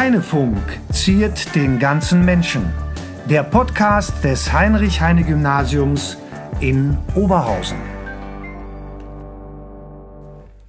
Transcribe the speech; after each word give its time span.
Heinefunk 0.00 0.56
ziert 0.90 1.54
den 1.54 1.78
ganzen 1.78 2.24
Menschen. 2.24 2.72
Der 3.28 3.42
Podcast 3.42 4.24
des 4.24 4.50
Heinrich-Heine-Gymnasiums 4.50 6.16
in 6.60 6.96
Oberhausen. 7.14 7.76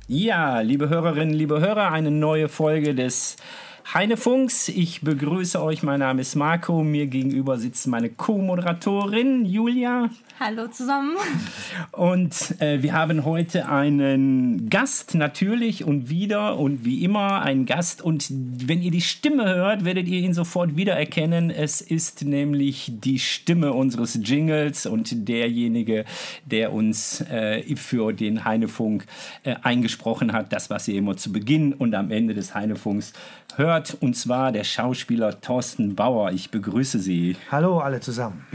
Ja, 0.07 0.59
liebe 0.59 0.89
Hörerinnen, 0.89 1.33
liebe 1.33 1.61
Hörer, 1.61 1.93
eine 1.93 2.11
neue 2.11 2.49
Folge 2.49 2.93
des 2.93 3.37
Heinefunks. 3.93 4.69
Ich 4.69 5.01
begrüße 5.01 5.61
euch. 5.61 5.83
Mein 5.83 5.99
Name 5.99 6.21
ist 6.21 6.35
Marco. 6.35 6.81
Mir 6.81 7.07
gegenüber 7.07 7.57
sitzt 7.57 7.87
meine 7.87 8.09
Co-Moderatorin 8.09 9.43
Julia. 9.43 10.09
Hallo 10.39 10.67
zusammen. 10.69 11.17
Und 11.91 12.55
äh, 12.61 12.81
wir 12.81 12.93
haben 12.93 13.25
heute 13.25 13.67
einen 13.67 14.69
Gast 14.69 15.13
natürlich 15.13 15.83
und 15.83 16.09
wieder 16.09 16.57
und 16.57 16.85
wie 16.85 17.03
immer 17.03 17.41
einen 17.41 17.65
Gast. 17.65 18.01
Und 18.01 18.27
wenn 18.31 18.81
ihr 18.81 18.91
die 18.91 19.01
Stimme 19.01 19.53
hört, 19.53 19.83
werdet 19.83 20.07
ihr 20.07 20.21
ihn 20.21 20.33
sofort 20.33 20.77
wiedererkennen. 20.77 21.51
Es 21.51 21.81
ist 21.81 22.23
nämlich 22.23 22.93
die 23.03 23.19
Stimme 23.19 23.73
unseres 23.73 24.17
Jingles 24.23 24.85
und 24.85 25.27
derjenige, 25.27 26.05
der 26.45 26.71
uns 26.71 27.19
äh, 27.29 27.75
für 27.75 28.13
den 28.13 28.45
Heinefunk 28.45 29.05
äh, 29.43 29.55
eingesprochen 29.61 30.31
hat. 30.31 30.53
Das, 30.53 30.69
was 30.69 30.87
ihr 30.87 30.97
immer 30.97 31.17
zu 31.17 31.33
Beginn 31.33 31.73
und 31.73 31.93
am 31.93 32.09
Ende 32.09 32.33
des 32.33 32.55
Heinefunks 32.55 33.11
hört. 33.57 33.80
Und 33.99 34.15
zwar 34.15 34.51
der 34.51 34.63
Schauspieler 34.63 35.41
Thorsten 35.41 35.95
Bauer. 35.95 36.31
Ich 36.31 36.51
begrüße 36.51 36.99
Sie. 36.99 37.35
Hallo 37.49 37.79
alle 37.79 37.99
zusammen. 37.99 38.45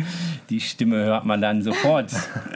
Die 0.49 0.61
Stimme 0.61 0.97
hört 0.97 1.25
man 1.25 1.41
dann 1.41 1.63
sofort. 1.63 2.13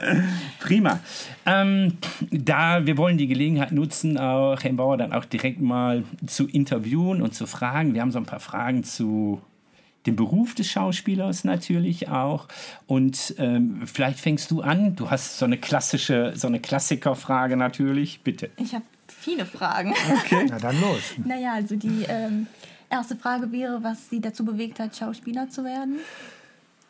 Prima. 0.59 0.99
Ähm, 1.45 1.97
da 2.31 2.85
wir 2.85 2.97
wollen 2.97 3.17
die 3.17 3.27
Gelegenheit 3.27 3.71
nutzen, 3.71 4.17
auch 4.17 4.63
Herrn 4.63 4.77
Bauer 4.77 4.97
dann 4.97 5.11
auch 5.13 5.25
direkt 5.25 5.59
mal 5.59 6.03
zu 6.25 6.47
interviewen 6.47 7.21
und 7.21 7.33
zu 7.33 7.45
fragen. 7.45 7.93
Wir 7.93 8.01
haben 8.01 8.11
so 8.11 8.19
ein 8.19 8.25
paar 8.25 8.39
Fragen 8.39 8.83
zu 8.83 9.41
dem 10.05 10.15
Beruf 10.15 10.55
des 10.55 10.67
Schauspielers 10.67 11.43
natürlich 11.43 12.09
auch. 12.09 12.47
Und 12.87 13.35
ähm, 13.37 13.81
vielleicht 13.85 14.19
fängst 14.19 14.51
du 14.51 14.61
an. 14.61 14.95
Du 14.95 15.11
hast 15.11 15.37
so 15.37 15.45
eine 15.45 15.57
klassische, 15.57 16.33
so 16.35 16.47
eine 16.47 16.59
Klassikerfrage 16.59 17.55
natürlich. 17.55 18.21
Bitte. 18.21 18.49
Ich 18.57 18.73
habe 18.73 18.85
viele 19.21 19.45
Fragen. 19.45 19.93
Okay. 20.23 20.47
Na 20.49 20.57
dann 20.57 20.79
los. 20.81 21.01
naja, 21.23 21.53
also 21.53 21.75
die 21.75 22.05
ähm, 22.07 22.47
erste 22.89 23.15
Frage 23.15 23.51
wäre, 23.51 23.83
was 23.83 24.09
Sie 24.09 24.21
dazu 24.21 24.45
bewegt 24.45 24.79
hat, 24.79 24.95
Schauspieler 24.95 25.49
zu 25.49 25.63
werden? 25.63 25.99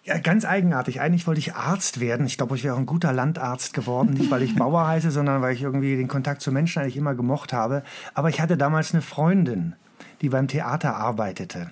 Ja, 0.03 0.17
ganz 0.17 0.45
eigenartig. 0.45 0.99
Eigentlich 0.99 1.27
wollte 1.27 1.39
ich 1.39 1.53
Arzt 1.53 1.99
werden. 1.99 2.25
Ich 2.25 2.37
glaube, 2.37 2.55
ich 2.55 2.63
wäre 2.63 2.73
auch 2.73 2.79
ein 2.79 2.87
guter 2.87 3.13
Landarzt 3.13 3.73
geworden. 3.73 4.13
Nicht, 4.13 4.31
weil 4.31 4.41
ich 4.41 4.55
Bauer 4.55 4.87
heiße, 4.87 5.11
sondern 5.11 5.43
weil 5.43 5.53
ich 5.53 5.61
irgendwie 5.61 5.95
den 5.95 6.07
Kontakt 6.07 6.41
zu 6.41 6.51
Menschen 6.51 6.81
eigentlich 6.81 6.97
immer 6.97 7.13
gemocht 7.13 7.53
habe. 7.53 7.83
Aber 8.15 8.29
ich 8.29 8.41
hatte 8.41 8.57
damals 8.57 8.93
eine 8.93 9.03
Freundin, 9.03 9.75
die 10.21 10.29
beim 10.29 10.47
Theater 10.47 10.95
arbeitete 10.95 11.69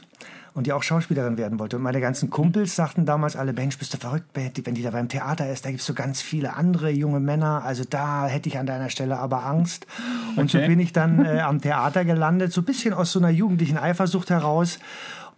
und 0.53 0.67
die 0.67 0.73
auch 0.73 0.83
Schauspielerin 0.83 1.37
werden 1.37 1.59
wollte. 1.59 1.77
Und 1.77 1.83
meine 1.83 2.01
ganzen 2.01 2.29
Kumpels 2.29 2.75
sagten 2.75 3.05
damals 3.05 3.35
alle, 3.35 3.53
Mensch, 3.53 3.77
bist 3.77 3.93
du 3.93 3.97
verrückt, 3.97 4.25
wenn 4.33 4.75
die 4.75 4.81
da 4.81 4.91
beim 4.91 5.09
Theater 5.09 5.51
ist, 5.51 5.65
da 5.65 5.69
gibt 5.69 5.81
es 5.81 5.85
so 5.85 5.93
ganz 5.93 6.21
viele 6.21 6.55
andere 6.55 6.89
junge 6.89 7.19
Männer. 7.19 7.63
Also 7.63 7.83
da 7.89 8.27
hätte 8.27 8.49
ich 8.49 8.57
an 8.57 8.65
deiner 8.65 8.89
Stelle 8.89 9.17
aber 9.17 9.45
Angst. 9.45 9.87
Und 10.35 10.53
okay. 10.53 10.61
so 10.61 10.67
bin 10.67 10.79
ich 10.79 10.93
dann 10.93 11.25
äh, 11.25 11.39
am 11.39 11.61
Theater 11.61 12.05
gelandet, 12.05 12.51
so 12.51 12.61
ein 12.61 12.65
bisschen 12.65 12.93
aus 12.93 13.11
so 13.11 13.19
einer 13.19 13.29
jugendlichen 13.29 13.77
Eifersucht 13.77 14.29
heraus 14.29 14.79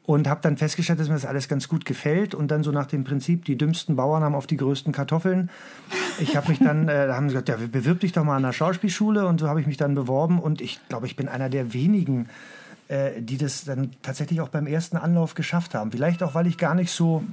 und 0.04 0.28
habe 0.28 0.42
dann 0.42 0.58
festgestellt, 0.58 1.00
dass 1.00 1.08
mir 1.08 1.14
das 1.14 1.26
alles 1.26 1.48
ganz 1.48 1.68
gut 1.68 1.86
gefällt 1.86 2.34
und 2.34 2.50
dann 2.50 2.64
so 2.64 2.72
nach 2.72 2.88
dem 2.88 3.04
Prinzip, 3.04 3.46
die 3.46 3.58
dümmsten 3.58 3.96
Bauern 3.96 4.24
haben 4.24 4.36
auf 4.36 4.48
die 4.48 4.58
größten 4.58 4.94
Kartoffeln. 4.94 5.50
Ich 6.20 6.36
habe 6.36 6.50
mich 6.50 6.60
dann, 6.60 6.88
äh, 6.88 7.08
da 7.08 7.16
haben 7.16 7.30
sie 7.30 7.34
gesagt, 7.36 7.50
ja, 7.50 7.58
bewirb 7.72 8.00
dich 8.00 8.12
doch 8.12 8.24
mal 8.24 8.36
an 8.36 8.44
der 8.44 8.54
Schauspielschule 8.54 9.26
und 9.26 9.40
so 9.40 9.48
habe 9.48 9.62
ich 9.62 9.68
mich 9.68 9.78
dann 9.78 9.94
beworben 9.96 10.40
und 10.40 10.62
ich 10.62 10.80
glaube, 10.90 11.06
ich 11.06 11.16
bin 11.16 11.28
einer 11.28 11.50
der 11.50 11.74
wenigen, 11.74 12.30
äh, 12.92 13.22
die 13.22 13.38
das 13.38 13.64
dann 13.64 13.92
tatsächlich 14.02 14.42
auch 14.42 14.50
beim 14.50 14.68
ersten 14.68 14.98
Anlauf 14.98 15.34
geschafft 15.34 15.74
haben. 15.76 15.92
Vielleicht 15.92 16.22
auch, 16.24 16.36
weil 16.36 16.46
ich 16.46 16.58
gar 16.58 16.76
nicht 16.76 16.92
so 16.92 17.24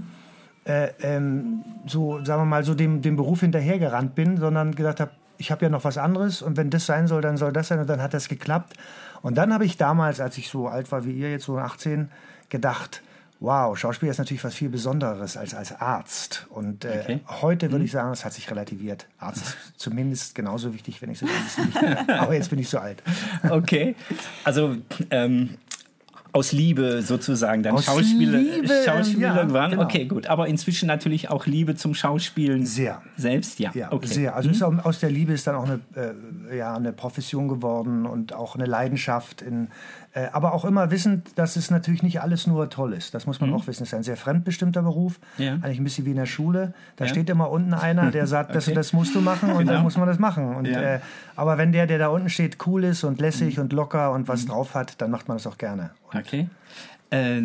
äh, 0.64 0.90
ähm, 1.02 1.64
so, 1.86 2.24
sagen 2.24 2.42
wir 2.42 2.46
mal, 2.46 2.62
so 2.62 2.74
dem, 2.74 3.02
dem 3.02 3.16
Beruf 3.16 3.40
hinterhergerannt 3.40 4.14
bin, 4.14 4.36
sondern 4.36 4.74
gesagt 4.74 5.00
habe, 5.00 5.10
ich 5.36 5.50
habe 5.50 5.64
ja 5.64 5.68
noch 5.68 5.82
was 5.82 5.98
anderes 5.98 6.42
und 6.42 6.56
wenn 6.56 6.70
das 6.70 6.86
sein 6.86 7.08
soll, 7.08 7.22
dann 7.22 7.36
soll 7.36 7.52
das 7.52 7.68
sein 7.68 7.80
und 7.80 7.88
dann 7.88 8.02
hat 8.02 8.14
das 8.14 8.28
geklappt. 8.28 8.74
Und 9.22 9.36
dann 9.36 9.52
habe 9.52 9.64
ich 9.64 9.76
damals, 9.76 10.20
als 10.20 10.38
ich 10.38 10.48
so 10.48 10.68
alt 10.68 10.92
war 10.92 11.04
wie 11.04 11.12
ihr, 11.12 11.30
jetzt 11.30 11.44
so 11.44 11.58
18, 11.58 12.08
gedacht, 12.50 13.02
wow, 13.40 13.76
Schauspieler 13.78 14.10
ist 14.10 14.18
natürlich 14.18 14.42
was 14.44 14.54
viel 14.54 14.68
Besonderes 14.68 15.36
als 15.36 15.54
als 15.54 15.72
Arzt. 15.80 16.46
Und 16.50 16.84
äh, 16.84 17.00
okay. 17.02 17.20
heute 17.40 17.66
würde 17.66 17.80
mhm. 17.80 17.84
ich 17.84 17.92
sagen, 17.92 18.12
es 18.12 18.24
hat 18.24 18.32
sich 18.32 18.50
relativiert. 18.50 19.06
Arzt 19.18 19.42
ist 19.42 19.56
zumindest 19.76 20.34
genauso 20.34 20.74
wichtig, 20.74 21.00
wenn 21.02 21.10
ich 21.10 21.18
so 21.18 21.26
nicht. 21.26 22.08
Aber 22.08 22.34
jetzt 22.34 22.50
bin 22.50 22.58
ich 22.58 22.68
so 22.68 22.78
alt. 22.78 23.02
Okay, 23.48 23.94
also 24.44 24.76
ähm, 25.10 25.50
aus 26.32 26.52
Liebe 26.52 27.02
sozusagen 27.02 27.62
dann 27.62 27.74
aus 27.74 27.84
Schauspieler, 27.84 28.38
Liebe, 28.38 28.82
Schauspieler 28.84 29.34
ja, 29.34 29.52
waren. 29.52 29.70
Genau. 29.72 29.82
Okay, 29.82 30.04
gut. 30.04 30.26
Aber 30.26 30.46
inzwischen 30.46 30.86
natürlich 30.86 31.30
auch 31.30 31.46
Liebe 31.46 31.74
zum 31.74 31.94
Schauspielen. 31.94 32.66
Sehr. 32.66 33.02
Selbst, 33.16 33.58
ja. 33.58 33.70
ja 33.74 33.92
okay. 33.92 34.06
Sehr. 34.06 34.36
Also 34.36 34.70
mhm. 34.70 34.80
aus 34.80 35.00
der 35.00 35.10
Liebe 35.10 35.32
ist 35.32 35.46
dann 35.46 35.54
auch 35.54 35.64
eine, 35.64 35.80
äh, 35.96 36.56
ja, 36.56 36.74
eine 36.74 36.92
Profession 36.92 37.48
geworden 37.48 38.06
und 38.06 38.34
auch 38.34 38.54
eine 38.54 38.66
Leidenschaft 38.66 39.42
in 39.42 39.68
äh, 40.18 40.28
aber 40.32 40.52
auch 40.52 40.64
immer 40.64 40.90
wissend, 40.90 41.38
dass 41.38 41.56
es 41.56 41.70
natürlich 41.70 42.02
nicht 42.02 42.20
alles 42.20 42.46
nur 42.46 42.68
toll 42.70 42.92
ist. 42.92 43.14
Das 43.14 43.26
muss 43.26 43.40
man 43.40 43.50
mhm. 43.50 43.56
auch 43.56 43.66
wissen. 43.66 43.84
Es 43.84 43.90
ist 43.90 43.94
ein 43.94 44.02
sehr 44.02 44.16
fremdbestimmter 44.16 44.82
Beruf. 44.82 45.20
Ja. 45.36 45.54
Eigentlich 45.54 45.78
ein 45.78 45.84
bisschen 45.84 46.06
wie 46.06 46.10
in 46.10 46.16
der 46.16 46.26
Schule. 46.26 46.74
Da 46.96 47.04
ja. 47.04 47.10
steht 47.10 47.30
immer 47.30 47.50
unten 47.50 47.72
einer, 47.72 48.10
der 48.10 48.26
sagt, 48.26 48.50
okay. 48.50 48.64
das, 48.66 48.74
das 48.74 48.92
musst 48.92 49.14
du 49.14 49.20
machen 49.20 49.50
und 49.52 49.58
genau. 49.58 49.74
dann 49.74 49.82
muss 49.82 49.96
man 49.96 50.08
das 50.08 50.18
machen. 50.18 50.56
Und, 50.56 50.66
ja. 50.66 50.80
äh, 50.80 51.00
aber 51.36 51.56
wenn 51.58 51.70
der, 51.72 51.86
der 51.86 51.98
da 51.98 52.08
unten 52.08 52.30
steht, 52.30 52.66
cool 52.66 52.84
ist 52.84 53.04
und 53.04 53.20
lässig 53.20 53.56
mhm. 53.56 53.64
und 53.64 53.72
locker 53.72 54.10
und 54.12 54.26
was 54.26 54.44
mhm. 54.44 54.48
drauf 54.48 54.74
hat, 54.74 55.00
dann 55.00 55.10
macht 55.10 55.28
man 55.28 55.36
das 55.36 55.46
auch 55.46 55.58
gerne. 55.58 55.90
Und 56.12 56.18
okay. 56.18 56.48
Äh, 57.10 57.42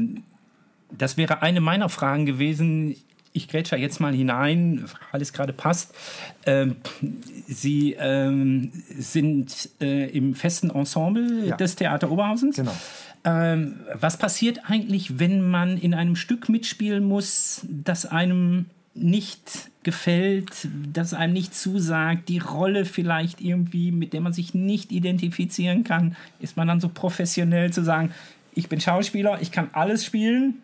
das 0.97 1.17
wäre 1.17 1.41
eine 1.41 1.61
meiner 1.61 1.89
Fragen 1.89 2.25
gewesen 2.25 2.95
ich 3.33 3.47
grätsche 3.47 3.75
jetzt 3.75 3.99
mal 3.99 4.13
hinein, 4.13 4.85
weil 5.11 5.21
es 5.21 5.33
gerade 5.33 5.53
passt. 5.53 5.93
Ähm, 6.45 6.77
Sie 7.47 7.95
ähm, 7.99 8.71
sind 8.97 9.69
äh, 9.81 10.09
im 10.11 10.35
festen 10.35 10.69
Ensemble 10.69 11.47
ja. 11.47 11.57
des 11.57 11.75
Theater 11.75 12.11
Oberhausens. 12.11 12.55
Genau. 12.55 12.75
Ähm, 13.25 13.79
was 13.93 14.17
passiert 14.17 14.69
eigentlich, 14.69 15.19
wenn 15.19 15.41
man 15.49 15.77
in 15.77 15.93
einem 15.93 16.15
Stück 16.15 16.47
mitspielen 16.47 17.03
muss, 17.03 17.65
das 17.67 18.05
einem 18.05 18.65
nicht 18.95 19.71
gefällt, 19.81 20.67
das 20.91 21.13
einem 21.13 21.33
nicht 21.33 21.55
zusagt, 21.55 22.29
die 22.29 22.37
Rolle 22.37 22.85
vielleicht 22.85 23.41
irgendwie, 23.41 23.91
mit 23.91 24.13
der 24.13 24.21
man 24.21 24.33
sich 24.33 24.53
nicht 24.53 24.91
identifizieren 24.91 25.83
kann? 25.83 26.15
Ist 26.39 26.57
man 26.57 26.67
dann 26.67 26.79
so 26.79 26.89
professionell 26.89 27.73
zu 27.73 27.83
sagen, 27.83 28.13
ich 28.53 28.69
bin 28.69 28.79
Schauspieler, 28.79 29.41
ich 29.41 29.51
kann 29.51 29.69
alles 29.73 30.05
spielen 30.05 30.61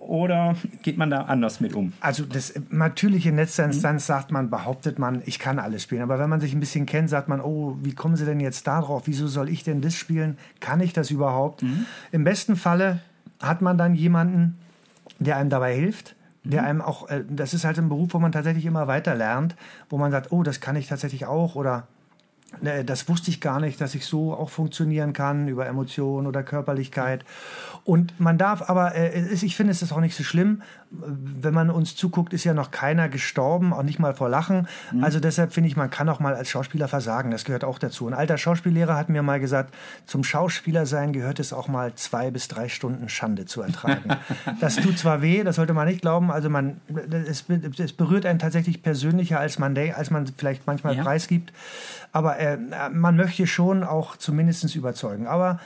oder 0.00 0.56
geht 0.82 0.98
man 0.98 1.10
da 1.10 1.22
anders 1.22 1.60
mit 1.60 1.74
um? 1.74 1.92
Also 2.00 2.24
das 2.24 2.54
natürlich 2.70 3.26
in 3.26 3.36
letzter 3.36 3.64
mhm. 3.64 3.72
Instanz 3.72 4.06
sagt 4.06 4.32
man, 4.32 4.50
behauptet 4.50 4.98
man, 4.98 5.22
ich 5.26 5.38
kann 5.38 5.58
alles 5.58 5.84
spielen. 5.84 6.02
Aber 6.02 6.18
wenn 6.18 6.28
man 6.28 6.40
sich 6.40 6.52
ein 6.52 6.60
bisschen 6.60 6.86
kennt, 6.86 7.08
sagt 7.08 7.28
man, 7.28 7.40
oh, 7.40 7.76
wie 7.82 7.94
kommen 7.94 8.16
Sie 8.16 8.24
denn 8.24 8.40
jetzt 8.40 8.66
da 8.66 8.80
drauf? 8.80 9.02
Wieso 9.04 9.28
soll 9.28 9.48
ich 9.48 9.62
denn 9.62 9.80
das 9.80 9.94
spielen? 9.94 10.38
Kann 10.58 10.80
ich 10.80 10.92
das 10.92 11.10
überhaupt? 11.10 11.62
Mhm. 11.62 11.86
Im 12.10 12.24
besten 12.24 12.56
Falle 12.56 13.00
hat 13.40 13.62
man 13.62 13.78
dann 13.78 13.94
jemanden, 13.94 14.58
der 15.18 15.36
einem 15.36 15.50
dabei 15.50 15.74
hilft 15.74 16.16
der 16.42 16.62
mhm. 16.62 16.68
einem 16.68 16.80
auch, 16.80 17.08
äh, 17.08 17.24
das 17.28 17.54
ist 17.54 17.64
halt 17.64 17.78
ein 17.78 17.88
Beruf, 17.88 18.14
wo 18.14 18.18
man 18.18 18.32
tatsächlich 18.32 18.64
immer 18.64 18.86
weiter 18.86 19.14
lernt, 19.14 19.56
wo 19.88 19.98
man 19.98 20.10
sagt, 20.10 20.32
oh, 20.32 20.42
das 20.42 20.60
kann 20.60 20.76
ich 20.76 20.88
tatsächlich 20.88 21.26
auch 21.26 21.54
oder 21.54 21.86
das 22.84 23.08
wusste 23.08 23.30
ich 23.30 23.40
gar 23.40 23.60
nicht, 23.60 23.80
dass 23.80 23.94
ich 23.94 24.04
so 24.04 24.34
auch 24.34 24.50
funktionieren 24.50 25.12
kann 25.12 25.48
über 25.48 25.66
Emotionen 25.66 26.26
oder 26.26 26.42
Körperlichkeit. 26.42 27.24
Und 27.84 28.18
man 28.20 28.38
darf 28.38 28.68
aber, 28.68 28.94
äh, 28.94 29.32
ich 29.32 29.56
finde 29.56 29.72
es 29.72 29.82
ist 29.82 29.92
auch 29.92 30.00
nicht 30.00 30.16
so 30.16 30.24
schlimm, 30.24 30.62
wenn 30.90 31.54
man 31.54 31.70
uns 31.70 31.94
zuguckt, 31.94 32.32
ist 32.32 32.42
ja 32.42 32.52
noch 32.52 32.72
keiner 32.72 33.08
gestorben, 33.08 33.72
auch 33.72 33.84
nicht 33.84 34.00
mal 34.00 34.12
vor 34.14 34.28
Lachen. 34.28 34.66
Mhm. 34.92 35.04
Also 35.04 35.20
deshalb 35.20 35.52
finde 35.52 35.68
ich, 35.68 35.76
man 35.76 35.88
kann 35.88 36.08
auch 36.08 36.18
mal 36.18 36.34
als 36.34 36.50
Schauspieler 36.50 36.88
versagen. 36.88 37.30
Das 37.30 37.44
gehört 37.44 37.62
auch 37.62 37.78
dazu. 37.78 38.08
Ein 38.08 38.14
alter 38.14 38.36
Schauspiellehrer 38.38 38.96
hat 38.96 39.08
mir 39.08 39.22
mal 39.22 39.38
gesagt, 39.38 39.72
zum 40.04 40.24
Schauspieler 40.24 40.86
sein 40.86 41.12
gehört 41.12 41.38
es 41.38 41.52
auch 41.52 41.68
mal 41.68 41.94
zwei 41.94 42.32
bis 42.32 42.48
drei 42.48 42.68
Stunden 42.68 43.08
Schande 43.08 43.46
zu 43.46 43.62
ertragen. 43.62 44.16
das 44.60 44.76
tut 44.76 44.98
zwar 44.98 45.22
weh, 45.22 45.44
das 45.44 45.56
sollte 45.56 45.74
man 45.74 45.86
nicht 45.86 46.02
glauben. 46.02 46.32
Also 46.32 46.50
man, 46.50 46.80
es, 47.10 47.44
es 47.78 47.92
berührt 47.92 48.26
einen 48.26 48.40
tatsächlich 48.40 48.82
persönlicher, 48.82 49.38
als 49.38 49.60
man, 49.60 49.78
als 49.78 50.10
man 50.10 50.26
vielleicht 50.36 50.66
manchmal 50.66 50.96
ja. 50.96 51.04
preisgibt. 51.04 51.52
Aber 52.12 52.38
äh, 52.38 52.58
man 52.92 53.14
möchte 53.14 53.46
schon 53.46 53.84
auch 53.84 54.16
zumindest 54.16 54.74
überzeugen. 54.74 55.28
Aber 55.28 55.60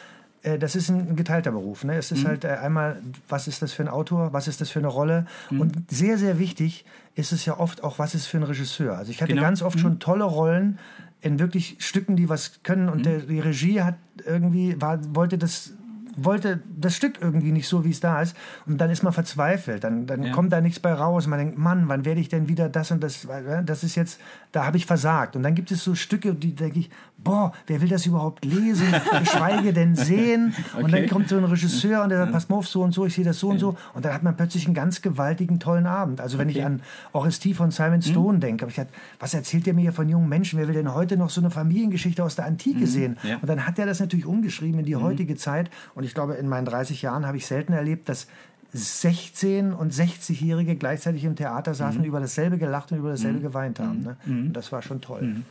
das 0.59 0.77
ist 0.77 0.91
ein 0.91 1.17
geteilter 1.17 1.53
Beruf. 1.53 1.85
Ne? 1.85 1.97
Es 1.97 2.13
ist 2.13 2.23
mhm. 2.23 2.29
halt 2.29 2.45
äh, 2.45 2.49
einmal, 2.49 3.01
was 3.29 3.49
ist 3.49 3.63
das 3.63 3.73
für 3.73 3.83
ein 3.83 3.89
Autor, 3.89 4.33
was 4.33 4.49
ist 4.49 4.61
das 4.61 4.71
für 4.71 4.79
eine 4.79 4.89
Rolle? 4.89 5.27
Mhm. 5.51 5.61
Und 5.61 5.91
sehr, 5.91 6.19
sehr 6.19 6.39
wichtig 6.39 6.85
ist 7.15 7.33
es 7.33 7.45
ja 7.45 7.59
oft 7.59 7.83
auch, 7.83 7.99
was 7.99 8.15
ist 8.15 8.27
für 8.27 8.37
ein 8.37 8.43
Regisseur. 8.43 8.97
Also 8.97 9.11
ich 9.11 9.23
hatte 9.23 9.33
genau. 9.33 9.43
ganz 9.43 9.63
oft 9.63 9.77
mhm. 9.77 9.81
schon 9.81 9.99
tolle 10.01 10.25
Rollen 10.25 10.79
in 11.21 11.39
wirklich 11.39 11.77
Stücken, 11.79 12.17
die 12.17 12.29
was 12.29 12.63
können 12.63 12.89
und 12.89 12.99
mhm. 12.99 13.03
der, 13.03 13.19
die 13.21 13.41
Regie 13.41 13.81
hat 13.81 13.97
irgendwie, 14.27 14.81
war, 14.81 14.99
wollte 15.15 15.39
das 15.39 15.73
wollte 16.17 16.61
das 16.77 16.97
Stück 16.97 17.19
irgendwie 17.21 17.53
nicht 17.53 17.69
so, 17.69 17.85
wie 17.85 17.91
es 17.91 18.01
da 18.01 18.21
ist. 18.23 18.37
Und 18.67 18.79
dann 18.79 18.91
ist 18.91 19.03
man 19.03 19.13
verzweifelt. 19.13 19.85
Dann, 19.85 20.07
dann 20.07 20.25
ja. 20.25 20.33
kommt 20.33 20.53
da 20.53 20.61
nichts 20.61 20.81
bei 20.81 20.93
raus. 20.93 21.27
Man 21.27 21.39
denkt, 21.39 21.59
Mann, 21.59 21.89
wann 21.89 22.05
werde 22.05 22.21
ich 22.21 22.29
denn 22.29 22.49
wieder 22.49 22.69
das 22.69 22.91
und 22.91 23.03
das? 23.03 23.27
Das 23.65 23.85
ist 23.85 23.95
jetzt, 23.95 24.21
da 24.53 24.67
habe 24.67 24.77
ich 24.77 24.87
versagt. 24.87 25.37
Und 25.37 25.43
dann 25.43 25.55
gibt 25.55 25.71
es 25.71 25.83
so 25.83 25.95
Stücke, 25.95 26.35
die 26.35 26.55
denke 26.55 26.79
ich, 26.79 26.91
boah, 27.19 27.53
wer 27.67 27.81
will 27.81 27.89
das 27.89 28.07
überhaupt 28.07 28.45
lesen? 28.45 28.87
Geschweige 29.19 29.73
denn 29.73 29.95
sehen. 29.97 30.55
Okay. 30.75 30.85
Und 30.85 30.93
dann 30.93 31.09
kommt 31.09 31.29
so 31.29 31.37
ein 31.37 31.45
Regisseur 31.45 32.03
und 32.03 32.11
der 32.11 32.19
sagt, 32.19 32.33
pass 32.33 32.49
mal 32.49 32.57
auf, 32.57 32.69
so 32.69 32.83
und 32.83 32.93
so, 32.93 33.07
ich 33.07 33.15
sehe 33.15 33.25
das 33.25 33.39
so 33.39 33.49
und 33.49 33.59
so. 33.59 33.77
Und 33.95 34.05
dann 34.05 34.13
hat 34.13 34.23
man 34.23 34.37
plötzlich 34.37 34.67
einen 34.67 34.75
ganz 34.75 35.03
gewaltigen, 35.03 35.59
tollen 35.59 35.87
Abend. 35.87 36.21
Also 36.21 36.39
wenn 36.39 36.49
okay. 36.49 36.59
ich 36.59 36.65
an 36.65 36.83
Orestie 37.13 37.55
von 37.55 37.71
Simon 37.71 37.95
hm. 37.95 38.03
Stone 38.03 38.37
mhm. 38.37 38.41
denke, 38.41 38.63
habe 38.63 38.71
ich 38.71 38.77
gedacht, 38.77 38.95
was 39.19 39.35
erzählt 39.35 39.67
der 39.67 39.75
mir 39.75 39.83
hier 39.83 39.93
von 39.93 40.09
jungen 40.09 40.29
Menschen? 40.29 40.59
Wer 40.59 40.69
will 40.69 40.75
denn 40.75 40.93
heute 40.93 41.17
noch 41.17 41.31
so 41.31 41.41
eine 41.41 41.51
Familiengeschichte 41.51 42.23
aus 42.23 42.37
der 42.37 42.47
Antike 42.47 42.81
mhm. 42.81 42.87
sehen? 42.87 43.17
Ja. 43.23 43.39
Und 43.39 43.49
dann 43.49 43.67
hat 43.67 43.79
er 43.79 43.87
das 43.87 44.01
natürlich 44.01 44.27
umgeschrieben 44.27 44.81
in 44.81 44.87
die 44.87 44.95
mhm. 44.95 45.03
heutige 45.03 45.37
Zeit. 45.37 45.71
Und 45.95 46.04
ich 46.05 46.15
glaube, 46.15 46.35
in 46.35 46.49
meinen 46.49 46.65
30 46.65 47.03
Jahren 47.03 47.27
habe 47.27 47.37
ich 47.37 47.47
selten 47.47 47.73
erlebt, 47.73 48.09
dass 48.09 48.27
16 48.73 49.73
und 49.73 49.93
60-Jährige 49.93 50.75
gleichzeitig 50.75 51.25
im 51.25 51.37
Theater 51.37 51.75
saßen, 51.75 52.01
mhm. 52.01 52.07
über 52.07 52.21
dasselbe 52.21 52.59
gelacht 52.59 52.91
und 52.91 52.99
über 52.99 53.11
dasselbe 53.11 53.39
mhm. 53.39 53.43
geweint 53.43 53.79
haben. 53.79 54.03
Ne? 54.03 54.17
Mhm. 54.25 54.53
das 54.53 54.73
war 54.73 54.83
schon 54.83 55.01
toll. 55.01 55.23
Mhm. 55.23 55.45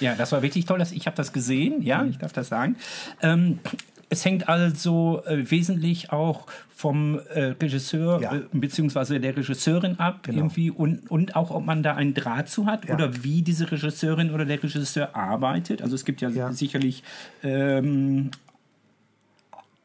Ja, 0.00 0.14
das 0.14 0.32
war 0.32 0.40
wirklich 0.42 0.64
toll. 0.64 0.78
Dass 0.78 0.92
ich 0.92 1.06
habe 1.06 1.16
das 1.16 1.32
gesehen, 1.32 1.82
ja, 1.82 2.04
ich 2.04 2.16
darf 2.16 2.32
das 2.32 2.48
sagen. 2.48 2.76
Ähm, 3.20 3.58
es 4.08 4.24
hängt 4.24 4.48
also 4.48 5.22
äh, 5.26 5.50
wesentlich 5.50 6.10
auch 6.10 6.46
vom 6.74 7.20
äh, 7.32 7.54
Regisseur 7.60 8.20
ja. 8.20 8.34
äh, 8.34 8.40
bzw. 8.52 9.18
der 9.20 9.36
Regisseurin 9.36 9.98
ab 10.00 10.20
genau. 10.24 10.38
irgendwie 10.38 10.70
und, 10.70 11.08
und 11.10 11.36
auch, 11.36 11.50
ob 11.50 11.64
man 11.64 11.82
da 11.82 11.94
einen 11.94 12.14
Draht 12.14 12.48
zu 12.48 12.66
hat 12.66 12.88
ja. 12.88 12.94
oder 12.94 13.22
wie 13.22 13.42
diese 13.42 13.70
Regisseurin 13.70 14.32
oder 14.32 14.44
der 14.44 14.62
Regisseur 14.62 15.14
arbeitet. 15.14 15.80
Also 15.80 15.94
es 15.94 16.04
gibt 16.04 16.20
ja, 16.22 16.28
ja. 16.30 16.52
sicherlich 16.52 17.04
ähm, 17.42 18.30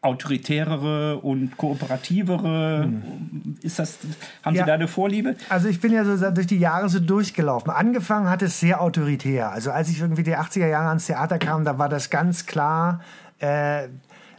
autoritärere 0.05 1.17
und 1.17 1.57
kooperativere? 1.57 2.83
Hm. 2.83 3.57
Ist 3.61 3.79
das, 3.79 3.97
haben 4.43 4.55
ja. 4.55 4.63
Sie 4.63 4.67
da 4.67 4.73
eine 4.75 4.87
Vorliebe? 4.87 5.35
Also 5.49 5.67
ich 5.67 5.81
bin 5.81 5.91
ja 5.91 6.05
so 6.05 6.31
durch 6.31 6.47
die 6.47 6.59
Jahre 6.59 6.87
so 6.89 6.99
durchgelaufen. 6.99 7.71
Angefangen 7.71 8.29
hat 8.29 8.41
es 8.41 8.59
sehr 8.59 8.81
autoritär. 8.81 9.51
Also 9.51 9.71
als 9.71 9.89
ich 9.89 9.99
irgendwie 9.99 10.23
die 10.23 10.37
80er 10.37 10.67
Jahre 10.67 10.89
ans 10.89 11.07
Theater 11.07 11.39
kam, 11.39 11.65
da 11.65 11.77
war 11.77 11.89
das 11.89 12.09
ganz 12.09 12.45
klar, 12.45 13.01
äh, 13.39 13.87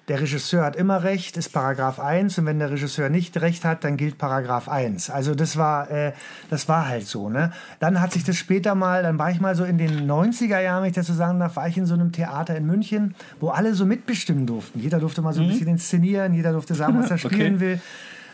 der 0.08 0.20
Regisseur 0.20 0.64
hat 0.64 0.76
immer 0.76 1.03
recht, 1.03 1.37
ist 1.37 1.53
Paragraph 1.53 1.99
1 1.99 2.38
und 2.38 2.47
wenn 2.47 2.61
der 2.61 2.70
Regisseur 2.70 3.08
nicht 3.08 3.41
recht 3.41 3.64
hat, 3.64 3.82
dann 3.82 3.97
gilt 3.97 4.19
Paragraph 4.19 4.69
1. 4.69 5.11
Also 5.11 5.35
das 5.35 5.56
war, 5.56 5.91
äh, 5.91 6.12
das 6.49 6.69
war 6.69 6.87
halt 6.87 7.08
so. 7.08 7.29
Ne? 7.29 7.53
Dann 7.81 8.00
hat 8.00 8.12
sich 8.12 8.23
das 8.23 8.37
später 8.37 8.76
mal, 8.76 9.03
dann 9.03 9.19
war 9.19 9.31
ich 9.31 9.41
mal 9.41 9.56
so 9.56 9.64
in 9.64 9.79
den 9.79 10.08
90er 10.08 10.61
Jahren, 10.61 10.82
wenn 10.82 10.91
ich 10.91 10.94
das 10.94 11.08
so 11.08 11.14
sagen 11.14 11.41
darf, 11.41 11.56
war 11.56 11.67
ich 11.67 11.76
in 11.76 11.87
so 11.87 11.94
einem 11.94 12.12
Theater 12.12 12.56
in 12.56 12.67
München, 12.67 13.17
wo 13.41 13.49
alle 13.49 13.75
so 13.75 13.85
mitbestimmen 13.85 14.47
durften. 14.47 14.79
Jeder 14.79 15.00
durfte 15.00 15.23
mal 15.23 15.32
so 15.32 15.41
ein 15.41 15.49
mhm. 15.49 15.50
bisschen 15.50 15.69
inszenieren, 15.69 16.35
jeder 16.35 16.52
durfte 16.52 16.75
sagen, 16.75 16.99
was 17.00 17.11
er 17.11 17.19
spielen 17.19 17.56
okay. 17.56 17.61
will. 17.61 17.81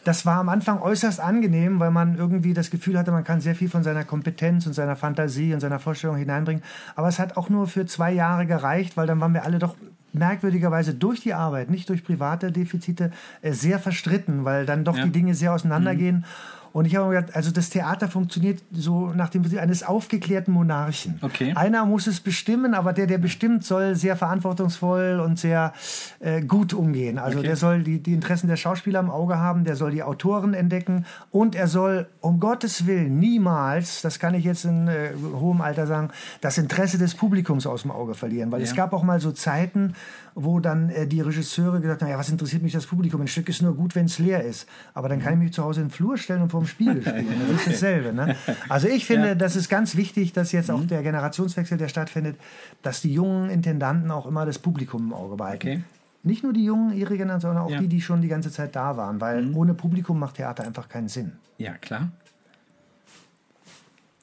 Das 0.05 0.27
war 0.27 0.39
am 0.39 0.49
Anfang 0.49 0.83
äußerst 0.83 1.21
angenehm, 1.21 1.79
weil 1.79 1.93
man 1.93 2.17
irgendwie 2.19 2.55
das 2.55 2.71
Gefühl 2.71 2.99
hatte, 2.99 3.13
man 3.13 3.23
kann 3.25 3.41
sehr 3.41 3.55
viel 3.55 3.71
von 3.71 3.85
seiner 3.85 4.05
Kompetenz 4.05 4.67
und 4.67 4.73
seiner 4.73 4.97
Fantasie 4.97 5.55
und 5.55 5.61
seiner 5.61 5.79
Vorstellung 5.79 6.17
hineinbringen. 6.17 6.63
Aber 6.97 7.09
es 7.09 7.21
hat 7.21 7.37
auch 7.37 7.49
nur 7.49 7.69
für 7.69 7.87
zwei 7.87 8.13
Jahre 8.13 8.45
gereicht, 8.47 8.97
weil 8.97 9.07
dann 9.07 9.21
waren 9.21 9.33
wir 9.33 9.45
alle 9.45 9.61
doch 9.61 9.77
merkwürdigerweise 10.13 10.95
durch 10.95 11.21
die 11.21 11.35
Arbeit, 11.35 11.71
nicht 11.71 11.89
durch 11.89 12.05
private 12.05 12.53
Defizite, 12.53 13.11
äh, 13.41 13.53
sehr 13.53 13.79
verstritten, 13.79 14.45
weil 14.45 14.67
dann 14.67 14.85
doch 14.85 14.97
ja. 14.97 15.05
die 15.05 15.11
Dinge 15.11 15.35
sehr 15.35 15.53
auseinandergehen. 15.53 16.19
Mhm. 16.19 16.25
Und 16.73 16.87
ich 16.87 16.97
habe 16.97 17.09
mir 17.09 17.21
gedacht, 17.21 17.37
also 17.37 17.51
das 17.51 17.71
Theater 17.71 18.09
funktioniert 18.09 18.63
so 18.73 19.13
nach 19.15 19.29
dem 19.29 19.43
Prinzip 19.43 19.61
eines 19.61 19.83
aufgeklärten 19.83 20.53
Monarchen. 20.53 21.19
Okay. 21.21 21.53
Einer 21.55 21.85
muss 21.85 22.07
es 22.07 22.21
bestimmen, 22.21 22.75
aber 22.75 22.93
der, 22.93 23.07
der 23.07 23.19
bestimmt, 23.19 23.65
soll 23.65 23.95
sehr 23.95 24.17
verantwortungsvoll 24.17 25.21
und 25.25 25.39
sehr 25.39 25.73
äh, 26.21 26.41
gut 26.41 26.73
umgehen. 26.73 27.19
Also 27.19 27.39
okay. 27.39 27.49
der 27.49 27.57
soll 27.57 27.83
die, 27.83 28.03
die 28.03 28.15
Interessen 28.15 28.47
der 28.47 28.57
Schauspieler 28.57 29.01
im 29.01 29.11
Auge 29.11 29.39
haben, 29.39 29.65
der 29.65 29.77
soll 29.77 29.91
die 29.91 30.03
Autoren 30.03 30.55
entdecken 30.55 31.05
und 31.31 31.55
er 31.55 31.69
soll 31.69 32.07
um 32.21 32.41
Gottes 32.41 32.87
Willen 32.87 33.19
niemals, 33.19 34.03
das 34.03 34.19
kann 34.19 34.35
ich 34.35 34.45
jetzt 34.45 34.65
in 34.65 34.89
äh, 34.89 35.11
hohem 35.35 35.61
Alter 35.61 35.87
sagen, 35.87 36.11
das 36.41 36.59
Interesse 36.59 36.99
des 36.99 37.15
Publikums 37.15 37.67
aus 37.67 37.83
dem 37.83 37.91
Auge 37.91 38.15
verlieren. 38.15 38.51
Weil 38.51 38.61
ja. 38.61 38.67
es 38.67 38.75
gab 38.75 38.93
auch 38.93 39.03
mal 39.03 39.21
so 39.21 39.33
Zeiten, 39.33 39.95
wo 40.35 40.61
dann 40.61 40.91
äh, 40.91 41.07
die 41.07 41.21
Regisseure 41.21 41.81
gesagt 41.81 42.03
haben, 42.03 42.11
ja, 42.11 42.19
was 42.19 42.29
interessiert 42.29 42.63
mich 42.63 42.73
das 42.73 42.87
Publikum? 42.87 43.21
Ein 43.21 43.29
Stück 43.29 43.49
ist 43.49 43.63
nur 43.63 43.75
gut, 43.75 43.95
wenn 43.95 44.07
es 44.07 44.19
leer 44.19 44.43
ist. 44.43 44.69
Aber 44.95 45.09
dann 45.09 45.21
kann 45.21 45.35
ich 45.35 45.39
mich 45.39 45.53
zu 45.53 45.63
Hause 45.63 45.81
in 45.81 45.89
den 45.89 45.93
Flur 45.93 46.17
stellen 46.17 46.43
und 46.43 46.51
vor 46.51 46.61
dem 46.61 46.67
Spiegel 46.67 47.03
spielen. 47.07 47.27
Das 47.49 47.59
ist 47.59 47.67
dasselbe. 47.67 48.13
Ne? 48.13 48.37
Also 48.69 48.89
ich 48.89 49.07
finde, 49.07 49.29
ja. 49.29 49.35
das 49.35 49.57
ist 49.57 49.69
ganz 49.69 49.97
wichtig, 49.97 50.33
dass 50.33 50.53
jetzt 50.53 50.71
auch 50.71 50.81
mhm. 50.81 50.89
der 50.89 51.03
Generationswechsel, 51.03 51.79
der 51.79 51.89
stattfindet, 51.89 52.37
dass 52.83 53.01
die 53.01 53.13
jungen 53.13 53.51
Intendanten 53.51 54.11
auch 54.11 54.27
immer 54.27 54.47
das 54.47 54.59
Publikum 54.59 55.03
im 55.03 55.13
Auge 55.13 55.37
behalten. 55.37 55.69
Okay. 55.69 55.83
Nicht 56.25 56.45
nur 56.45 56.53
die 56.53 56.65
jungen 56.65 56.93
ihre 56.93 57.17
Generation, 57.17 57.53
sondern 57.53 57.65
auch 57.65 57.71
ja. 57.71 57.81
die, 57.81 57.89
die 57.89 58.01
schon 58.01 58.23
die 58.23 58.29
ganze 58.29 58.51
Zeit 58.51 58.77
da 58.77 58.97
waren. 58.97 59.21
Weil 59.21 59.43
mhm. 59.43 59.57
ohne 59.57 59.75
Publikum 59.75 60.19
macht 60.19 60.37
Theater 60.37 60.65
einfach 60.65 60.89
keinen 60.89 61.09
Sinn. 61.09 61.33
Ja, 61.59 61.73
klar. 61.75 62.11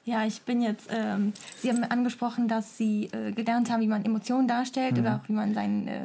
Ja, 0.09 0.25
ich 0.25 0.41
bin 0.41 0.59
jetzt, 0.63 0.89
ähm, 0.91 1.33
Sie 1.61 1.69
haben 1.69 1.83
angesprochen, 1.83 2.47
dass 2.47 2.77
Sie 2.77 3.11
äh, 3.11 3.31
gelernt 3.31 3.69
haben, 3.69 3.81
wie 3.81 3.87
man 3.87 4.03
Emotionen 4.03 4.47
darstellt 4.47 4.93
mhm. 4.93 5.01
oder 5.01 5.15
auch 5.17 5.29
wie 5.29 5.33
man 5.33 5.53
sein, 5.53 5.87
äh, 5.87 5.99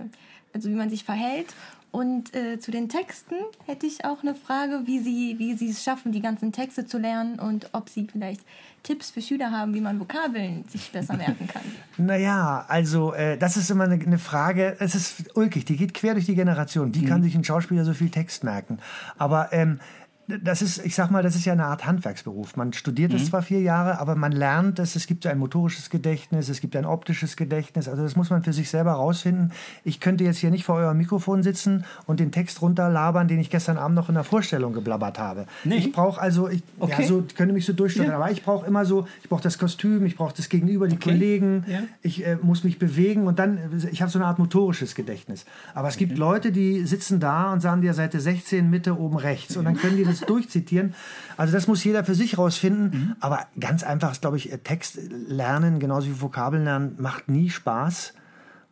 also 0.53 0.69
wie 0.69 0.75
man 0.75 0.91
sich 0.91 1.05
verhält. 1.05 1.55
Und 1.91 2.35
äh, 2.35 2.59
zu 2.59 2.71
den 2.71 2.91
Texten 2.91 3.37
hätte 3.65 3.87
ich 3.87 4.05
auch 4.05 4.23
eine 4.23 4.35
Frage, 4.35 4.83
wie 4.85 4.99
Sie, 4.99 5.39
wie 5.39 5.55
Sie 5.55 5.71
es 5.71 5.83
schaffen, 5.83 6.13
die 6.13 6.21
ganzen 6.21 6.53
Texte 6.53 6.87
zu 6.87 6.99
lernen 6.99 7.39
und 7.39 7.71
ob 7.73 7.89
Sie 7.89 8.07
vielleicht 8.11 8.43
Tipps 8.83 9.11
für 9.11 9.23
Schüler 9.23 9.51
haben, 9.51 9.73
wie 9.73 9.81
man 9.81 9.99
Vokabeln 9.99 10.65
sich 10.69 10.93
besser 10.93 11.17
merken 11.17 11.47
kann. 11.47 11.63
naja, 11.97 12.67
also 12.69 13.15
äh, 13.15 13.39
das 13.39 13.57
ist 13.57 13.71
immer 13.71 13.85
eine, 13.85 13.95
eine, 13.95 14.19
Frage, 14.19 14.77
es 14.81 14.95
ist 14.95 15.35
ulkig, 15.35 15.65
die 15.65 15.77
geht 15.77 15.95
quer 15.95 16.13
durch 16.13 16.27
die 16.27 16.35
Generation. 16.35 16.95
Wie 16.95 17.03
mhm. 17.03 17.09
kann 17.09 17.23
sich 17.23 17.35
ein 17.37 17.45
Schauspieler 17.45 17.87
so 17.87 17.95
viel 17.95 18.11
Text 18.11 18.45
merken? 18.45 18.81
Aber 19.17 19.53
ähm, 19.53 19.81
das 20.27 20.63
ist, 20.63 20.85
ich 20.85 20.95
sag 20.95 21.11
mal, 21.11 21.23
das 21.23 21.35
ist 21.35 21.45
ja 21.45 21.53
eine 21.53 21.67
Art 21.67 21.85
Handwerksberuf. 21.85 22.57
Man 22.57 22.73
studiert 22.73 23.13
es 23.13 23.23
mhm. 23.23 23.27
zwar 23.27 23.43
vier 23.43 23.61
Jahre, 23.61 23.99
aber 23.99 24.15
man 24.15 24.33
lernt 24.33 24.79
es. 24.79 24.97
Es 24.97 25.07
gibt 25.07 25.27
ein 25.27 25.39
motorisches 25.39 25.91
Gedächtnis, 25.91 26.49
es 26.49 26.63
gibt 26.63 26.77
ein 26.77 26.87
optisches 26.87 27.37
Gedächtnis. 27.37 27.89
Also 27.89 28.03
das 28.03 28.17
muss 28.17 28.31
man 28.31 28.43
für 28.43 28.55
sich 28.55 28.71
selber 28.71 28.93
rausfinden. 28.93 29.53
Ich 29.85 30.01
könnte 30.01 30.25
jetzt 30.25 30.39
hier 30.39 30.51
nicht 30.51 30.65
vor 30.65 30.77
eurem 30.77 30.97
Mikrofon 30.97 31.43
sitzen 31.43 31.85
und 32.07 32.21
den 32.21 32.33
Text 32.33 32.63
runterlabern, 32.63 33.29
den 33.29 33.39
ich 33.39 33.51
gestern 33.51 33.77
Abend 33.77 33.97
noch 33.97 34.09
in 34.09 34.15
der 34.15 34.25
Vorstellung 34.25 34.73
geblabbert 34.73 35.19
habe. 35.19 35.45
Nee. 35.65 35.77
Ich 35.77 35.93
brauche 35.93 36.19
also, 36.19 36.49
ich 36.49 36.63
okay. 36.79 37.03
ja, 37.03 37.07
so, 37.07 37.25
könnte 37.37 37.53
mich 37.53 37.67
so 37.67 37.75
durchstellen, 37.75 38.11
ja. 38.11 38.17
aber 38.17 38.31
ich 38.31 38.43
brauche 38.43 38.67
immer 38.67 38.87
so, 38.87 39.07
ich 39.23 39.29
brauche 39.29 39.43
das 39.43 39.59
Kostüm, 39.59 40.07
ich 40.07 40.17
brauche 40.17 40.35
das 40.35 40.49
Gegenüber, 40.49 40.89
die 40.89 40.97
okay. 40.97 41.11
Kollegen, 41.11 41.65
ja. 41.69 41.81
ich 42.01 42.27
äh, 42.27 42.39
muss 42.41 42.65
mich 42.65 42.79
bewegen 42.79 43.27
und 43.27 43.39
dann, 43.39 43.59
ich 43.91 44.01
habe 44.01 44.11
so 44.11 44.19
eine 44.19 44.27
Art 44.27 44.39
motorisches 44.39 44.95
Gedächtnis. 44.95 45.45
Aber 45.75 45.89
es 45.89 45.97
okay. 45.97 46.07
gibt 46.07 46.19
Leute, 46.19 46.51
die 46.51 46.87
sitzen 46.87 47.21
da 47.21 47.53
und 47.53 47.61
sagen 47.61 47.83
dir 47.83 47.93
Seite 47.93 48.21
16, 48.21 48.71
Mitte, 48.71 48.99
oben 48.99 49.19
rechts 49.19 49.57
und 49.59 49.67
dann 49.67 49.77
können 49.77 49.99
die 49.99 50.05
das 50.14 50.14
durchzitieren. 50.21 50.95
Also 51.37 51.53
das 51.53 51.67
muss 51.67 51.85
jeder 51.85 52.05
für 52.05 52.15
sich 52.15 52.39
rausfinden. 52.39 52.91
Mhm. 52.91 53.17
Aber 53.21 53.47
ganz 53.59 53.83
einfach 53.83 54.13
ist, 54.13 54.21
glaube 54.21 54.37
ich, 54.37 54.51
Text 54.65 54.99
lernen, 55.29 55.79
genauso 55.79 56.09
wie 56.09 56.21
Vokabeln 56.21 56.65
lernen, 56.65 56.97
macht 56.99 57.29
nie 57.29 57.51
Spaß. 57.51 58.15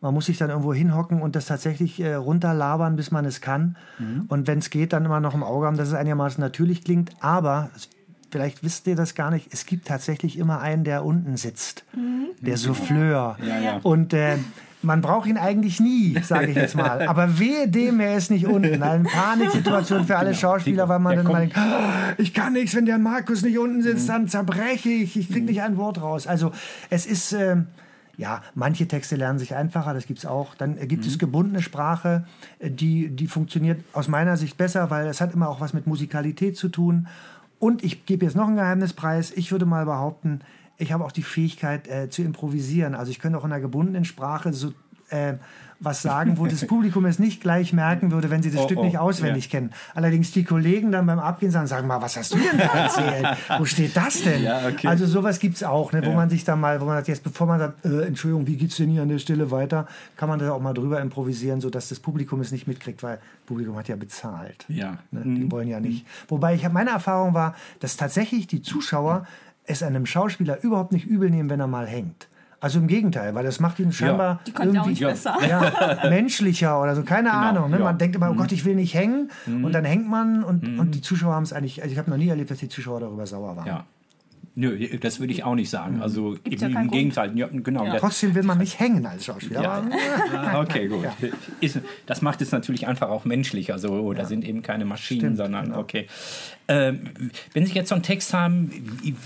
Man 0.01 0.13
muss 0.13 0.25
sich 0.25 0.37
dann 0.37 0.49
irgendwo 0.49 0.73
hinhocken 0.73 1.21
und 1.21 1.35
das 1.35 1.45
tatsächlich 1.45 2.01
äh, 2.01 2.15
runterlabern, 2.15 2.97
bis 2.97 3.11
man 3.11 3.23
es 3.23 3.39
kann. 3.39 3.77
Mhm. 3.99 4.25
Und 4.27 4.47
wenn 4.47 4.59
es 4.59 4.69
geht, 4.69 4.91
dann 4.91 5.05
immer 5.05 5.21
noch 5.21 5.33
im 5.33 5.43
Auge 5.43 5.65
haben, 5.65 5.77
dass 5.77 5.87
es 5.87 5.93
einigermaßen 5.93 6.41
natürlich 6.41 6.83
klingt. 6.83 7.11
Aber 7.21 7.69
vielleicht 8.29 8.63
wisst 8.63 8.85
ihr 8.87 8.97
das 8.97 9.15
gar 9.15 9.31
nicht, 9.31 9.53
es 9.53 9.65
gibt 9.65 9.87
tatsächlich 9.87 10.37
immer 10.37 10.59
einen, 10.59 10.83
der 10.83 11.05
unten 11.05 11.37
sitzt. 11.37 11.85
Mhm. 11.95 12.25
Der 12.41 12.57
Souffleur. 12.57 13.37
Ja, 13.41 13.59
ja. 13.59 13.79
Und 13.83 14.11
äh, 14.11 14.39
man 14.83 15.01
braucht 15.01 15.27
ihn 15.27 15.37
eigentlich 15.37 15.79
nie, 15.79 16.17
sage 16.23 16.47
ich 16.47 16.55
jetzt 16.55 16.75
mal. 16.75 17.01
Aber 17.07 17.39
wehe 17.39 17.67
dem, 17.67 17.99
er 17.99 18.17
ist 18.17 18.31
nicht 18.31 18.45
unten. 18.45 18.81
Eine 18.81 19.03
Paniksituation 19.03 20.05
für 20.05 20.17
alle 20.17 20.31
genau. 20.31 20.39
Schauspieler, 20.39 20.89
weil 20.89 20.99
man 20.99 21.15
dann 21.15 21.25
mal 21.25 21.39
denkt, 21.39 21.57
oh, 21.57 22.13
ich 22.17 22.33
kann 22.33 22.53
nichts, 22.53 22.75
wenn 22.75 22.85
der 22.85 22.97
Markus 22.97 23.41
nicht 23.41 23.57
unten 23.57 23.81
sitzt, 23.81 24.09
dann 24.09 24.27
zerbreche 24.27 24.89
ich, 24.89 25.17
ich 25.17 25.29
kriege 25.29 25.45
nicht 25.45 25.61
ein 25.61 25.77
Wort 25.77 26.01
raus. 26.01 26.27
Also 26.27 26.51
es 26.89 27.05
ist... 27.05 27.33
Äh, 27.33 27.57
ja, 28.15 28.43
manche 28.53 28.87
Texte 28.87 29.15
lernen 29.15 29.39
sich 29.39 29.55
einfacher, 29.55 29.93
das 29.95 30.05
gibt 30.05 30.19
es 30.19 30.27
auch. 30.27 30.53
Dann 30.53 30.75
gibt 30.87 31.03
mhm. 31.03 31.09
es 31.09 31.17
gebundene 31.17 31.63
Sprache, 31.63 32.25
äh, 32.59 32.69
die, 32.69 33.09
die 33.09 33.27
funktioniert 33.27 33.83
aus 33.93 34.07
meiner 34.07 34.37
Sicht 34.37 34.55
besser, 34.57 34.91
weil 34.91 35.07
es 35.07 35.19
hat 35.19 35.33
immer 35.33 35.49
auch 35.49 35.61
was 35.61 35.73
mit 35.73 35.87
Musikalität 35.87 36.55
zu 36.55 36.69
tun. 36.69 37.07
Und 37.59 37.83
ich 37.83 38.05
gebe 38.05 38.25
jetzt 38.25 38.35
noch 38.35 38.47
ein 38.47 38.55
Geheimnispreis. 38.55 39.31
Ich 39.31 39.51
würde 39.51 39.65
mal 39.65 39.85
behaupten, 39.85 40.41
ich 40.77 40.91
habe 40.91 41.05
auch 41.05 41.11
die 41.11 41.23
Fähigkeit 41.23 41.87
äh, 41.87 42.09
zu 42.09 42.21
improvisieren. 42.21 42.95
Also 42.95 43.11
ich 43.11 43.19
könnte 43.19 43.37
auch 43.37 43.45
in 43.45 43.51
einer 43.51 43.61
gebundenen 43.61 44.05
Sprache 44.05 44.53
so 44.53 44.73
äh, 45.09 45.33
was 45.79 46.01
sagen, 46.01 46.37
wo 46.37 46.47
das 46.47 46.65
Publikum 46.67 47.05
es 47.05 47.19
nicht 47.19 47.41
gleich 47.41 47.73
merken 47.73 48.11
würde, 48.11 48.29
wenn 48.29 48.41
sie 48.41 48.51
das 48.51 48.61
oh, 48.61 48.65
Stück 48.65 48.81
nicht 48.81 48.97
oh, 48.97 49.01
auswendig 49.01 49.45
ja. 49.45 49.51
kennen. 49.51 49.71
Allerdings 49.93 50.31
die 50.31 50.43
Kollegen 50.43 50.91
dann 50.91 51.05
beim 51.05 51.19
Abgehen 51.19 51.51
sagen, 51.51 51.67
sag 51.67 51.85
mal, 51.85 52.01
was 52.01 52.17
hast 52.17 52.33
du 52.33 52.37
denn 52.37 52.57
da 52.57 52.65
erzählt? 52.65 53.27
wo 53.57 53.65
steht 53.65 53.95
das 53.95 54.21
denn? 54.23 54.43
Ja, 54.43 54.67
okay. 54.67 54.87
Also 54.87 55.05
sowas 55.05 55.39
gibt 55.39 55.55
es 55.55 55.63
auch, 55.63 55.91
ne, 55.91 56.01
wo 56.05 56.09
ja. 56.09 56.15
man 56.15 56.29
sich 56.29 56.45
dann 56.45 56.59
mal, 56.59 56.79
wo 56.79 56.85
man 56.85 56.97
sagt, 56.97 57.09
jetzt 57.09 57.23
bevor 57.23 57.47
man 57.47 57.59
sagt, 57.59 57.85
äh, 57.85 58.05
Entschuldigung, 58.05 58.47
wie 58.47 58.55
geht 58.55 58.71
es 58.71 58.77
denn 58.77 58.89
hier 58.89 59.01
an 59.01 59.09
der 59.09 59.19
Stelle 59.19 59.51
weiter, 59.51 59.87
kann 60.15 60.29
man 60.29 60.39
da 60.39 60.51
auch 60.51 60.61
mal 60.61 60.73
drüber 60.73 61.01
improvisieren, 61.01 61.61
sodass 61.61 61.89
das 61.89 61.99
Publikum 61.99 62.39
es 62.41 62.51
nicht 62.51 62.67
mitkriegt, 62.67 63.03
weil 63.03 63.17
das 63.17 63.25
Publikum 63.45 63.75
hat 63.75 63.87
ja 63.87 63.95
bezahlt. 63.95 64.65
Ja. 64.69 64.97
Ne? 65.11 65.21
Die 65.23 65.29
mhm. 65.29 65.51
wollen 65.51 65.67
ja 65.67 65.79
nicht. 65.79 66.05
Wobei 66.27 66.55
ich 66.55 66.67
meine 66.69 66.91
Erfahrung 66.91 67.33
war, 67.33 67.55
dass 67.79 67.97
tatsächlich 67.97 68.47
die 68.47 68.61
Zuschauer 68.61 69.27
es 69.65 69.83
einem 69.83 70.05
Schauspieler 70.05 70.61
überhaupt 70.63 70.91
nicht 70.91 71.05
übel 71.05 71.29
nehmen, 71.29 71.49
wenn 71.49 71.59
er 71.59 71.67
mal 71.67 71.87
hängt. 71.87 72.27
Also 72.59 72.79
im 72.79 72.87
Gegenteil, 72.87 73.35
weil 73.35 73.43
das 73.43 73.59
macht 73.59 73.77
ihn 73.79 73.91
scheinbar 73.91 74.39
auch 74.55 74.59
irgendwie 74.63 74.91
nicht 74.91 75.01
besser. 75.01 75.37
ja, 75.47 76.09
menschlicher 76.09 76.81
oder 76.81 76.95
so, 76.95 77.03
keine 77.03 77.33
Ahnung. 77.33 77.69
Ne? 77.69 77.77
ja. 77.77 77.83
Man 77.83 77.97
denkt 77.97 78.15
immer, 78.15 78.31
oh 78.31 78.35
Gott, 78.35 78.53
ich 78.53 78.63
will 78.63 78.75
nicht 78.75 78.93
hängen. 78.93 79.31
Und 79.65 79.73
dann 79.73 79.83
hängt 79.83 80.07
man 80.07 80.45
und, 80.45 80.79
und 80.79 80.95
die 80.95 81.01
Zuschauer 81.01 81.33
haben 81.35 81.43
es 81.43 81.51
eigentlich, 81.51 81.81
also 81.81 81.91
ich 81.91 81.97
habe 81.99 82.09
noch 82.09 82.15
nie 82.15 82.29
erlebt, 82.29 82.51
dass 82.51 82.59
die 82.59 82.69
Zuschauer 82.69 83.01
darüber 83.01 83.27
sauer 83.27 83.57
waren. 83.57 83.67
Ja. 84.55 84.69
Nö, 84.69 84.97
das 84.99 85.19
würde 85.19 85.33
ich 85.33 85.43
auch 85.43 85.55
nicht 85.55 85.69
sagen. 85.69 86.01
Also 86.01 86.37
Gibt's 86.43 86.61
im, 86.61 86.71
ja 86.73 86.81
im 86.81 86.91
Gegenteil. 86.91 87.35
Ja, 87.37 87.47
genau. 87.51 87.85
Das, 87.85 88.01
Trotzdem 88.01 88.35
will 88.35 88.43
man 88.43 88.59
nicht 88.59 88.79
hängen 88.79 89.05
als 89.05 89.25
Schauspieler. 89.25 89.63
Ja. 89.63 89.83
Ah, 90.35 90.61
okay, 90.61 90.87
gut. 90.87 91.05
Ist, 91.59 91.79
das 92.05 92.21
macht 92.21 92.41
es 92.41 92.51
natürlich 92.51 92.85
einfach 92.87 93.09
auch 93.09 93.25
menschlicher. 93.25 93.79
So, 93.79 94.13
da 94.13 94.25
sind 94.25 94.45
eben 94.45 94.61
keine 94.61 94.85
Maschinen, 94.85 95.19
Stimmt, 95.21 95.37
sondern 95.37 95.65
genau. 95.65 95.79
okay. 95.79 96.07
Ähm, 96.67 97.01
wenn 97.53 97.65
Sie 97.65 97.73
jetzt 97.73 97.89
so 97.89 97.95
einen 97.95 98.03
Text 98.03 98.33
haben 98.33 98.71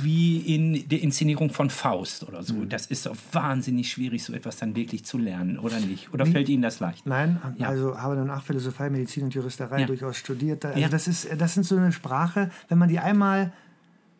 wie- 0.01 0.37
in 0.55 0.87
der 0.89 1.01
Inszenierung 1.03 1.49
von 1.51 1.69
Faust 1.69 2.27
oder 2.27 2.41
so, 2.41 2.53
Mhm. 2.55 2.69
das 2.69 2.87
ist 2.87 3.05
doch 3.05 3.15
wahnsinnig 3.31 3.91
schwierig, 3.91 4.23
so 4.23 4.33
etwas 4.33 4.57
dann 4.57 4.75
wirklich 4.75 5.05
zu 5.05 5.17
lernen, 5.17 5.59
oder 5.59 5.79
nicht? 5.79 6.11
Oder 6.13 6.25
fällt 6.25 6.49
Ihnen 6.49 6.63
das 6.63 6.79
leicht? 6.79 7.05
Nein, 7.05 7.39
Ja. 7.57 7.67
also 7.67 7.99
habe 7.99 8.15
danach 8.15 8.43
Philosophie, 8.43 8.89
Medizin 8.89 9.23
und 9.25 9.35
Juristerei 9.35 9.81
Ja. 9.81 9.85
durchaus 9.85 10.17
studiert. 10.17 10.65
Also 10.65 10.79
Ja. 10.79 10.89
das 10.89 11.07
ist, 11.07 11.27
das 11.37 11.53
sind 11.53 11.63
so 11.65 11.75
eine 11.77 11.91
Sprache, 11.91 12.49
wenn 12.69 12.77
man 12.79 12.89
die 12.89 12.97
einmal, 12.99 13.51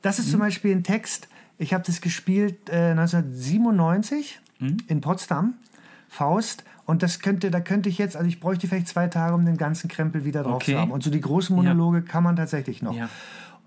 das 0.08 0.18
Mhm. 0.18 0.24
ist 0.24 0.32
zum 0.32 0.40
Beispiel 0.40 0.72
ein 0.76 0.84
Text, 0.84 1.28
ich 1.58 1.74
habe 1.74 1.84
das 1.86 2.02
gespielt 2.02 2.70
äh, 2.70 2.92
1997 2.92 4.40
Mhm. 4.60 4.78
in 4.88 5.02
Potsdam, 5.02 5.54
Faust. 6.10 6.64
Und 6.86 7.04
das 7.04 7.20
könnte, 7.20 7.52
da 7.52 7.60
könnte 7.60 7.90
ich 7.90 7.98
jetzt, 7.98 8.16
also 8.16 8.28
ich 8.28 8.40
bräuchte 8.40 8.68
vielleicht 8.68 8.88
zwei 8.88 9.08
Tage, 9.08 9.36
um 9.36 9.46
den 9.46 9.58
ganzen 9.58 9.90
Krempel 9.90 10.24
wieder 10.24 10.44
drauf 10.44 10.56
Okay. 10.56 10.74
zu 10.74 10.80
haben. 10.80 10.92
Und 10.92 11.04
so 11.04 11.12
die 11.12 11.20
großen 11.22 11.54
Monologe 11.56 12.02
kann 12.02 12.24
man 12.24 12.36
tatsächlich 12.38 12.82
noch. 12.82 12.96
Ja. 12.96 13.10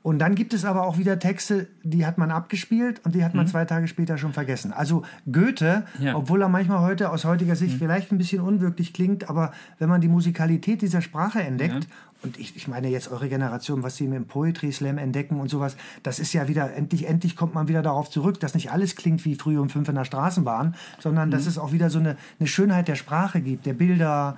Und 0.02 0.19
dann 0.19 0.35
gibt 0.35 0.54
es 0.54 0.64
aber 0.64 0.85
auch 0.87 0.97
wieder 0.97 1.19
Texte, 1.19 1.66
die 1.83 2.07
hat 2.07 2.16
man 2.16 2.30
abgespielt 2.30 3.02
und 3.04 3.14
die 3.14 3.23
hat 3.23 3.35
man 3.35 3.47
zwei 3.47 3.66
Tage 3.66 3.87
später 3.87 4.16
schon 4.16 4.33
vergessen. 4.33 4.73
Also 4.73 5.02
Goethe, 5.30 5.85
Mhm. 5.99 6.04
Ja. 6.07 6.11
Mhm. 6.12 6.16
obwohl 6.16 6.40
er 6.40 6.49
manchmal 6.49 6.80
heute 6.80 7.11
aus 7.11 7.26
heutiger 7.26 7.54
Sicht 7.54 7.76
vielleicht 7.78 8.11
ein 8.11 8.16
bisschen 8.16 8.40
unwirklich 8.40 8.95
klingt, 8.95 9.28
aber 9.28 9.52
wenn 9.78 9.90
man 9.90 10.00
die 10.00 10.09
Musikalität 10.09 10.80
dieser 10.80 11.02
Sprache 11.02 11.42
entdeckt, 11.42 11.87
und 12.23 12.38
ich, 12.38 12.54
ich 12.57 12.66
meine 12.69 12.88
jetzt 12.88 13.11
eure 13.11 13.28
Generation, 13.30 13.83
was 13.83 13.97
sie 13.97 14.04
im 14.07 14.25
Poetry 14.26 14.73
Slam 14.73 14.97
entdecken 14.99 15.38
und 15.40 15.49
sowas, 15.49 15.76
das 16.02 16.19
ist 16.19 16.33
ja 16.35 16.49
wieder, 16.49 16.73
endlich, 16.75 17.07
endlich 17.09 17.35
kommt 17.37 17.54
man 17.54 17.69
wieder 17.69 17.83
darauf 17.83 18.11
zurück, 18.11 18.40
dass 18.40 18.54
nicht 18.54 18.71
alles 18.71 18.97
klingt 18.97 19.25
wie 19.26 19.35
früh 19.35 19.59
um 19.59 19.69
fünf 19.71 19.88
in 19.88 19.95
der 19.97 20.04
Straßenbahn, 20.04 20.75
sondern 20.99 21.28
Mhm. 21.28 21.33
dass 21.33 21.47
es 21.47 21.59
auch 21.59 21.73
wieder 21.73 21.90
so 21.90 21.99
eine, 21.99 22.16
eine 22.38 22.47
Schönheit 22.47 22.88
der 22.88 22.95
Sprache 22.97 23.40
gibt, 23.42 23.64
der 23.66 23.75
Bilder, 23.75 24.37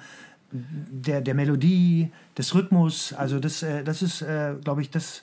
der, 0.51 1.21
der 1.21 1.35
Melodie, 1.35 2.11
des 2.37 2.55
Rhythmus. 2.55 3.13
Also 3.13 3.39
das, 3.41 3.63
äh, 3.63 3.83
das 3.85 4.03
ist, 4.03 4.23
äh, 4.23 4.55
glaube 4.63 4.83
ich, 4.83 4.91
das, 4.91 5.23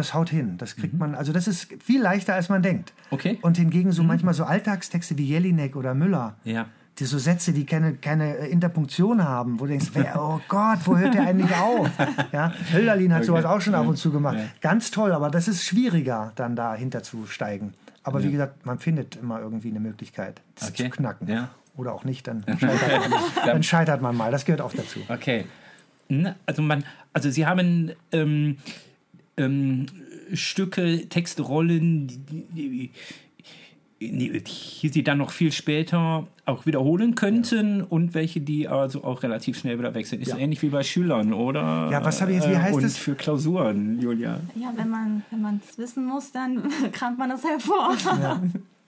das 0.00 0.14
haut 0.14 0.30
hin. 0.30 0.56
Das 0.58 0.76
kriegt 0.76 0.94
man, 0.94 1.14
also 1.14 1.32
das 1.32 1.46
ist 1.48 1.68
viel 1.82 2.00
leichter, 2.02 2.34
als 2.34 2.48
man 2.48 2.62
denkt. 2.62 2.92
Mhm. 3.10 3.14
Okay. 3.14 3.32
Mhm. 3.34 3.38
Und 3.42 3.56
hingegen 3.56 3.92
so 3.92 4.02
manchmal 4.02 4.34
so 4.34 4.44
Alltagstexte 4.44 5.16
wie 5.18 5.24
Jelinek 5.24 5.76
oder 5.76 5.94
Müller, 5.94 6.36
Ja. 6.44 6.66
die 6.98 7.04
so 7.04 7.18
Sätze, 7.18 7.52
die 7.52 7.64
keine, 7.66 7.94
keine 7.94 8.36
äh, 8.38 8.48
Interpunktion 8.50 9.24
haben, 9.24 9.58
wo 9.60 9.64
du 9.64 9.70
denkst, 9.70 9.90
wer, 9.94 10.20
oh 10.20 10.40
Gott, 10.48 10.78
wo 10.84 10.96
hört 10.96 11.14
der 11.14 11.22
eigentlich 11.26 11.54
auf? 11.56 11.88
Ja, 12.32 12.52
Hölderlin 12.72 13.12
hat 13.14 13.24
sowas 13.24 13.44
auch 13.44 13.60
schon 13.60 13.74
ab 13.74 13.86
und 13.86 13.96
zu 13.96 14.10
gemacht. 14.12 14.36
Ganz 14.60 14.90
toll, 14.90 15.12
aber 15.12 15.30
das 15.30 15.48
ist 15.48 15.64
schwieriger, 15.64 16.32
dann 16.36 16.56
dahinter 16.56 17.02
zu 17.02 17.26
steigen. 17.26 17.72
Aber 18.02 18.22
wie 18.24 18.30
gesagt, 18.30 18.64
man 18.66 18.78
findet 18.78 19.16
immer 19.16 19.40
irgendwie 19.40 19.68
eine 19.70 19.80
Möglichkeit, 19.80 20.40
es 20.56 20.68
Okay. 20.68 20.84
zu 20.84 20.90
knacken. 20.90 21.28
Ja. 21.28 21.48
Oder 21.76 21.92
auch 21.94 22.04
nicht, 22.04 22.26
dann 22.26 22.44
scheitert, 22.58 23.08
man, 23.10 23.20
dann 23.46 23.62
scheitert 23.62 24.02
man 24.02 24.16
mal. 24.16 24.30
Das 24.30 24.44
gehört 24.44 24.60
auch 24.60 24.72
dazu. 24.72 25.00
Okay. 25.08 25.44
Also 26.46 26.60
man, 26.62 26.84
also 27.12 27.30
Sie 27.30 27.46
haben 27.46 27.92
ähm, 28.10 28.56
ähm, 29.40 29.86
Stücke, 30.34 31.08
Textrollen, 31.08 32.06
die, 32.54 32.90
die, 34.02 34.88
Sie 34.88 35.02
dann 35.04 35.18
noch 35.18 35.30
viel 35.30 35.52
später 35.52 36.26
auch 36.46 36.64
wiederholen 36.64 37.14
könnten 37.14 37.82
und 37.82 38.14
welche, 38.14 38.40
die 38.40 38.66
also 38.66 39.04
auch 39.04 39.22
relativ 39.22 39.58
schnell 39.58 39.78
wieder 39.78 39.92
wechseln. 39.92 40.22
Ist 40.22 40.28
Ja. 40.28 40.38
ähnlich 40.38 40.62
wie 40.62 40.70
bei 40.70 40.82
Schülern, 40.82 41.34
oder? 41.34 41.88
Ja, 41.92 42.02
was 42.02 42.20
habe 42.22 42.30
ich 42.32 42.38
jetzt- 42.38 42.48
wie 42.48 42.54
Äh, 42.54 42.58
heißt 42.58 42.74
und 42.76 42.84
es? 42.84 42.96
für 42.96 43.14
Klausuren, 43.14 44.00
Julia. 44.00 44.40
Ja, 44.54 44.72
wenn 44.76 44.88
man 44.88 45.60
es 45.68 45.76
wissen 45.76 46.06
muss, 46.06 46.32
dann 46.32 46.62
kramt 46.92 47.18
man 47.18 47.28
das 47.28 47.44
hervor. 47.44 47.94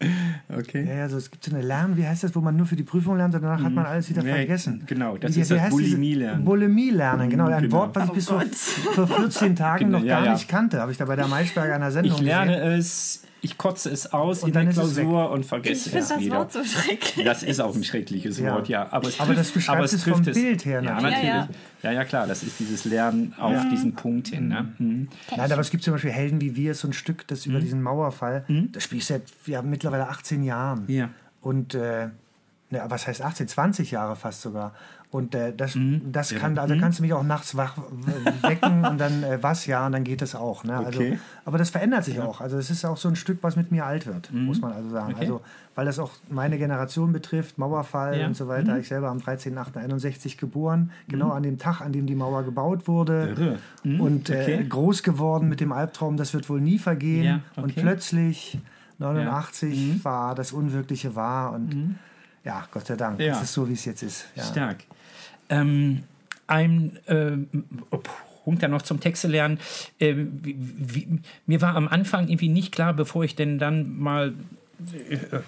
Okay. 0.58 0.86
Ja, 0.86 1.02
also 1.04 1.16
es 1.16 1.30
gibt 1.30 1.44
so 1.44 1.54
eine 1.54 1.62
Lern, 1.64 1.96
wie 1.96 2.06
heißt 2.06 2.24
das, 2.24 2.34
wo 2.34 2.40
man 2.40 2.56
nur 2.56 2.66
für 2.66 2.76
die 2.76 2.82
Prüfung 2.82 3.16
lernt 3.16 3.34
und 3.34 3.40
danach 3.42 3.62
hat 3.62 3.72
man 3.72 3.86
alles 3.86 4.10
wieder 4.10 4.22
Ja, 4.22 4.34
vergessen. 4.34 4.82
genau, 4.86 5.16
das 5.16 5.34
Wie- 5.34 5.40
ist 5.40 5.50
wie 5.50 5.54
das 5.54 5.70
Bulimie-Lernen. 5.70 6.44
Bulimie-Lernen, 6.44 7.30
genau. 7.30 7.46
Ein 7.46 7.62
Genau. 7.62 7.76
Wort, 7.76 7.96
was 7.96 8.04
ich 8.04 8.10
Oh 8.10 8.14
bis 8.14 8.26
vor, 8.28 8.38
Gott. 8.40 8.54
vor 8.54 9.06
14 9.06 9.56
Tagen 9.56 9.86
Genau, 9.86 9.98
noch 9.98 10.04
ja, 10.04 10.16
gar 10.16 10.26
ja. 10.26 10.32
nicht 10.34 10.48
kannte. 10.48 10.80
Habe 10.80 10.92
ich 10.92 10.98
da 10.98 11.06
bei 11.06 11.16
der 11.16 11.26
Maischberger 11.28 11.74
einer 11.74 11.90
Sendung 11.90 12.16
Ich 12.16 12.20
lerne 12.20 12.52
gesehen. 12.56 12.72
es, 12.78 13.22
ich 13.44 13.58
kotze 13.58 13.90
es 13.90 14.12
aus 14.12 14.42
Und 14.44 14.48
in 14.50 14.54
dann 14.54 14.62
der 14.66 14.70
ist 14.72 14.78
es 14.78 14.94
Klausur 14.94 15.30
und 15.32 15.40
Ich 15.40 15.46
vergesse 15.46 15.90
finde 15.90 15.98
es 15.98 16.08
das 16.08 16.20
wieder. 16.20 16.36
Wort 16.36 16.52
so 16.52 16.64
schrecklich. 16.64 17.26
Das 17.26 17.42
ist 17.42 17.60
auch 17.60 17.74
ein 17.74 17.82
schreckliches 17.84 18.38
Ja. 18.38 18.54
Wort, 18.54 18.68
ja. 18.68 18.86
Aber, 18.92 19.08
es 19.08 19.18
Aber 19.20 19.26
trifft- 19.34 19.40
das 19.40 19.50
beschreibt 19.50 19.76
aber 19.78 19.84
es 19.84 20.04
vom 20.04 20.22
trifft 20.22 20.34
Bild 20.34 20.64
her 20.64 20.82
Ja, 20.82 21.00
natürlich. 21.00 21.24
Ja, 21.24 21.48
Ja, 21.82 21.90
ja, 21.92 22.04
klar. 22.04 22.26
Das 22.28 22.42
ist 22.44 22.60
dieses 22.60 22.84
Lernen 22.84 23.34
auf 23.38 23.68
diesen 23.70 23.94
Punkt 23.94 24.28
hin. 24.28 24.48
Ne? 24.48 24.72
Mhm. 24.78 25.08
Nein, 25.36 25.52
aber 25.52 25.60
es 25.60 25.70
gibt 25.70 25.82
zum 25.82 25.92
Beispiel 25.92 26.12
Helden 26.12 26.40
wie 26.40 26.54
wir, 26.54 26.74
so 26.76 26.86
ein 26.88 26.92
Stück, 26.92 27.26
das 27.26 27.44
über 27.46 27.58
diesen 27.58 27.82
Mauerfall, 27.82 28.44
das 28.72 28.84
spiele 28.84 29.00
ich 29.00 29.06
seit 29.06 29.24
ja, 29.46 29.60
mittlerweile 29.62 30.08
18 30.08 30.42
Jahren. 30.44 30.84
Ja. 30.86 31.08
Und 31.40 31.74
äh, 31.74 32.06
ne, 32.70 32.84
was 32.86 33.08
heißt 33.08 33.22
18, 33.22 33.48
20 33.48 33.90
Jahre 33.90 34.14
fast 34.14 34.42
sogar. 34.42 34.72
Und 35.12 35.34
äh, 35.34 35.52
das, 35.54 35.74
Mhm. 35.74 36.10
das 36.10 36.34
kann, 36.34 36.56
also 36.58 36.74
kannst 36.78 36.98
du 36.98 37.02
mich 37.02 37.12
auch 37.12 37.22
nachts 37.22 37.54
wach 37.54 37.76
wecken 38.42 38.84
und 38.86 38.98
dann 38.98 39.22
äh, 39.22 39.42
was, 39.42 39.66
ja, 39.66 39.84
und 39.86 39.92
dann 39.92 40.04
geht 40.04 40.22
das 40.22 40.34
auch. 40.34 40.64
Ne? 40.64 40.74
Also, 40.74 41.00
Okay. 41.00 41.18
aber 41.44 41.58
das 41.58 41.68
verändert 41.70 42.04
sich 42.04 42.18
auch. 42.20 42.40
Also 42.40 42.56
es 42.56 42.70
ist 42.70 42.84
auch 42.86 42.96
so 42.96 43.08
ein 43.08 43.16
Stück, 43.16 43.38
was 43.42 43.54
mit 43.54 43.70
mir 43.70 43.84
alt 43.84 44.06
wird, 44.06 44.32
muss 44.32 44.62
man 44.62 44.72
also 44.72 44.88
sagen. 44.88 45.08
Mhm. 45.08 45.14
Okay. 45.16 45.20
Also, 45.20 45.40
weil 45.74 45.84
das 45.86 45.98
auch 45.98 46.12
meine 46.30 46.56
Generation 46.58 47.12
betrifft, 47.12 47.58
Mauerfall 47.58 48.14
Ja. 48.16 48.22
Mhm. 48.22 48.28
und 48.28 48.34
so 48.36 48.48
weiter. 48.48 48.78
Ich 48.78 48.88
selber 48.88 49.10
am 49.10 49.18
13.08.61 49.18 50.38
geboren, 50.38 50.90
genau 51.08 51.30
an 51.30 51.42
dem 51.42 51.58
Tag, 51.58 51.82
an 51.82 51.92
dem 51.92 52.06
die 52.06 52.14
Mauer 52.14 52.42
gebaut 52.42 52.88
wurde. 52.88 53.58
Mhm. 53.84 54.00
Und 54.00 54.30
äh, 54.30 54.40
Okay. 54.42 54.66
groß 54.66 55.02
geworden 55.02 55.48
mit 55.48 55.60
dem 55.60 55.72
Albtraum, 55.72 56.16
das 56.16 56.32
wird 56.32 56.48
wohl 56.48 56.60
nie 56.62 56.78
vergehen. 56.78 57.24
Ja, 57.56 57.62
Und 57.62 57.74
plötzlich, 57.76 58.58
89, 58.98 59.96
Mhm. 59.96 60.04
war 60.04 60.34
das 60.34 60.52
Unwirkliche 60.52 61.14
wahr. 61.16 61.52
Und 61.52 61.96
ja, 62.44 62.66
Gott 62.70 62.86
sei 62.86 62.96
Dank, 62.96 63.20
Ja. 63.20 63.36
es 63.36 63.42
ist 63.42 63.52
so, 63.52 63.68
wie 63.68 63.74
es 63.74 63.84
jetzt 63.84 64.02
ist. 64.02 64.26
Ja. 64.34 64.44
Stark. 64.44 64.78
Ähm, 65.48 66.04
ein 66.46 66.98
ähm, 67.08 67.48
Punkt 68.44 68.62
dann 68.62 68.70
noch 68.70 68.82
zum 68.82 69.00
Texte 69.00 69.28
lernen. 69.28 69.58
Äh, 69.98 70.14
wie, 70.16 70.56
wie, 70.58 71.20
mir 71.46 71.60
war 71.60 71.76
am 71.76 71.88
Anfang 71.88 72.28
irgendwie 72.28 72.48
nicht 72.48 72.72
klar, 72.72 72.92
bevor 72.92 73.24
ich 73.24 73.36
denn 73.36 73.58
dann 73.58 73.98
mal 73.98 74.34
äh, 75.08 75.38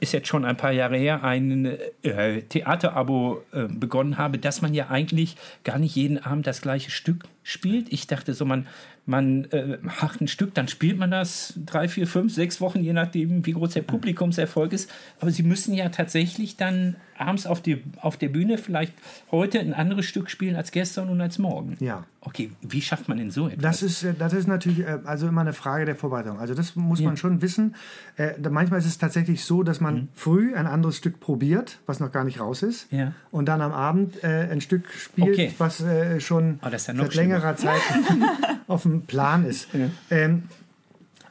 ist 0.00 0.12
jetzt 0.12 0.28
schon 0.28 0.44
ein 0.44 0.56
paar 0.56 0.72
Jahre 0.72 0.96
her, 0.96 1.24
ein 1.24 1.78
äh, 2.02 2.42
Theaterabo 2.42 3.42
äh, 3.52 3.64
begonnen 3.64 4.18
habe, 4.18 4.38
dass 4.38 4.60
man 4.60 4.74
ja 4.74 4.88
eigentlich 4.88 5.36
gar 5.64 5.78
nicht 5.78 5.96
jeden 5.96 6.18
Abend 6.18 6.46
das 6.46 6.60
gleiche 6.60 6.90
Stück 6.90 7.24
spielt. 7.42 7.92
Ich 7.92 8.06
dachte 8.06 8.34
so, 8.34 8.44
man, 8.44 8.66
man 9.06 9.44
äh, 9.50 9.78
macht 9.82 10.20
ein 10.20 10.28
Stück, 10.28 10.54
dann 10.54 10.68
spielt 10.68 10.98
man 10.98 11.10
das 11.10 11.54
drei, 11.64 11.88
vier, 11.88 12.06
fünf, 12.06 12.32
sechs 12.32 12.60
Wochen, 12.60 12.82
je 12.82 12.92
nachdem, 12.92 13.44
wie 13.44 13.52
groß 13.52 13.74
der 13.74 13.82
Publikumserfolg 13.82 14.72
ist. 14.72 14.90
Aber 15.20 15.30
sie 15.30 15.42
müssen 15.42 15.74
ja 15.74 15.90
tatsächlich 15.90 16.56
dann 16.56 16.96
abends 17.18 17.46
auf, 17.46 17.60
die, 17.60 17.82
auf 18.00 18.16
der 18.16 18.28
Bühne 18.28 18.58
vielleicht 18.58 18.92
heute 19.30 19.60
ein 19.60 19.72
anderes 19.74 20.06
Stück 20.06 20.30
spielen 20.30 20.56
als 20.56 20.70
gestern 20.72 21.08
und 21.08 21.20
als 21.20 21.38
morgen. 21.38 21.76
Ja. 21.80 22.04
Okay, 22.20 22.50
wie 22.62 22.80
schafft 22.80 23.08
man 23.08 23.18
denn 23.18 23.30
so 23.30 23.48
etwas? 23.48 23.62
Das 23.62 23.82
ist, 23.82 24.02
äh, 24.02 24.14
das 24.18 24.32
ist 24.32 24.46
natürlich 24.48 24.80
äh, 24.80 24.98
also 25.04 25.28
immer 25.28 25.42
eine 25.42 25.52
Frage 25.52 25.84
der 25.84 25.94
Vorbereitung. 25.94 26.38
Also 26.38 26.54
das 26.54 26.74
muss 26.74 27.00
man 27.00 27.16
schon 27.16 27.42
wissen. 27.42 27.74
Äh, 28.16 28.32
Manchmal 28.48 28.78
ist 28.78 28.86
es 28.86 28.96
tatsächlich 28.98 29.44
so, 29.44 29.62
dass 29.62 29.80
man 29.80 30.08
früh 30.14 30.54
ein 30.54 30.66
anderes 30.66 30.96
Stück 30.96 31.20
probiert, 31.20 31.78
was 31.86 32.00
noch 32.00 32.12
gar 32.12 32.24
nicht 32.24 32.40
raus 32.40 32.62
ist. 32.62 32.90
Mhm. 32.92 32.98
Ja. 32.98 33.12
Und 33.30 33.46
dann 33.46 33.60
am 33.60 33.72
Abend 33.72 34.22
ein 34.24 34.60
Stück 34.60 34.88
spielt, 34.90 35.28
Okay. 35.34 35.52
was 35.58 35.82
schon 36.18 36.58
Oh, 36.64 36.68
ja 36.68 36.78
seit 36.78 37.14
längerer 37.14 37.56
Zeit 37.56 37.80
auf 38.68 38.82
dem 38.82 39.02
Plan 39.02 39.44
ist. 39.44 39.68
Ähm, 40.10 40.44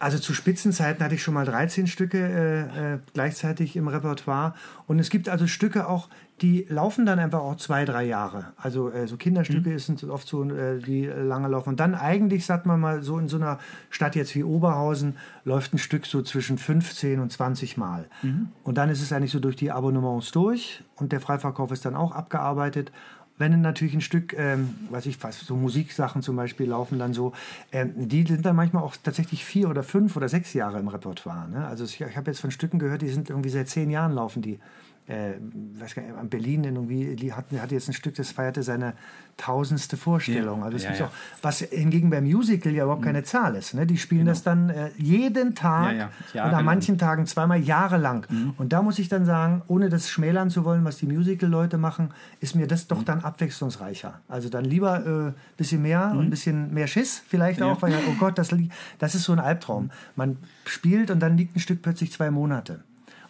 also 0.04 0.20
zu 0.20 0.34
Spitzenzeiten 0.34 1.04
hatte 1.04 1.16
ich 1.16 1.24
schon 1.24 1.34
mal 1.34 1.46
13 1.46 1.88
Stücke 1.88 2.18
äh, 2.18 2.94
äh, 2.96 3.00
gleichzeitig 3.14 3.76
im 3.76 3.88
Repertoire. 3.88 4.54
Und 4.86 5.00
es 5.00 5.10
gibt 5.10 5.30
also 5.30 5.48
Stücke 5.48 5.88
auch, 5.88 6.10
die 6.42 6.66
laufen 6.68 7.06
dann 7.06 7.20
einfach 7.20 7.40
auch 7.40 7.56
zwei, 7.56 7.86
drei 7.86 8.04
Jahre. 8.04 8.48
Also 8.58 8.90
äh, 8.90 9.08
so 9.08 9.16
Kinderstücke 9.16 9.70
Mhm. 9.70 9.76
ist 9.76 9.86
sind 9.86 10.04
oft 10.04 10.28
so, 10.28 10.44
äh, 10.44 10.80
die 10.80 11.06
lange 11.06 11.48
laufen. 11.48 11.70
Und 11.70 11.80
dann 11.80 11.96
eigentlich, 11.96 12.46
sagt 12.46 12.66
man 12.66 12.82
mal, 12.82 13.02
so 13.02 13.18
in 13.18 13.30
so 13.30 13.38
einer 13.38 13.60
Stadt 13.90 14.16
jetzt 14.16 14.36
wie 14.36 14.44
Oberhausen 14.44 15.16
läuft 15.46 15.74
ein 15.74 15.78
Stück 15.78 16.06
so 16.06 16.22
zwischen 16.22 16.58
15 16.58 17.22
und 17.22 17.32
20 17.32 17.78
Mal. 17.78 18.08
Mhm. 18.24 18.50
Und 18.64 18.78
dann 18.78 18.90
ist 18.90 19.02
es 19.02 19.14
eigentlich 19.14 19.32
so 19.32 19.40
durch 19.40 19.56
die 19.56 19.72
Abonnements 19.72 20.32
durch 20.32 20.84
und 20.98 21.14
der 21.14 21.22
Freiverkauf 21.22 21.72
ist 21.72 21.86
dann 21.86 21.96
auch 21.96 22.12
abgearbeitet. 22.12 22.92
Wenn 23.38 23.62
natürlich 23.62 23.96
ein 23.96 24.02
Stück, 24.02 24.34
ähm, 24.38 24.76
weiß 24.90 25.08
ich 25.08 25.22
was, 25.24 25.40
so 25.40 25.56
Musiksachen 25.56 26.22
zum 26.22 26.36
Beispiel 26.36 26.70
laufen 26.70 27.00
dann 27.00 27.14
so, 27.14 27.34
ähm, 27.72 27.92
die 27.96 28.24
sind 28.24 28.46
dann 28.46 28.56
manchmal 28.56 28.84
auch 28.84 28.96
tatsächlich 29.02 29.44
vier 29.44 29.70
oder 29.70 29.84
fünf 29.84 30.16
oder 30.16 30.30
sechs 30.30 30.54
Jahre 30.54 30.80
im 30.80 30.88
Repertoire. 30.88 31.50
Ne? 31.50 31.66
Also 31.66 31.84
ich, 31.86 32.00
ich 32.00 32.18
habe 32.18 32.30
jetzt 32.30 32.40
von 32.40 32.52
Stücken 32.52 32.78
gehört, 32.78 33.02
die 33.02 33.10
sind 33.10 33.30
irgendwie 33.30 33.50
seit 33.50 33.70
zehn 33.70 33.90
Jahren 33.90 34.14
laufen 34.14 34.42
die 34.42 34.60
äh, 35.08 35.34
weiß 35.80 35.96
gar 35.96 36.02
nicht, 36.04 36.16
an 36.16 36.30
Berlin 36.30 36.64
irgendwie, 36.64 37.16
die 37.16 37.34
hatten, 37.34 37.62
hatte 37.62 37.76
jetzt 37.76 37.90
ein 37.90 37.94
Stück, 37.94 38.16
das 38.16 38.32
feierte 38.32 38.64
seine 38.64 38.94
tausendste 39.36 39.98
Vorstellung. 39.98 40.60
Ja, 40.60 40.66
also 40.66 40.78
es 40.78 40.84
ja, 40.84 40.94
ja. 40.94 41.06
auch, 41.06 41.12
was 41.42 41.60
hingegen 41.60 42.10
beim 42.10 42.24
Musical 42.24 42.72
ja 42.72 42.84
überhaupt 42.84 43.04
keine 43.04 43.24
Zahl 43.24 43.56
ist. 43.56 43.74
Ne? 43.74 43.86
Die 43.86 43.98
spielen 43.98 44.26
das 44.26 44.44
dann 44.44 44.70
äh, 44.70 44.92
jeden 44.98 45.56
Tag 45.56 46.10
und 46.34 46.40
an 46.40 46.66
manchen 46.66 46.98
Tagen 46.98 47.26
zweimal 47.26 47.60
jahrelang. 47.60 48.26
Und 48.58 48.74
da 48.74 48.82
muss 48.82 49.00
ich 49.00 49.10
dann 49.10 49.26
sagen, 49.26 49.64
ohne 49.68 49.90
das 49.90 50.10
schmälern 50.10 50.50
zu 50.50 50.64
wollen, 50.66 50.86
was 50.86 50.98
die 50.98 51.08
Musical-Leute 51.08 51.78
machen, 51.78 52.12
ist 52.40 52.56
mir 52.56 52.68
das 52.68 52.88
doch 52.88 53.04
dann 53.04 53.22
abwechslungsreicher. 53.22 54.22
Also 54.28 54.50
dann 54.50 54.66
lieber 54.66 54.94
ein 55.06 55.30
äh, 55.30 55.34
bisschen 55.58 55.82
mehr 55.82 56.12
und 56.12 56.26
ein 56.26 56.30
bisschen 56.30 56.74
mehr 56.74 56.88
Schiss 56.88 57.22
vielleicht 57.28 57.62
auch, 57.62 57.82
weil 57.82 57.92
ja, 57.92 58.00
oh 58.08 58.16
Gott, 58.20 58.38
das, 58.38 58.56
das 59.00 59.16
ist 59.16 59.24
so 59.24 59.34
ein 59.34 59.40
Albtraum. 59.40 59.90
Man 60.16 60.38
spielt 60.66 61.12
und 61.12 61.20
dann 61.20 61.38
liegt 61.38 61.56
ein 61.56 61.60
Stück 61.60 61.82
plötzlich 61.82 62.12
zwei 62.12 62.32
Monate. 62.32 62.84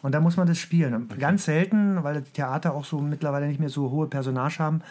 Und 0.03 0.11
da 0.11 0.19
muss 0.19 0.37
man 0.37 0.45
das 0.45 0.59
spielen. 0.59 0.93
Und 0.93 1.17
Ganz 1.17 1.45
selten, 1.45 2.03
weil 2.03 2.21
Theater 2.21 2.75
auch 2.75 2.85
so 2.85 2.99
mittlerweile 2.99 3.47
nicht 3.47 3.59
mehr 3.59 3.69
so 3.69 3.89
hohe 3.89 4.07
Personage 4.07 4.59
haben, 4.59 4.81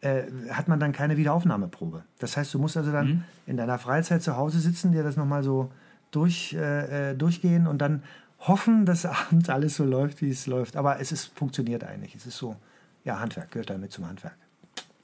äh, 0.00 0.22
hat 0.50 0.66
man 0.66 0.80
dann 0.80 0.92
keine 0.92 1.16
Wiederaufnahmeprobe. 1.16 2.02
Das 2.18 2.36
heißt, 2.36 2.52
du 2.54 2.58
musst 2.58 2.76
also 2.76 2.90
dann 2.90 3.24
in 3.46 3.58
deiner 3.58 3.78
Freizeit 3.78 4.22
zu 4.22 4.36
Hause 4.36 4.58
sitzen, 4.58 4.90
dir 4.90 5.02
das 5.04 5.16
nochmal 5.16 5.42
so 5.42 5.70
durch, 6.10 6.54
äh, 6.54 7.10
äh, 7.10 7.14
durchgehen 7.14 7.66
und 7.66 7.78
dann 7.78 8.02
hoffen, 8.40 8.86
dass 8.86 9.04
abends 9.30 9.50
alles 9.50 9.76
so 9.76 9.84
läuft, 9.84 10.22
wie 10.22 10.30
es 10.30 10.46
läuft. 10.46 10.76
Aber 10.76 10.98
es 11.00 11.12
ist, 11.12 11.26
funktioniert 11.36 11.84
eigentlich. 11.84 12.14
Es 12.14 12.26
ist 12.26 12.38
so, 12.38 12.56
ja, 13.04 13.20
Handwerk 13.20 13.50
gehört 13.50 13.68
damit 13.68 13.92
zum 13.92 14.08
Handwerk. 14.08 14.36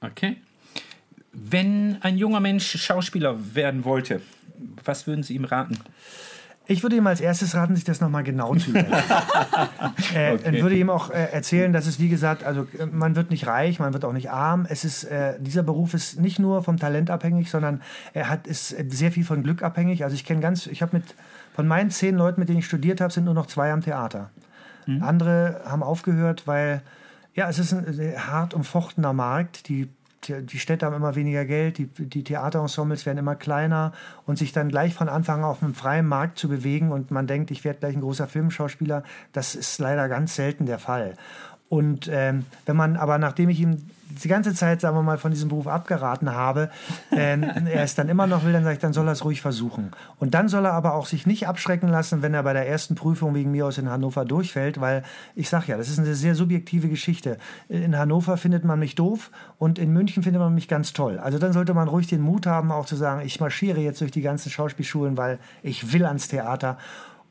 Okay. 0.01 0.37
Wenn 1.31 2.01
ein 2.01 2.17
junger 2.17 2.39
Mensch 2.39 2.75
Schauspieler 2.75 3.53
werden 3.53 3.85
wollte, 3.85 4.21
was 4.83 5.05
würden 5.05 5.21
Sie 5.21 5.35
ihm 5.35 5.45
raten? 5.45 5.77
Ich 6.69 6.83
würde 6.83 6.95
ihm 6.95 7.07
als 7.07 7.19
erstes 7.19 7.55
raten, 7.55 7.75
sich 7.75 7.83
das 7.83 7.99
nochmal 7.99 8.23
genau 8.23 8.55
zu 8.55 8.69
überlegen. 8.69 8.93
äh, 10.13 10.29
Okay. 10.29 10.47
Und 10.47 10.61
würde 10.61 10.75
ihm 10.75 10.89
auch 10.89 11.09
äh, 11.09 11.31
erzählen, 11.31 11.73
dass 11.73 11.87
es, 11.87 11.99
wie 11.99 12.09
gesagt, 12.09 12.43
also 12.43 12.67
äh, 12.77 12.85
man 12.85 13.15
wird 13.15 13.31
nicht 13.31 13.47
reich, 13.47 13.79
man 13.79 13.93
wird 13.93 14.05
auch 14.05 14.13
nicht 14.13 14.29
arm. 14.29 14.67
Es 14.69 14.85
ist, 14.85 15.03
äh, 15.05 15.33
dieser 15.39 15.63
Beruf 15.63 15.93
ist 15.93 16.19
nicht 16.19 16.37
nur 16.37 16.63
vom 16.63 16.77
Talent 16.77 17.09
abhängig, 17.09 17.49
sondern 17.49 17.81
er 18.13 18.29
hat, 18.29 18.45
ist 18.45 18.75
sehr 18.89 19.11
viel 19.11 19.25
von 19.25 19.41
Glück 19.41 19.63
abhängig. 19.63 20.03
Also 20.03 20.13
ich 20.13 20.25
kenne 20.25 20.41
ganz, 20.41 20.67
ich 20.67 20.81
habe 20.81 20.97
mit, 20.97 21.15
von 21.55 21.67
meinen 21.67 21.89
zehn 21.89 22.15
Leuten, 22.15 22.39
mit 22.39 22.49
denen 22.49 22.59
ich 22.59 22.65
studiert 22.65 23.01
habe, 23.01 23.11
sind 23.11 23.25
nur 23.25 23.33
noch 23.33 23.47
zwei 23.47 23.71
am 23.71 23.81
Theater. 23.81 24.29
Andere 25.01 25.61
haben 25.65 25.83
aufgehört, 25.83 26.47
weil, 26.47 26.81
ja, 27.35 27.47
es 27.47 27.59
ist 27.59 27.73
ein 27.73 27.99
äh, 27.99 28.17
hart 28.17 28.53
umfochtener 28.55 29.13
Markt. 29.13 29.67
Die 29.69 29.89
die 30.29 30.59
Städte 30.59 30.85
haben 30.85 30.95
immer 30.95 31.15
weniger 31.15 31.45
Geld, 31.45 31.77
die, 31.77 31.87
die 31.87 32.23
Theaterensembles 32.23 33.05
werden 33.05 33.17
immer 33.17 33.35
kleiner 33.35 33.93
und 34.25 34.37
sich 34.37 34.51
dann 34.51 34.69
gleich 34.69 34.93
von 34.93 35.09
Anfang 35.09 35.39
an 35.39 35.45
auf 35.45 35.63
einem 35.63 35.73
freien 35.73 36.07
Markt 36.07 36.37
zu 36.37 36.47
bewegen 36.49 36.91
und 36.91 37.11
man 37.11 37.27
denkt, 37.27 37.51
ich 37.51 37.63
werde 37.63 37.79
gleich 37.79 37.95
ein 37.95 38.01
großer 38.01 38.27
Filmschauspieler, 38.27 39.03
das 39.33 39.55
ist 39.55 39.79
leider 39.79 40.07
ganz 40.09 40.35
selten 40.35 40.65
der 40.65 40.79
Fall. 40.79 41.15
Und 41.69 42.09
ähm, 42.11 42.45
wenn 42.65 42.75
man 42.75 42.97
aber, 42.97 43.19
nachdem 43.19 43.49
ich 43.49 43.59
ihm 43.59 43.77
die 44.09 44.27
ganze 44.27 44.55
Zeit, 44.55 44.81
sagen 44.81 44.95
wir 44.97 45.03
mal, 45.03 45.19
von 45.19 45.31
diesem 45.31 45.49
Beruf 45.49 45.67
abgeraten 45.67 46.31
habe, 46.31 46.69
ähm, 47.11 47.43
er 47.71 47.83
es 47.83 47.93
dann 47.93 48.09
immer 48.09 48.25
noch 48.25 48.43
will, 48.43 48.53
dann 48.53 48.63
sage 48.63 48.73
ich, 48.73 48.79
dann 48.79 48.93
soll 48.93 49.07
er 49.07 49.11
es 49.11 49.23
ruhig 49.23 49.41
versuchen. 49.41 49.91
Und 50.17 50.33
dann 50.33 50.47
soll 50.49 50.65
er 50.65 50.73
aber 50.73 50.95
auch 50.95 51.05
sich 51.05 51.27
nicht 51.27 51.47
abschrecken 51.47 51.87
lassen, 51.87 52.21
wenn 52.23 52.33
er 52.33 52.43
bei 52.43 52.53
der 52.53 52.67
ersten 52.67 52.95
Prüfung 52.95 53.35
wegen 53.35 53.51
mir 53.51 53.67
aus 53.67 53.77
in 53.77 53.89
Hannover 53.89 54.25
durchfällt, 54.25 54.81
weil 54.81 55.03
ich 55.35 55.49
sage 55.49 55.65
ja, 55.67 55.77
das 55.77 55.89
ist 55.89 55.99
eine 55.99 56.15
sehr 56.15 56.33
subjektive 56.33 56.89
Geschichte. 56.89 57.37
In 57.67 57.97
Hannover 57.97 58.37
findet 58.37 58.65
man 58.65 58.79
mich 58.79 58.95
doof 58.95 59.29
und 59.59 59.77
in 59.77 59.93
München 59.93 60.23
findet 60.23 60.41
man 60.41 60.55
mich 60.55 60.67
ganz 60.67 60.93
toll. 60.93 61.19
Also 61.19 61.37
dann 61.37 61.53
sollte 61.53 61.75
man 61.75 61.87
ruhig 61.87 62.07
den 62.07 62.21
Mut 62.21 62.47
haben, 62.47 62.71
auch 62.71 62.87
zu 62.87 62.95
sagen, 62.95 63.21
ich 63.23 63.39
marschiere 63.39 63.79
jetzt 63.79 64.01
durch 64.01 64.11
die 64.11 64.21
ganzen 64.21 64.49
Schauspielschulen, 64.49 65.17
weil 65.17 65.37
ich 65.61 65.93
will 65.93 66.05
ans 66.05 66.27
Theater. 66.27 66.79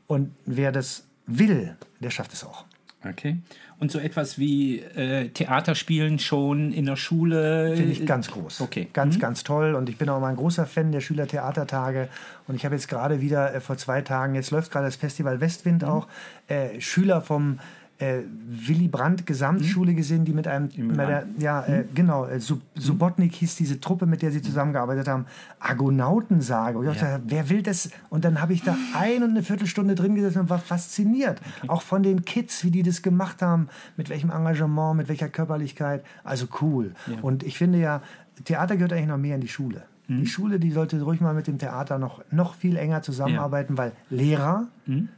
Und 0.07 0.31
wer 0.45 0.71
das 0.71 1.03
will, 1.27 1.75
der 1.99 2.09
schafft 2.09 2.33
es 2.33 2.45
auch. 2.45 2.65
Okay. 3.07 3.37
Und 3.79 3.91
so 3.91 3.99
etwas 3.99 4.37
wie 4.37 4.79
äh, 4.79 5.29
Theaterspielen 5.29 6.19
schon 6.19 6.73
in 6.73 6.85
der 6.85 6.97
Schule? 6.97 7.75
Finde 7.77 7.93
ich 7.93 8.05
ganz 8.05 8.29
groß. 8.29 8.59
Okay. 8.59 8.89
Ganz, 8.91 9.19
ganz 9.19 9.43
toll. 9.43 9.73
Und 9.73 9.87
ich 9.87 9.97
bin 9.97 10.09
auch 10.09 10.19
mal 10.19 10.27
ein 10.27 10.35
großer 10.35 10.65
Fan 10.65 10.91
der 10.91 10.99
Schülertheatertage. 10.99 12.09
Und 12.47 12.55
ich 12.55 12.65
habe 12.65 12.75
jetzt 12.75 12.89
gerade 12.89 13.21
wieder 13.21 13.55
äh, 13.55 13.61
vor 13.61 13.77
zwei 13.77 14.01
Tagen, 14.01 14.35
jetzt 14.35 14.51
läuft 14.51 14.71
gerade 14.71 14.85
das 14.85 14.97
Festival 14.97 15.39
Westwind 15.39 15.85
auch, 15.85 16.07
äh, 16.49 16.81
Schüler 16.81 17.21
vom 17.21 17.59
äh, 17.99 18.19
Willy 18.47 18.87
Brandt 18.87 19.25
Gesamtschule 19.25 19.93
gesehen, 19.93 20.23
die 20.23 20.31
mit 20.31 20.47
einem, 20.47 20.69
mit 20.77 20.97
der, 20.97 21.27
ja, 21.37 21.65
äh, 21.65 21.83
genau, 21.93 22.25
äh, 22.25 22.39
Sub 22.39 22.61
Subotnik 22.75 23.35
hieß 23.35 23.57
diese 23.57 23.81
Truppe, 23.81 24.05
mit 24.05 24.21
der 24.21 24.31
sie 24.31 24.41
zusammengearbeitet 24.41 25.07
haben, 25.09 25.25
Argonautensage. 25.59 26.77
Und 26.77 26.87
ich 26.87 26.97
dachte, 26.97 27.21
wer 27.27 27.49
will 27.49 27.61
das? 27.61 27.89
Und 28.09 28.23
dann 28.23 28.41
habe 28.41 28.53
ich 28.53 28.63
da 28.63 28.77
ein 28.97 29.21
und 29.21 29.31
eine 29.31 29.43
Viertelstunde 29.43 29.95
drin 29.95 30.15
gesessen 30.15 30.39
und 30.39 30.49
war 30.49 30.59
fasziniert. 30.59 31.41
Auch 31.67 31.81
von 31.81 32.01
den 32.01 32.23
Kids, 32.23 32.63
wie 32.63 32.71
die 32.71 32.83
das 32.83 33.01
gemacht 33.01 33.41
haben, 33.41 33.67
mit 33.97 34.09
welchem 34.09 34.31
Engagement, 34.31 34.95
mit 34.95 35.09
welcher 35.09 35.27
Körperlichkeit. 35.27 36.03
Also 36.23 36.47
cool. 36.61 36.93
Und 37.21 37.43
ich 37.43 37.57
finde 37.57 37.79
ja, 37.79 38.01
Theater 38.45 38.77
gehört 38.77 38.93
eigentlich 38.93 39.07
noch 39.07 39.17
mehr 39.17 39.35
in 39.35 39.41
die 39.41 39.49
Schule. 39.49 39.83
Die 40.09 40.25
Schule, 40.25 40.59
die 40.59 40.71
sollte 40.71 40.99
ruhig 41.03 41.21
mal 41.21 41.35
mit 41.35 41.45
dem 41.45 41.59
Theater 41.59 41.99
noch, 41.99 42.23
noch 42.31 42.55
viel 42.55 42.77
enger 42.77 43.03
zusammenarbeiten, 43.03 43.77
weil 43.77 43.91
Lehrer 44.09 44.67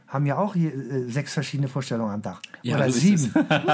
haben 0.08 0.26
ja 0.26 0.36
auch 0.38 0.54
je, 0.54 0.68
äh, 0.68 1.08
sechs 1.08 1.32
verschiedene 1.34 1.68
Vorstellungen 1.68 2.12
am 2.12 2.22
Tag. 2.22 2.40
Ja, 2.62 2.76
Oder 2.76 2.90
so 2.90 2.98
sieben. 3.00 3.32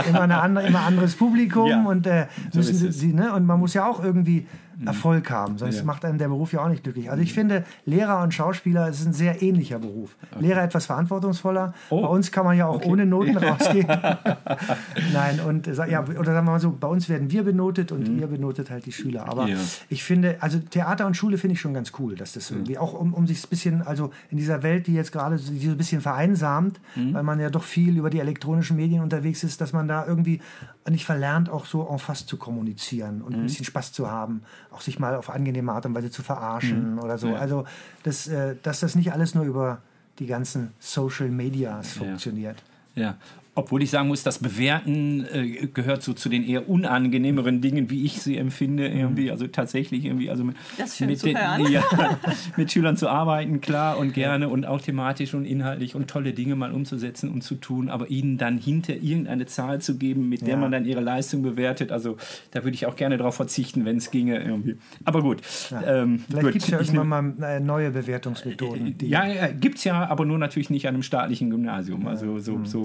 immer, 0.09 0.21
eine 0.23 0.41
andere, 0.41 0.67
immer 0.67 0.81
anderes 0.81 1.17
Publikum 1.17 1.69
Ja, 1.71 1.85
und, 1.85 2.07
äh, 2.07 2.27
so 2.53 2.59
müssen 2.59 2.93
sie, 2.93 3.13
ne? 3.13 3.33
und 3.33 3.45
man 3.47 3.59
muss 3.59 3.75
ja 3.75 3.87
auch 3.87 4.03
irgendwie 4.03 4.47
Erfolg 4.87 5.29
haben, 5.33 5.59
sonst 5.59 5.79
Ja. 5.79 5.83
macht 5.85 6.05
einem 6.05 6.19
der 6.19 6.29
Beruf 6.29 6.53
ja 6.53 6.61
auch 6.61 6.69
nicht 6.69 6.85
glücklich. 6.85 7.11
Also 7.11 7.21
ich 7.21 7.33
finde, 7.33 7.65
Lehrer 7.85 8.23
und 8.23 8.33
Schauspieler 8.33 8.89
ist 8.89 9.05
ein 9.05 9.13
sehr 9.13 9.43
ähnlicher 9.43 9.81
Beruf. 9.81 10.15
Lehrer 10.39 10.63
etwas 10.63 10.87
verantwortungsvoller. 10.87 11.75
Oh. 11.91 12.03
Bei 12.03 12.07
uns 12.07 12.31
kann 12.31 12.45
man 12.45 12.57
ja 12.57 12.67
auch 12.69 12.85
ohne 12.85 13.05
Noten 13.05 13.37
rausgehen. 13.37 13.89
Nein, 15.13 15.41
und 15.41 15.67
äh, 15.67 15.73
ja, 15.91 16.03
oder 16.05 16.33
sagen 16.33 16.47
wir 16.47 16.53
mal 16.53 16.61
so, 16.61 16.71
bei 16.79 16.87
uns 16.87 17.09
werden 17.09 17.31
wir 17.31 17.43
benotet 17.43 17.91
und 17.91 18.07
ihr 18.21 18.27
benotet 18.29 18.71
halt 18.71 18.87
die 18.87 18.93
Schüler. 18.93 19.29
Aber 19.29 19.49
ich 19.89 20.05
finde, 20.05 20.37
also 20.41 20.59
Theater 20.61 21.07
und 21.07 21.17
Schule 21.17 21.39
finde 21.39 21.55
ich 21.55 21.61
schon 21.61 21.75
ganz 21.75 21.93
cool, 21.99 22.15
dass 22.15 22.35
das 22.35 22.51
irgendwie 22.53 22.79
auch 22.79 22.93
um, 22.95 23.15
um 23.15 23.27
sich 23.27 23.43
ein 23.43 23.49
bisschen, 23.51 23.83
also 23.83 24.11
in 24.31 24.37
dieser 24.39 24.63
Welt, 24.63 24.87
die 24.87 24.95
jetzt 24.95 25.11
gerade 25.11 25.39
so 25.39 25.51
ein 25.53 25.77
bisschen 25.77 25.88
vereinsamt, 26.01 26.81
Mhm. 26.95 27.15
weil 27.15 27.23
man 27.23 27.41
ja 27.41 27.51
doch 27.51 27.65
viel 27.65 27.97
über 27.97 28.11
die 28.11 28.21
elektronischen 28.21 28.77
Medien 28.77 29.03
unterwegs 29.03 29.43
ist, 29.45 29.61
dass 29.61 29.73
man 29.73 29.89
da 29.89 30.07
irgendwie 30.07 30.41
nicht 30.89 31.05
verlernt, 31.05 31.49
auch 31.51 31.65
so 31.67 31.89
en 31.91 31.99
face 31.99 32.27
zu 32.27 32.37
kommunizieren 32.37 33.19
Mhm. 33.19 33.25
und 33.25 33.35
ein 33.35 33.43
bisschen 33.43 33.65
Spaß 33.65 33.93
zu 33.93 34.11
haben, 34.11 34.43
auch 34.71 34.81
sich 34.81 34.99
mal 34.99 35.15
auf 35.17 35.31
angenehme 35.31 35.73
Art 35.73 35.87
und 35.87 35.95
Weise 35.95 36.11
zu 36.11 36.23
verarschen 36.23 36.99
oder 36.99 37.19
so. 37.19 37.29
Mhm. 37.29 37.33
Ja. 37.35 37.39
Also, 37.41 37.65
dass, 38.03 38.29
äh, 38.29 38.57
dass 38.63 38.81
das 38.81 38.95
nicht 38.95 39.13
alles 39.13 39.35
nur 39.35 39.45
über 39.45 39.79
die 40.19 40.27
ganzen 40.27 40.73
Social 40.79 41.29
Medias 41.29 41.93
funktioniert. 41.93 42.63
Ja. 42.95 43.17
Obwohl 43.59 43.83
ich 43.83 43.91
sagen 43.91 44.07
muss, 44.07 44.23
das 44.23 44.39
Bewerten 44.39 45.27
äh, 45.33 45.67
gehört 45.67 46.05
so 46.05 46.13
zu 46.13 46.29
den 46.29 46.47
eher 46.47 46.69
unangenehmeren 46.69 47.61
Dingen, 47.61 47.91
wie 47.91 48.05
ich 48.05 48.23
sie 48.23 48.37
empfinde, 48.37 48.87
irgendwie. 48.87 49.33
Also 49.33 49.49
tatsächlich 49.49 50.05
irgendwie, 50.05 50.31
also 50.31 50.45
mit, 50.45 50.55
mit, 51.01 51.25
hören. 51.25 51.73
ja, 51.73 51.83
mit 52.57 52.71
Schülern 52.71 52.97
zu 52.97 53.09
arbeiten, 53.09 53.61
klar 53.61 53.99
und 53.99 54.15
gerne 54.15 54.49
und 54.49 54.65
auch 54.65 54.81
thematisch 54.81 55.35
und 55.35 55.45
inhaltlich 55.45 55.97
und 55.97 56.09
tolle 56.09 56.35
Dinge 56.35 56.55
mal 56.55 56.71
umzusetzen 56.71 57.31
und 57.31 57.43
zu 57.43 57.57
tun, 57.57 57.89
aber 57.89 58.09
ihnen 58.09 58.39
dann 58.39 58.59
hinter 58.59 58.95
irgendeine 58.95 59.47
Zahl 59.47 59.81
zu 59.81 59.99
geben, 59.99 60.29
mit 60.29 60.43
der 60.43 60.51
Ja. 60.51 60.57
man 60.57 60.71
dann 60.71 60.85
ihre 60.85 61.01
Leistung 61.01 61.43
bewertet. 61.43 61.91
Also 61.91 62.17
da 62.53 62.63
würde 62.63 62.77
ich 62.77 62.87
auch 62.87 62.95
gerne 62.95 63.17
darauf 63.17 63.35
verzichten, 63.35 63.85
wenn 63.85 63.97
es 63.97 64.13
ginge 64.13 64.39
irgendwie. 64.41 64.77
Aber 65.05 65.21
gut. 65.21 65.43
Ähm, 65.85 66.23
Vielleicht 66.31 66.53
gibt 66.53 66.63
es 66.63 66.71
ja 66.71 66.81
Ich 66.81 66.95
irgendwann 66.95 67.37
mal 67.41 67.45
äh, 67.45 67.59
neue 67.59 67.91
Bewertungsmethoden. 67.91 68.99
Die, 68.99 69.09
ja, 69.09 69.27
ja 69.27 69.49
gibt 69.49 69.79
es 69.79 69.85
ja, 69.85 70.09
aber 70.09 70.25
nur 70.25 70.39
natürlich 70.39 70.71
nicht 70.71 70.87
an 70.87 70.95
einem 70.95 71.03
staatlichen 71.03 71.51
Gymnasium. 71.51 72.07
Also 72.07 72.39
so, 72.39 72.61
so 72.63 72.85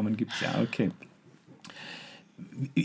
Formen 0.00 0.16
gibt 0.16 0.32
es 0.32 0.40
ja, 0.40 0.54
okay. 0.62 0.90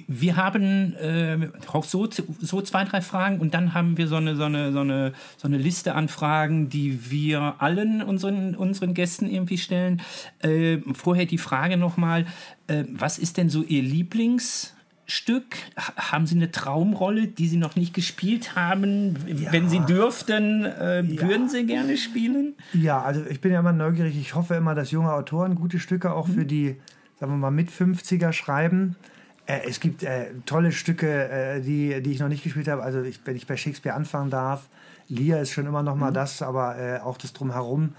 Wir 0.08 0.36
haben 0.36 0.94
äh, 0.96 1.50
auch 1.72 1.86
so, 1.86 2.10
so 2.42 2.62
zwei, 2.62 2.84
drei 2.84 3.00
Fragen 3.00 3.40
und 3.40 3.54
dann 3.54 3.74
haben 3.74 3.98
wir 3.98 4.08
so 4.10 4.18
eine, 4.18 4.36
so, 4.36 4.44
eine, 4.44 4.74
so, 4.74 4.80
eine, 4.80 5.14
so 5.38 5.48
eine 5.48 5.58
Liste 5.58 5.96
an 5.96 6.10
Fragen, 6.10 6.68
die 6.70 7.10
wir 7.10 7.56
allen 7.60 8.02
unseren, 8.02 8.56
unseren 8.56 8.94
Gästen 8.94 9.30
irgendwie 9.30 9.58
stellen. 9.58 10.02
Äh, 10.40 10.80
vorher 10.94 11.26
die 11.26 11.38
Frage 11.38 11.78
nochmal, 11.78 12.26
äh, 12.68 12.84
was 12.92 13.18
ist 13.18 13.38
denn 13.38 13.50
so 13.50 13.64
Ihr 13.64 13.82
Lieblingsstück? 13.82 15.56
Ha- 15.78 16.12
Haben 16.12 16.28
Sie 16.28 16.36
eine 16.36 16.52
Traumrolle, 16.52 17.28
die 17.28 17.48
Sie 17.48 17.58
noch 17.58 17.78
nicht 17.78 17.94
gespielt 17.94 18.56
haben? 18.58 19.16
Wenn 19.52 19.70
Sie 19.70 19.80
dürften, 19.80 20.66
äh, 20.66 21.04
würden 21.22 21.48
Sie 21.48 21.66
gerne 21.66 21.96
spielen? 21.96 22.56
Ja, 22.74 23.02
also 23.02 23.22
ich 23.30 23.40
bin 23.40 23.54
ja 23.54 23.60
immer 23.62 23.74
neugierig. 23.74 24.18
Ich 24.20 24.36
hoffe 24.36 24.56
immer, 24.56 24.76
dass 24.76 24.92
junge 24.92 25.14
Autoren 25.14 25.56
gute 25.56 25.80
Stücke 25.80 26.14
auch 26.14 26.28
für 26.28 26.46
die, 26.46 26.76
sagen 27.20 27.32
wir 27.32 27.38
mal, 27.38 27.52
mit 27.52 27.70
50er 27.70 28.34
schreiben. 28.34 28.96
Äh, 29.46 29.62
es 29.68 29.80
gibt 29.80 30.04
äh, 30.04 30.28
tolle 30.46 30.72
Stücke, 30.72 31.30
äh, 31.30 31.62
die, 31.62 32.02
die 32.02 32.12
ich 32.12 32.20
noch 32.20 32.30
nicht 32.30 32.44
gespielt 32.44 32.68
habe. 32.68 32.84
Also 32.84 33.02
ich, 33.02 33.20
wenn 33.26 33.36
ich 33.36 33.48
bei 33.48 33.58
Shakespeare 33.58 33.96
anfangen 33.96 34.30
darf, 34.30 34.68
Lear 35.08 35.42
ist 35.42 35.52
schon 35.52 35.68
immer 35.68 35.84
noch 35.84 35.96
mal 35.96 36.12
das, 36.12 36.42
aber 36.42 36.78
äh, 36.78 37.00
auch 37.00 37.18
das 37.18 37.34
Drumherum. 37.34 37.94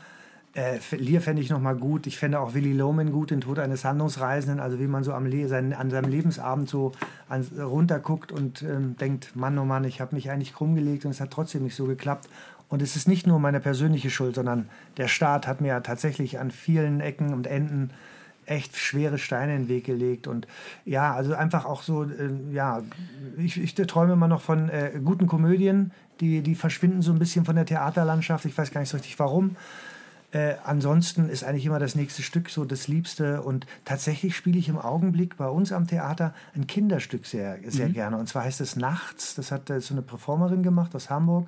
Äh, 0.54 0.78
Lear 0.96 1.20
fände 1.20 1.42
ich 1.42 1.50
noch 1.50 1.60
mal 1.60 1.76
gut. 1.76 2.06
Ich 2.06 2.18
fände 2.18 2.40
auch 2.40 2.54
Willy 2.54 2.72
Loman 2.72 3.12
gut, 3.12 3.30
den 3.30 3.42
Tod 3.42 3.58
eines 3.58 3.84
Handlungsreisenden. 3.84 4.58
Also 4.58 4.80
wie 4.80 4.86
man 4.86 5.04
so 5.04 5.12
am 5.12 5.26
Le 5.26 5.48
sein, 5.48 5.72
an 5.72 5.90
seinem 5.90 6.10
Lebensabend 6.10 6.68
so 6.68 6.92
an, 7.28 7.46
runterguckt 7.58 8.32
und 8.32 8.62
ähm, 8.62 8.96
denkt, 8.96 9.36
Mann, 9.36 9.58
oh 9.58 9.64
Mann, 9.64 9.84
ich 9.84 10.00
habe 10.00 10.14
mich 10.14 10.30
eigentlich 10.30 10.54
krumm 10.54 10.74
gelegt 10.74 11.04
und 11.04 11.10
es 11.10 11.20
hat 11.20 11.30
trotzdem 11.30 11.62
nicht 11.62 11.76
so 11.76 11.84
geklappt. 11.84 12.28
Und 12.68 12.82
es 12.82 12.96
ist 12.96 13.06
nicht 13.06 13.26
nur 13.26 13.38
meine 13.38 13.60
persönliche 13.60 14.10
Schuld, 14.10 14.34
sondern 14.34 14.68
der 14.96 15.06
Staat 15.06 15.46
hat 15.46 15.60
mir 15.60 15.68
ja 15.68 15.80
tatsächlich 15.80 16.40
an 16.40 16.50
vielen 16.50 17.00
Ecken 17.00 17.32
und 17.32 17.46
Enden 17.46 17.90
echt 18.46 18.76
schwere 18.76 19.18
Steine 19.18 19.54
in 19.54 19.62
den 19.62 19.68
Weg 19.68 19.84
gelegt. 19.84 20.26
Und 20.26 20.46
ja, 20.84 21.14
also 21.14 21.34
einfach 21.34 21.64
auch 21.64 21.82
so, 21.82 22.04
äh, 22.04 22.30
ja, 22.52 22.82
ich, 23.36 23.60
ich 23.60 23.74
träume 23.74 24.14
immer 24.14 24.28
noch 24.28 24.40
von 24.40 24.68
äh, 24.68 24.92
guten 25.04 25.26
Komödien, 25.26 25.92
die, 26.20 26.40
die 26.40 26.54
verschwinden 26.54 27.02
so 27.02 27.12
ein 27.12 27.18
bisschen 27.18 27.44
von 27.44 27.56
der 27.56 27.66
Theaterlandschaft. 27.66 28.44
Ich 28.44 28.56
weiß 28.56 28.70
gar 28.70 28.80
nicht 28.80 28.90
so 28.90 28.96
richtig 28.96 29.18
warum. 29.18 29.56
Äh, 30.32 30.56
ansonsten 30.64 31.28
ist 31.28 31.44
eigentlich 31.44 31.66
immer 31.66 31.78
das 31.78 31.94
nächste 31.94 32.22
Stück 32.22 32.50
so 32.50 32.64
das 32.64 32.88
Liebste. 32.88 33.42
Und 33.42 33.66
tatsächlich 33.84 34.36
spiele 34.36 34.58
ich 34.58 34.68
im 34.68 34.78
Augenblick 34.78 35.36
bei 35.36 35.48
uns 35.48 35.72
am 35.72 35.86
Theater 35.86 36.34
ein 36.54 36.66
Kinderstück 36.66 37.26
sehr, 37.26 37.58
sehr 37.66 37.88
mhm. 37.88 37.92
gerne. 37.92 38.16
Und 38.18 38.28
zwar 38.28 38.44
heißt 38.44 38.60
es 38.60 38.76
Nachts. 38.76 39.34
Das 39.34 39.52
hat 39.52 39.70
äh, 39.70 39.80
so 39.80 39.94
eine 39.94 40.02
Performerin 40.02 40.62
gemacht 40.62 40.94
aus 40.94 41.10
Hamburg. 41.10 41.46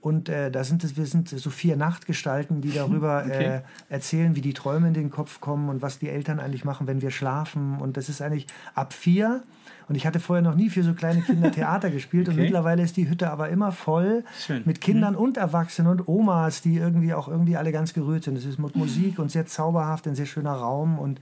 Und 0.00 0.30
äh, 0.30 0.50
da 0.50 0.64
sind 0.64 0.82
es, 0.82 0.96
wir 0.96 1.04
sind 1.04 1.28
so 1.28 1.50
vier 1.50 1.76
Nachtgestalten, 1.76 2.62
die 2.62 2.72
darüber 2.72 3.22
okay. 3.26 3.44
äh, 3.44 3.60
erzählen, 3.88 4.34
wie 4.34 4.40
die 4.40 4.54
Träume 4.54 4.88
in 4.88 4.94
den 4.94 5.10
Kopf 5.10 5.40
kommen 5.40 5.68
und 5.68 5.82
was 5.82 5.98
die 5.98 6.08
Eltern 6.08 6.40
eigentlich 6.40 6.64
machen, 6.64 6.86
wenn 6.86 7.02
wir 7.02 7.10
schlafen. 7.10 7.78
Und 7.80 7.96
das 7.96 8.08
ist 8.08 8.22
eigentlich 8.22 8.46
ab 8.74 8.92
vier. 8.94 9.42
Und 9.88 9.96
ich 9.96 10.06
hatte 10.06 10.20
vorher 10.20 10.42
noch 10.42 10.54
nie 10.54 10.70
für 10.70 10.82
so 10.82 10.94
kleine 10.94 11.20
Kinder 11.20 11.52
Theater 11.52 11.90
gespielt. 11.90 12.28
Okay. 12.28 12.36
Und 12.36 12.42
mittlerweile 12.44 12.82
ist 12.82 12.96
die 12.96 13.10
Hütte 13.10 13.30
aber 13.30 13.50
immer 13.50 13.72
voll 13.72 14.24
Schön. 14.38 14.62
mit 14.64 14.80
Kindern 14.80 15.14
mhm. 15.14 15.20
und 15.20 15.36
Erwachsenen 15.36 15.90
und 15.90 16.08
Omas, 16.08 16.62
die 16.62 16.76
irgendwie 16.76 17.12
auch 17.12 17.28
irgendwie 17.28 17.56
alle 17.56 17.72
ganz 17.72 17.92
gerührt 17.92 18.24
sind. 18.24 18.36
Es 18.36 18.46
ist 18.46 18.58
mit 18.58 18.76
Musik 18.76 19.18
und 19.18 19.30
sehr 19.30 19.46
zauberhaft, 19.46 20.06
ein 20.06 20.14
sehr 20.14 20.26
schöner 20.26 20.52
Raum 20.52 20.98
und 20.98 21.20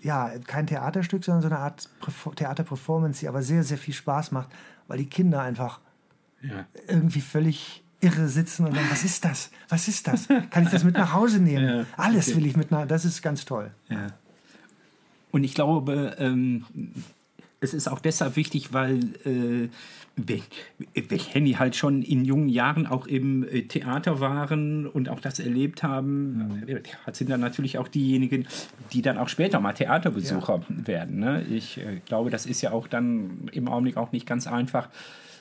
ja, 0.00 0.30
kein 0.46 0.66
Theaterstück, 0.66 1.24
sondern 1.24 1.42
so 1.42 1.48
eine 1.48 1.58
Art 1.58 1.88
Theaterperformance, 2.36 3.20
die 3.20 3.28
aber 3.28 3.42
sehr, 3.42 3.62
sehr 3.62 3.78
viel 3.78 3.94
Spaß 3.94 4.32
macht, 4.32 4.50
weil 4.86 4.98
die 4.98 5.08
Kinder 5.08 5.40
einfach 5.40 5.80
ja. 6.42 6.66
irgendwie 6.86 7.22
völlig 7.22 7.83
irre 8.04 8.28
sitzen 8.28 8.66
und 8.66 8.76
dann, 8.76 8.90
was 8.90 9.04
ist 9.04 9.24
das? 9.24 9.50
Was 9.68 9.88
ist 9.88 10.06
das? 10.06 10.28
Kann 10.50 10.64
ich 10.64 10.70
das 10.70 10.84
mit 10.84 10.94
nach 10.94 11.12
Hause 11.12 11.38
nehmen? 11.40 11.66
Ja, 11.66 11.86
Alles 11.96 12.28
okay. 12.28 12.36
will 12.36 12.46
ich 12.46 12.56
mit 12.56 12.70
nach 12.70 12.86
Das 12.86 13.04
ist 13.04 13.22
ganz 13.22 13.44
toll. 13.44 13.70
Ja. 13.88 14.08
Und 15.32 15.42
ich 15.42 15.54
glaube, 15.54 16.14
ähm, 16.18 16.64
es 17.60 17.74
ist 17.74 17.88
auch 17.88 17.98
deshalb 17.98 18.36
wichtig, 18.36 18.72
weil 18.72 19.00
äh, 19.24 19.68
wenn 20.16 21.18
Henny 21.18 21.54
halt 21.54 21.74
schon 21.74 22.02
in 22.02 22.24
jungen 22.24 22.48
Jahren 22.48 22.86
auch 22.86 23.06
im 23.06 23.42
äh, 23.48 23.62
Theater 23.62 24.20
waren 24.20 24.86
und 24.86 25.08
auch 25.08 25.18
das 25.18 25.40
erlebt 25.40 25.82
haben, 25.82 26.62
ja. 26.66 26.78
sind 27.12 27.30
dann 27.30 27.40
natürlich 27.40 27.78
auch 27.78 27.88
diejenigen, 27.88 28.46
die 28.92 29.02
dann 29.02 29.18
auch 29.18 29.28
später 29.28 29.58
mal 29.58 29.72
Theaterbesucher 29.72 30.60
ja. 30.68 30.86
werden. 30.86 31.18
Ne? 31.18 31.44
Ich 31.50 31.78
äh, 31.78 32.00
glaube, 32.06 32.30
das 32.30 32.46
ist 32.46 32.60
ja 32.60 32.70
auch 32.70 32.86
dann 32.86 33.48
im 33.50 33.66
Augenblick 33.66 33.96
auch 33.96 34.12
nicht 34.12 34.26
ganz 34.26 34.46
einfach 34.46 34.88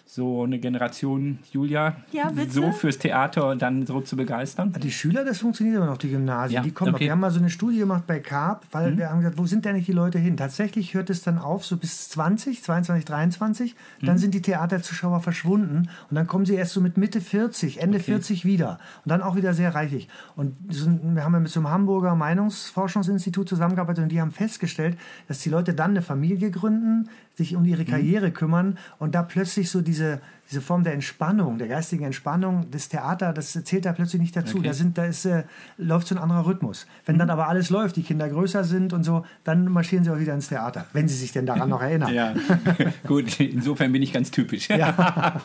so 0.05 0.43
eine 0.43 0.59
Generation, 0.59 1.39
Julia, 1.51 1.95
ja, 2.11 2.31
so 2.49 2.71
fürs 2.71 2.99
Theater 2.99 3.55
dann 3.55 3.85
so 3.85 4.01
zu 4.01 4.15
begeistern? 4.15 4.73
Die 4.81 4.91
Schüler, 4.91 5.23
das 5.23 5.39
funktioniert 5.39 5.77
aber 5.77 5.87
noch, 5.87 5.97
die 5.97 6.09
Gymnasien. 6.09 6.57
Ja, 6.57 6.61
die 6.61 6.71
kommen 6.71 6.93
okay. 6.93 7.05
Wir 7.05 7.11
haben 7.11 7.21
mal 7.21 7.31
so 7.31 7.39
eine 7.39 7.49
Studie 7.49 7.79
gemacht 7.79 8.03
bei 8.05 8.19
Carp, 8.19 8.65
weil 8.71 8.91
mhm. 8.91 8.97
wir 8.97 9.09
haben 9.09 9.19
gesagt, 9.19 9.37
wo 9.37 9.45
sind 9.45 9.65
denn 9.65 9.75
nicht 9.75 9.87
die 9.87 9.93
Leute 9.93 10.19
hin? 10.19 10.37
Tatsächlich 10.37 10.93
hört 10.93 11.09
es 11.09 11.23
dann 11.23 11.39
auf, 11.39 11.65
so 11.65 11.77
bis 11.77 12.09
20, 12.09 12.61
22, 12.61 13.05
23. 13.05 13.75
Dann 14.01 14.15
mhm. 14.15 14.17
sind 14.19 14.33
die 14.33 14.41
Theaterzuschauer 14.41 15.21
verschwunden 15.21 15.89
und 16.09 16.15
dann 16.15 16.27
kommen 16.27 16.45
sie 16.45 16.55
erst 16.55 16.73
so 16.73 16.81
mit 16.81 16.97
Mitte 16.97 17.21
40, 17.21 17.81
Ende 17.81 17.97
okay. 17.97 18.05
40 18.05 18.45
wieder. 18.45 18.79
Und 19.05 19.09
dann 19.09 19.21
auch 19.21 19.35
wieder 19.35 19.53
sehr 19.53 19.73
reichlich. 19.73 20.09
Und 20.35 20.55
wir 20.67 21.23
haben 21.23 21.33
ja 21.33 21.39
mit 21.39 21.49
so 21.49 21.59
einem 21.59 21.69
Hamburger 21.69 22.15
Meinungsforschungsinstitut 22.15 23.49
zusammengearbeitet 23.49 24.03
und 24.03 24.11
die 24.11 24.21
haben 24.21 24.31
festgestellt, 24.31 24.97
dass 25.27 25.39
die 25.39 25.49
Leute 25.49 25.73
dann 25.73 25.91
eine 25.91 26.01
Familie 26.01 26.51
gründen, 26.51 27.09
sich 27.35 27.55
um 27.55 27.65
ihre 27.65 27.83
mhm. 27.83 27.87
Karriere 27.87 28.27
mhm. 28.27 28.33
kümmern 28.33 28.77
und 28.99 29.15
da 29.15 29.23
plötzlich 29.23 29.69
so 29.69 29.81
diese, 29.81 30.21
diese 30.49 30.61
Form 30.61 30.83
der 30.83 30.93
Entspannung, 30.93 31.57
der 31.57 31.67
geistigen 31.67 32.03
Entspannung, 32.03 32.69
des 32.69 32.89
Theater, 32.89 33.33
das 33.33 33.51
zählt 33.63 33.85
da 33.85 33.93
plötzlich 33.93 34.21
nicht 34.21 34.35
dazu. 34.35 34.57
Okay. 34.57 34.67
Da, 34.67 34.73
sind, 34.73 34.97
da 34.97 35.05
ist, 35.05 35.25
äh, 35.25 35.43
läuft 35.77 36.07
so 36.07 36.15
ein 36.15 36.21
anderer 36.21 36.45
Rhythmus. 36.45 36.85
Wenn 37.05 37.15
mhm. 37.15 37.19
dann 37.19 37.29
aber 37.31 37.47
alles 37.47 37.69
läuft, 37.69 37.95
die 37.95 38.03
Kinder 38.03 38.29
größer 38.29 38.63
sind 38.63 38.93
und 38.93 39.03
so, 39.03 39.25
dann 39.43 39.65
marschieren 39.71 40.03
sie 40.03 40.11
auch 40.11 40.19
wieder 40.19 40.33
ins 40.33 40.49
Theater, 40.49 40.85
wenn 40.93 41.07
sie 41.07 41.15
sich 41.15 41.31
denn 41.31 41.45
daran 41.45 41.69
noch 41.69 41.81
erinnern. 41.81 42.13
Ja, 42.13 42.35
gut, 43.07 43.39
insofern 43.39 43.91
bin 43.91 44.01
ich 44.01 44.13
ganz 44.13 44.29
typisch. 44.29 44.69
Ja. 44.69 45.41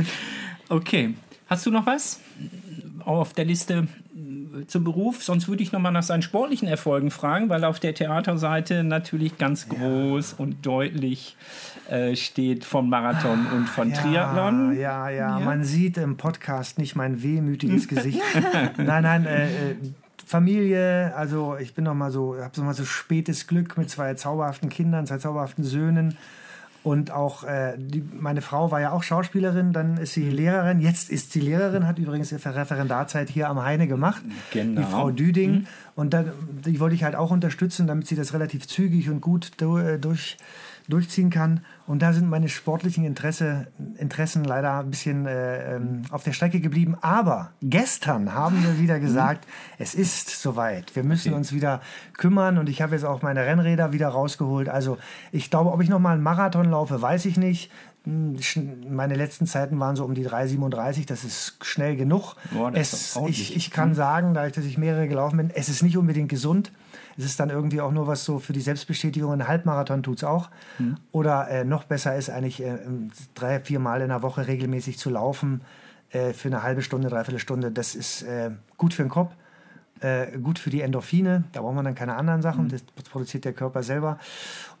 okay, 0.68 1.14
hast 1.48 1.66
du 1.66 1.70
noch 1.70 1.86
was 1.86 2.20
auf 3.04 3.32
der 3.32 3.44
Liste 3.44 3.88
zum 4.66 4.84
Beruf. 4.84 5.22
Sonst 5.22 5.48
würde 5.48 5.62
ich 5.62 5.72
nochmal 5.72 5.92
nach 5.92 6.02
seinen 6.02 6.22
sportlichen 6.22 6.68
Erfolgen 6.68 7.10
fragen, 7.10 7.48
weil 7.48 7.64
auf 7.64 7.80
der 7.80 7.94
Theaterseite 7.94 8.84
natürlich 8.84 9.38
ganz 9.38 9.68
groß 9.68 10.32
ja. 10.32 10.44
und 10.44 10.64
deutlich 10.64 11.36
äh, 11.90 12.16
steht 12.16 12.64
von 12.64 12.88
Marathon 12.88 13.46
und 13.54 13.68
von 13.68 13.90
ja, 13.90 13.96
Triathlon. 13.96 14.76
Ja, 14.76 15.08
ja, 15.08 15.38
ja, 15.38 15.44
man 15.44 15.64
sieht 15.64 15.96
im 15.98 16.16
Podcast 16.16 16.78
nicht 16.78 16.96
mein 16.96 17.22
wehmütiges 17.22 17.88
Gesicht. 17.88 18.20
nein, 18.76 19.02
nein, 19.02 19.26
äh, 19.26 19.46
äh, 19.46 19.76
Familie, 20.26 21.14
also 21.14 21.56
ich 21.56 21.74
bin 21.74 21.84
noch 21.84 21.94
mal 21.94 22.10
so, 22.10 22.36
habe 22.36 22.50
so 22.52 22.64
mal 22.64 22.74
so 22.74 22.84
spätes 22.84 23.46
Glück 23.46 23.78
mit 23.78 23.88
zwei 23.90 24.14
zauberhaften 24.14 24.68
Kindern, 24.68 25.06
zwei 25.06 25.18
zauberhaften 25.18 25.62
Söhnen. 25.62 26.16
Und 26.86 27.10
auch 27.10 27.42
äh, 27.42 27.74
die, 27.76 28.00
meine 28.00 28.42
Frau 28.42 28.70
war 28.70 28.80
ja 28.80 28.92
auch 28.92 29.02
Schauspielerin, 29.02 29.72
dann 29.72 29.96
ist 29.96 30.12
sie 30.12 30.30
Lehrerin. 30.30 30.78
Jetzt 30.78 31.10
ist 31.10 31.32
sie 31.32 31.40
Lehrerin, 31.40 31.84
hat 31.84 31.98
übrigens 31.98 32.30
ihre 32.30 32.54
Referendarzeit 32.54 33.28
hier 33.28 33.48
am 33.48 33.60
Heine 33.60 33.88
gemacht. 33.88 34.22
Genau. 34.52 34.80
Die 34.80 34.86
Frau 34.86 35.10
Düding. 35.10 35.50
Mhm. 35.50 35.66
Und 35.96 36.14
dann, 36.14 36.30
die 36.64 36.78
wollte 36.78 36.94
ich 36.94 37.02
halt 37.02 37.16
auch 37.16 37.32
unterstützen, 37.32 37.88
damit 37.88 38.06
sie 38.06 38.14
das 38.14 38.32
relativ 38.34 38.68
zügig 38.68 39.10
und 39.10 39.20
gut 39.20 39.60
äh, 39.60 39.98
durch 39.98 40.36
durchziehen 40.88 41.30
kann. 41.30 41.64
Und 41.86 42.02
da 42.02 42.12
sind 42.12 42.28
meine 42.28 42.48
sportlichen 42.48 43.04
Interesse, 43.04 43.68
Interessen 43.96 44.44
leider 44.44 44.80
ein 44.80 44.90
bisschen 44.90 45.26
äh, 45.26 45.76
ähm, 45.76 46.02
auf 46.10 46.24
der 46.24 46.32
Strecke 46.32 46.60
geblieben. 46.60 46.96
Aber 47.00 47.52
gestern 47.62 48.34
haben 48.34 48.62
wir 48.64 48.80
wieder 48.80 48.98
gesagt, 48.98 49.46
es 49.78 49.94
ist 49.94 50.30
soweit. 50.30 50.96
Wir 50.96 51.04
müssen 51.04 51.28
okay. 51.28 51.36
uns 51.36 51.52
wieder 51.52 51.80
kümmern. 52.14 52.58
Und 52.58 52.68
ich 52.68 52.82
habe 52.82 52.94
jetzt 52.94 53.04
auch 53.04 53.22
meine 53.22 53.46
Rennräder 53.46 53.92
wieder 53.92 54.08
rausgeholt. 54.08 54.68
Also 54.68 54.98
ich 55.30 55.48
glaube, 55.48 55.70
ob 55.70 55.80
ich 55.80 55.88
noch 55.88 56.00
mal 56.00 56.14
einen 56.14 56.22
Marathon 56.24 56.70
laufe, 56.70 57.00
weiß 57.00 57.24
ich 57.26 57.36
nicht. 57.36 57.70
Hm, 58.02 58.36
meine 58.88 59.14
letzten 59.14 59.46
Zeiten 59.46 59.78
waren 59.78 59.94
so 59.94 60.04
um 60.04 60.14
die 60.14 60.26
3,37. 60.26 61.06
Das 61.06 61.22
ist 61.22 61.56
schnell 61.62 61.96
genug. 61.96 62.34
Boah, 62.52 62.72
es, 62.74 63.16
ich, 63.28 63.54
ich 63.54 63.70
kann 63.70 63.90
hm. 63.90 63.94
sagen, 63.94 64.34
dadurch, 64.34 64.54
dass 64.54 64.64
ich 64.64 64.76
mehrere 64.76 65.06
gelaufen 65.06 65.36
bin, 65.36 65.50
es 65.54 65.68
ist 65.68 65.82
nicht 65.82 65.96
unbedingt 65.96 66.28
gesund. 66.28 66.72
Es 67.18 67.24
ist 67.24 67.40
dann 67.40 67.50
irgendwie 67.50 67.80
auch 67.80 67.92
nur 67.92 68.06
was 68.06 68.24
so 68.24 68.38
für 68.38 68.52
die 68.52 68.60
Selbstbestätigung. 68.60 69.32
Ein 69.32 69.48
Halbmarathon 69.48 70.02
tut 70.02 70.18
es 70.18 70.24
auch. 70.24 70.50
Mhm. 70.78 70.96
Oder 71.12 71.48
äh, 71.48 71.64
noch 71.64 71.84
besser 71.84 72.16
ist 72.16 72.30
eigentlich 72.30 72.62
äh, 72.62 72.78
drei, 73.34 73.60
vier 73.60 73.78
Mal 73.78 74.02
in 74.02 74.08
der 74.08 74.22
Woche 74.22 74.46
regelmäßig 74.46 74.98
zu 74.98 75.10
laufen 75.10 75.62
äh, 76.10 76.32
für 76.32 76.48
eine 76.48 76.62
halbe 76.62 76.82
Stunde, 76.82 77.08
dreiviertel 77.08 77.38
Stunde. 77.38 77.70
Das 77.70 77.94
ist 77.94 78.22
äh, 78.22 78.50
gut 78.76 78.94
für 78.94 79.02
den 79.02 79.10
Kopf. 79.10 79.32
Äh, 80.00 80.38
gut 80.38 80.58
für 80.58 80.68
die 80.68 80.82
Endorphine, 80.82 81.44
da 81.52 81.62
braucht 81.62 81.74
man 81.74 81.84
dann 81.84 81.94
keine 81.94 82.16
anderen 82.16 82.42
Sachen, 82.42 82.64
mhm. 82.64 82.68
das 82.68 82.82
produziert 83.10 83.46
der 83.46 83.54
Körper 83.54 83.82
selber. 83.82 84.18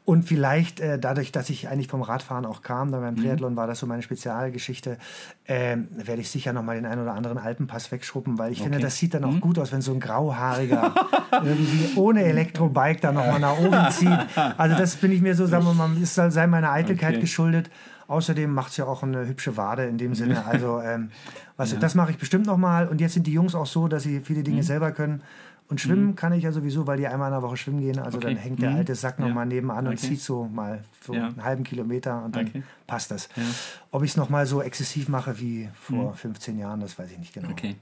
Und 0.06 0.22
vielleicht 0.22 0.78
äh, 0.78 1.00
dadurch, 1.00 1.32
dass 1.32 1.50
ich 1.50 1.68
eigentlich 1.68 1.88
vom 1.88 2.00
Radfahren 2.00 2.46
auch 2.46 2.62
kam, 2.62 2.92
dann 2.92 3.00
beim 3.00 3.14
mhm. 3.14 3.22
Triathlon 3.22 3.52
mhm. 3.52 3.56
war 3.56 3.66
das 3.66 3.80
so 3.80 3.86
meine 3.86 4.02
Spezialgeschichte, 4.02 4.98
äh, 5.46 5.76
werde 5.90 6.20
ich 6.20 6.30
sicher 6.30 6.52
noch 6.52 6.62
mal 6.62 6.76
den 6.76 6.86
einen 6.86 7.02
oder 7.02 7.14
anderen 7.14 7.38
Alpenpass 7.38 7.90
wegschruppen, 7.90 8.38
weil 8.38 8.52
ich 8.52 8.60
okay. 8.60 8.68
finde, 8.68 8.84
das 8.84 8.98
sieht 8.98 9.14
dann 9.14 9.24
auch 9.24 9.32
mhm. 9.32 9.40
gut 9.40 9.58
aus, 9.58 9.72
wenn 9.72 9.80
so 9.80 9.92
ein 9.92 9.98
grauhaariger 9.98 10.94
irgendwie 11.32 11.98
ohne 11.98 12.22
Elektrobike 12.22 13.00
da 13.00 13.10
noch 13.10 13.26
mal 13.26 13.40
nach 13.40 13.58
oben 13.58 13.90
zieht. 13.90 14.18
Also 14.56 14.76
das 14.76 14.94
bin 14.94 15.10
ich 15.10 15.22
mir 15.22 15.34
so, 15.34 15.46
sagen 15.46 15.64
wir 15.64 15.74
mal, 15.74 15.90
ist 16.00 16.14
sei 16.14 16.46
meiner 16.46 16.70
Eitelkeit 16.70 17.14
okay. 17.14 17.20
geschuldet. 17.20 17.68
Außerdem 18.08 18.52
macht 18.52 18.70
es 18.70 18.76
ja 18.76 18.86
auch 18.86 19.02
eine 19.02 19.26
hübsche 19.26 19.56
Wade 19.56 19.84
in 19.86 19.98
dem 19.98 20.14
Sinne. 20.14 20.44
Also 20.46 20.80
ähm, 20.80 21.10
was, 21.56 21.72
ja. 21.72 21.78
das 21.78 21.94
mache 21.94 22.12
ich 22.12 22.18
bestimmt 22.18 22.46
noch 22.46 22.56
mal. 22.56 22.88
Und 22.88 23.00
jetzt 23.00 23.14
sind 23.14 23.26
die 23.26 23.32
Jungs 23.32 23.54
auch 23.54 23.66
so, 23.66 23.88
dass 23.88 24.02
sie 24.02 24.20
viele 24.20 24.42
Dinge 24.42 24.58
mhm. 24.58 24.62
selber 24.62 24.92
können. 24.92 25.22
Und 25.68 25.80
schwimmen 25.80 26.08
mhm. 26.08 26.14
kann 26.14 26.32
ich 26.32 26.44
ja 26.44 26.52
sowieso, 26.52 26.86
weil 26.86 26.96
die 26.96 27.08
einmal 27.08 27.28
in 27.28 27.34
der 27.34 27.42
Woche 27.42 27.56
schwimmen 27.56 27.80
gehen. 27.80 27.98
Also 27.98 28.18
okay. 28.18 28.28
dann 28.28 28.36
hängt 28.36 28.62
der 28.62 28.70
mhm. 28.70 28.76
alte 28.76 28.94
Sack 28.94 29.18
ja. 29.18 29.26
nochmal 29.26 29.46
nebenan 29.46 29.78
okay. 29.78 29.88
und 29.88 29.96
zieht 29.98 30.20
so 30.20 30.44
mal 30.44 30.84
so 31.00 31.14
ja. 31.14 31.26
einen 31.26 31.42
halben 31.42 31.64
Kilometer 31.64 32.24
und 32.24 32.36
dann 32.36 32.46
okay. 32.46 32.62
passt 32.86 33.10
das. 33.10 33.28
Ja. 33.34 33.42
Ob 33.90 34.04
ich 34.04 34.10
es 34.10 34.16
nochmal 34.16 34.46
so 34.46 34.62
exzessiv 34.62 35.08
mache 35.08 35.40
wie 35.40 35.68
vor 35.74 36.10
mhm. 36.10 36.14
15 36.14 36.58
Jahren, 36.58 36.80
das 36.80 36.96
weiß 36.98 37.10
ich 37.10 37.18
nicht 37.18 37.34
genau. 37.34 37.50
Okay 37.50 37.76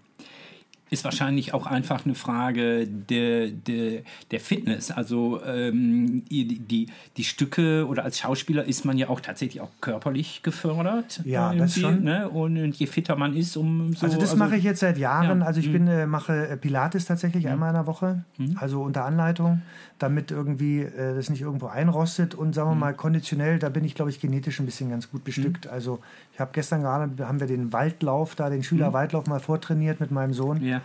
ist 0.91 1.05
wahrscheinlich 1.05 1.55
auch 1.55 1.67
einfach 1.67 2.05
eine 2.05 2.15
Frage 2.15 2.87
der, 2.87 3.49
der, 3.49 4.03
der 4.31 4.41
Fitness. 4.41 4.91
Also 4.91 5.43
ähm, 5.45 6.25
die, 6.31 6.59
die, 6.59 6.87
die 7.17 7.25
Stücke 7.25 7.87
oder 7.89 8.05
als 8.05 8.19
Schauspieler 8.19 8.65
ist 8.65 8.85
man 8.85 8.97
ja 8.97 9.09
auch 9.09 9.21
tatsächlich 9.21 9.61
auch 9.61 9.71
körperlich 9.81 10.43
gefördert. 10.43 11.21
Ja, 11.25 11.53
das 11.55 11.79
schon. 11.79 12.05
Ne? 12.05 12.29
Und 12.29 12.57
je 12.77 12.87
fitter 12.87 13.17
man 13.17 13.35
ist, 13.35 13.57
umso... 13.57 14.05
Also 14.05 14.19
das 14.19 14.31
also, 14.31 14.37
mache 14.37 14.57
ich 14.57 14.65
jetzt 14.65 14.81
seit 14.81 14.99
Jahren. 14.99 15.41
Ja. 15.41 15.47
Also 15.47 15.61
ich 15.61 15.69
mhm. 15.69 15.73
bin, 15.73 15.89
äh, 15.89 16.07
mache 16.07 16.49
äh, 16.49 16.57
Pilates 16.57 17.07
tatsächlich 17.07 17.45
mhm. 17.45 17.51
einmal 17.51 17.69
in 17.71 17.75
der 17.75 17.87
Woche, 17.87 18.25
mhm. 18.39 18.57
also 18.61 18.83
unter 18.83 19.05
Anleitung, 19.05 19.63
damit 19.99 20.31
irgendwie 20.31 20.83
äh, 20.83 21.15
das 21.15 21.31
nicht 21.31 21.41
irgendwo 21.41 21.67
einrostet. 21.67 22.35
Und 22.35 22.55
sagen 22.55 22.71
wir 22.71 22.75
mhm. 22.75 22.81
mal, 22.81 22.95
konditionell, 22.95 23.59
da 23.59 23.69
bin 23.69 23.85
ich, 23.85 23.95
glaube 23.95 24.11
ich, 24.11 24.21
genetisch 24.21 24.61
ein 24.61 24.67
bisschen 24.67 24.91
ganz 24.91 25.11
gut 25.11 25.25
bestückt. 25.25 25.65
Mhm. 25.65 25.73
Also 25.73 26.01
ich 26.33 26.41
habe 26.41 26.51
gestern 26.53 26.83
gerade, 26.83 27.27
haben 27.27 27.41
wir 27.41 27.47
den 27.47 27.73
Waldlauf 27.73 28.35
da, 28.35 28.51
den 28.51 28.63
Schülerwaldlauf 28.63 29.27
mal 29.27 29.41
vortrainiert 29.41 29.99
mit 30.01 30.11
meinem 30.11 30.33
Sohn. 30.33 30.63
Ja. 30.63 30.83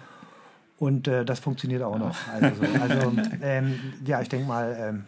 Und 0.80 1.08
äh, 1.10 1.26
das 1.26 1.39
funktioniert 1.39 1.84
auch 1.84 1.98
noch. 1.98 2.15
Also, 2.34 2.62
also 2.80 3.13
ähm, 3.42 3.80
ja, 4.06 4.22
ich 4.22 4.30
denke 4.30 4.48
mal, 4.48 4.76
ähm, 4.80 5.04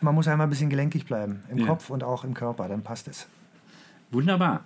man 0.00 0.14
muss 0.14 0.26
einmal 0.26 0.46
ein 0.46 0.50
bisschen 0.50 0.70
gelenkig 0.70 1.06
bleiben 1.06 1.42
im 1.50 1.58
ja. 1.58 1.66
Kopf 1.66 1.90
und 1.90 2.02
auch 2.02 2.24
im 2.24 2.34
Körper, 2.34 2.68
dann 2.68 2.82
passt 2.82 3.06
es. 3.08 3.28
Wunderbar. 4.10 4.64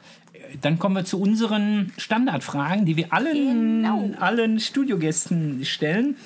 Dann 0.61 0.79
kommen 0.79 0.95
wir 0.97 1.05
zu 1.05 1.21
unseren 1.21 1.93
Standardfragen, 1.97 2.85
die 2.85 2.97
wir 2.97 3.13
allen, 3.13 3.83
genau. 3.83 4.11
allen 4.21 4.61
Studiogästen 4.61 5.65
stellen. 5.65 6.17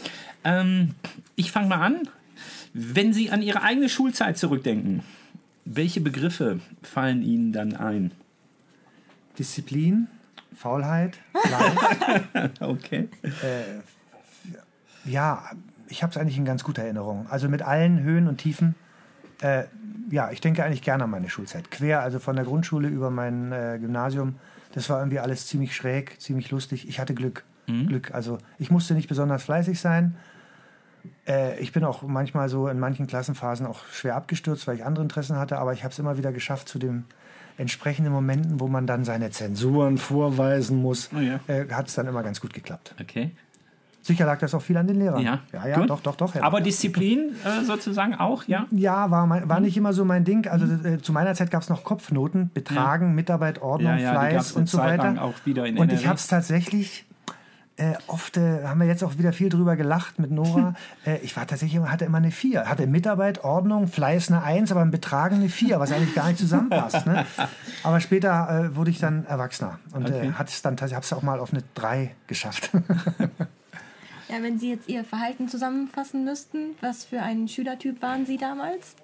Ähm, 0.45 0.95
ich 1.37 1.51
fange 1.51 1.69
mal 1.69 1.81
an. 1.81 2.09
Wenn 2.75 3.13
Sie 3.13 3.31
an 3.31 3.43
Ihre 3.43 3.63
eigene 3.63 3.89
Schulzeit 3.89 4.39
zurückdenken, 4.39 5.03
welche 5.65 6.01
Begriffe 6.01 6.61
fallen 6.83 7.23
Ihnen 7.23 7.53
dann 7.53 7.77
ein? 7.77 8.13
Disziplin, 9.39 10.09
Faulheit, 10.55 11.19
Fleiß. 11.33 12.51
Okay. 12.61 13.09
Ja, 15.05 15.45
ich 15.89 16.03
habe 16.03 16.11
es 16.11 16.17
eigentlich 16.17 16.39
in 16.39 16.45
ganz 16.45 16.65
guter 16.65 16.83
Erinnerung. 16.83 17.27
Also 17.29 17.49
mit 17.49 17.63
allen 17.63 18.03
Höhen 18.03 18.29
und 18.29 18.39
Tiefen. 18.39 18.75
Äh, 19.41 19.65
ja, 20.11 20.31
ich 20.31 20.41
denke 20.41 20.65
eigentlich 20.65 20.83
gerne 20.83 21.05
an 21.05 21.11
meine 21.11 21.29
Schulzeit. 21.29 21.71
Quer, 21.71 22.01
also 22.01 22.19
von 22.19 22.37
der 22.37 22.45
Grundschule 22.45 22.89
über 22.89 23.11
mein 23.11 23.53
äh, 23.53 23.79
Gymnasium. 23.81 24.37
Das 24.73 24.89
war 24.89 25.01
irgendwie 25.01 25.19
alles 25.19 25.47
ziemlich 25.47 25.77
schräg, 25.77 26.21
ziemlich 26.21 26.51
lustig. 26.51 26.89
Ich 26.89 26.99
hatte 26.99 27.15
Glück. 27.15 27.45
Glück. 27.67 28.13
Also 28.13 28.39
ich 28.59 28.71
musste 28.71 28.95
nicht 28.95 29.09
besonders 29.09 29.45
fleißig 29.45 29.81
sein. 29.81 30.17
Äh, 31.27 31.59
ich 31.61 31.73
bin 31.73 31.85
auch 31.85 32.03
manchmal 32.03 32.49
so 32.49 32.69
in 32.69 32.79
manchen 32.79 33.07
Klassenphasen 33.07 33.67
auch 33.67 33.87
schwer 33.93 34.17
abgestürzt, 34.17 34.67
weil 34.67 34.77
ich 34.77 34.85
andere 34.85 35.05
Interessen 35.05 35.37
hatte. 35.37 35.59
Aber 35.59 35.73
ich 35.73 35.85
habe 35.85 35.93
es 35.93 35.99
immer 35.99 36.19
wieder 36.19 36.33
geschafft 36.33 36.69
zu 36.69 36.79
den 36.79 37.05
entsprechenden 37.59 38.13
Momenten, 38.13 38.61
wo 38.61 38.69
man 38.69 38.87
dann 38.87 39.05
seine 39.05 39.31
Zensuren 39.31 39.99
vorweisen 39.99 40.83
muss. 40.83 41.11
Oh 41.15 41.21
ja. 41.21 41.41
äh, 41.47 41.69
hat 41.71 41.89
es 41.89 41.95
dann 41.95 42.07
immer 42.07 42.23
ganz 42.23 42.41
gut 42.41 42.53
geklappt. 42.53 42.95
Okay. 43.01 43.31
Sicher 44.03 44.27
lag 44.27 44.39
das 44.41 44.53
auch 44.55 44.63
viel 44.63 44.77
an 44.77 44.87
den 44.89 44.97
Lehrern. 44.97 45.23
Ja, 45.23 45.39
ja, 45.53 45.67
ja 45.69 45.87
doch, 45.87 46.01
doch, 46.01 46.17
doch. 46.17 46.35
Herr 46.35 46.43
Aber. 46.45 46.61
Disziplin 46.61 47.37
äh, 47.45 47.65
sozusagen 47.65 48.15
auch, 48.17 48.45
ja? 48.49 48.67
Ja, 48.71 49.11
war, 49.11 49.27
mein, 49.27 49.45
Mhm. 49.45 49.49
war 49.49 49.61
nicht 49.61 49.77
immer 49.77 49.93
so 49.93 50.05
mein 50.05 50.25
Ding. 50.25 50.47
Also 50.49 50.67
äh, 50.67 51.01
zu 51.01 51.13
meiner 51.13 51.35
Zeit 51.35 51.51
gab 51.51 51.63
es 51.63 51.69
noch 51.69 51.85
Kopfnoten, 51.85 52.51
Betragen, 52.53 53.15
Mitarbeit, 53.15 53.63
Ordnung, 53.63 53.93
Ja, 53.93 53.99
ja, 53.99 54.11
Fleiß 54.13 54.53
und 54.53 54.69
so 54.69 54.79
weiter. 54.79 55.33
und 55.79 55.93
ich 55.93 56.07
habe 56.07 56.17
es 56.17 56.27
tatsächlich 56.27 57.05
äh, 57.77 57.95
oft, 58.07 58.37
äh, 58.37 58.65
haben 58.65 58.81
wir 58.81 58.87
jetzt 58.87 59.03
auch 59.03 59.17
wieder 59.19 59.33
viel 59.33 59.49
drüber 59.49 59.77
gelacht 59.77 60.19
mit 60.19 60.31
Nora. 60.31 60.75
äh, 61.07 61.17
ich 61.23 61.37
war 61.37 61.47
tatsächlich 61.47 61.77
immer, 61.77 61.91
hatte 61.91 62.05
immer 62.05 62.19
eine 62.19 62.31
4. 62.31 62.69
Hatte 62.69 62.87
Mitarbeit, 62.87 63.45
Ordnung, 63.45 63.89
Fleiß 63.89 64.31
eine 64.31 64.43
1, 64.43 64.71
aber 64.73 64.83
im 64.83 64.91
Betragen 64.91 65.37
eine 65.37 65.49
4, 65.49 65.81
was 65.81 65.91
eigentlich 65.91 66.15
gar 66.15 66.27
nicht 66.29 66.39
zusammenpasst. 66.39 67.07
Ne? 67.07 67.25
Aber 67.83 67.99
später 68.01 68.67
äh, 68.73 68.77
wurde 68.77 68.91
ich 68.91 68.99
dann 68.99 69.25
Erwachsener 69.25 69.79
und 69.95 70.07
Okay. 70.07 70.29
äh, 70.29 70.33
hatte 70.33 70.51
es 70.51 70.61
dann, 70.61 70.77
habe 70.77 70.91
es 71.01 71.13
auch 71.15 71.23
mal 71.23 71.41
auf 71.41 71.53
eine 71.53 71.63
3 71.75 72.15
geschafft. 72.27 72.71
Ja, 74.33 74.43
wenn 74.43 74.59
Sie 74.59 74.71
jetzt 74.71 74.89
Ihr 74.89 75.05
Verhalten 75.05 75.49
zusammenfassen 75.49 76.25
müssten, 76.25 76.75
was 76.81 77.05
für 77.05 77.21
ein 77.21 77.47
Schülertyp 77.47 78.03
waren 78.03 78.27
Sie 78.27 78.39
damals? 78.39 78.97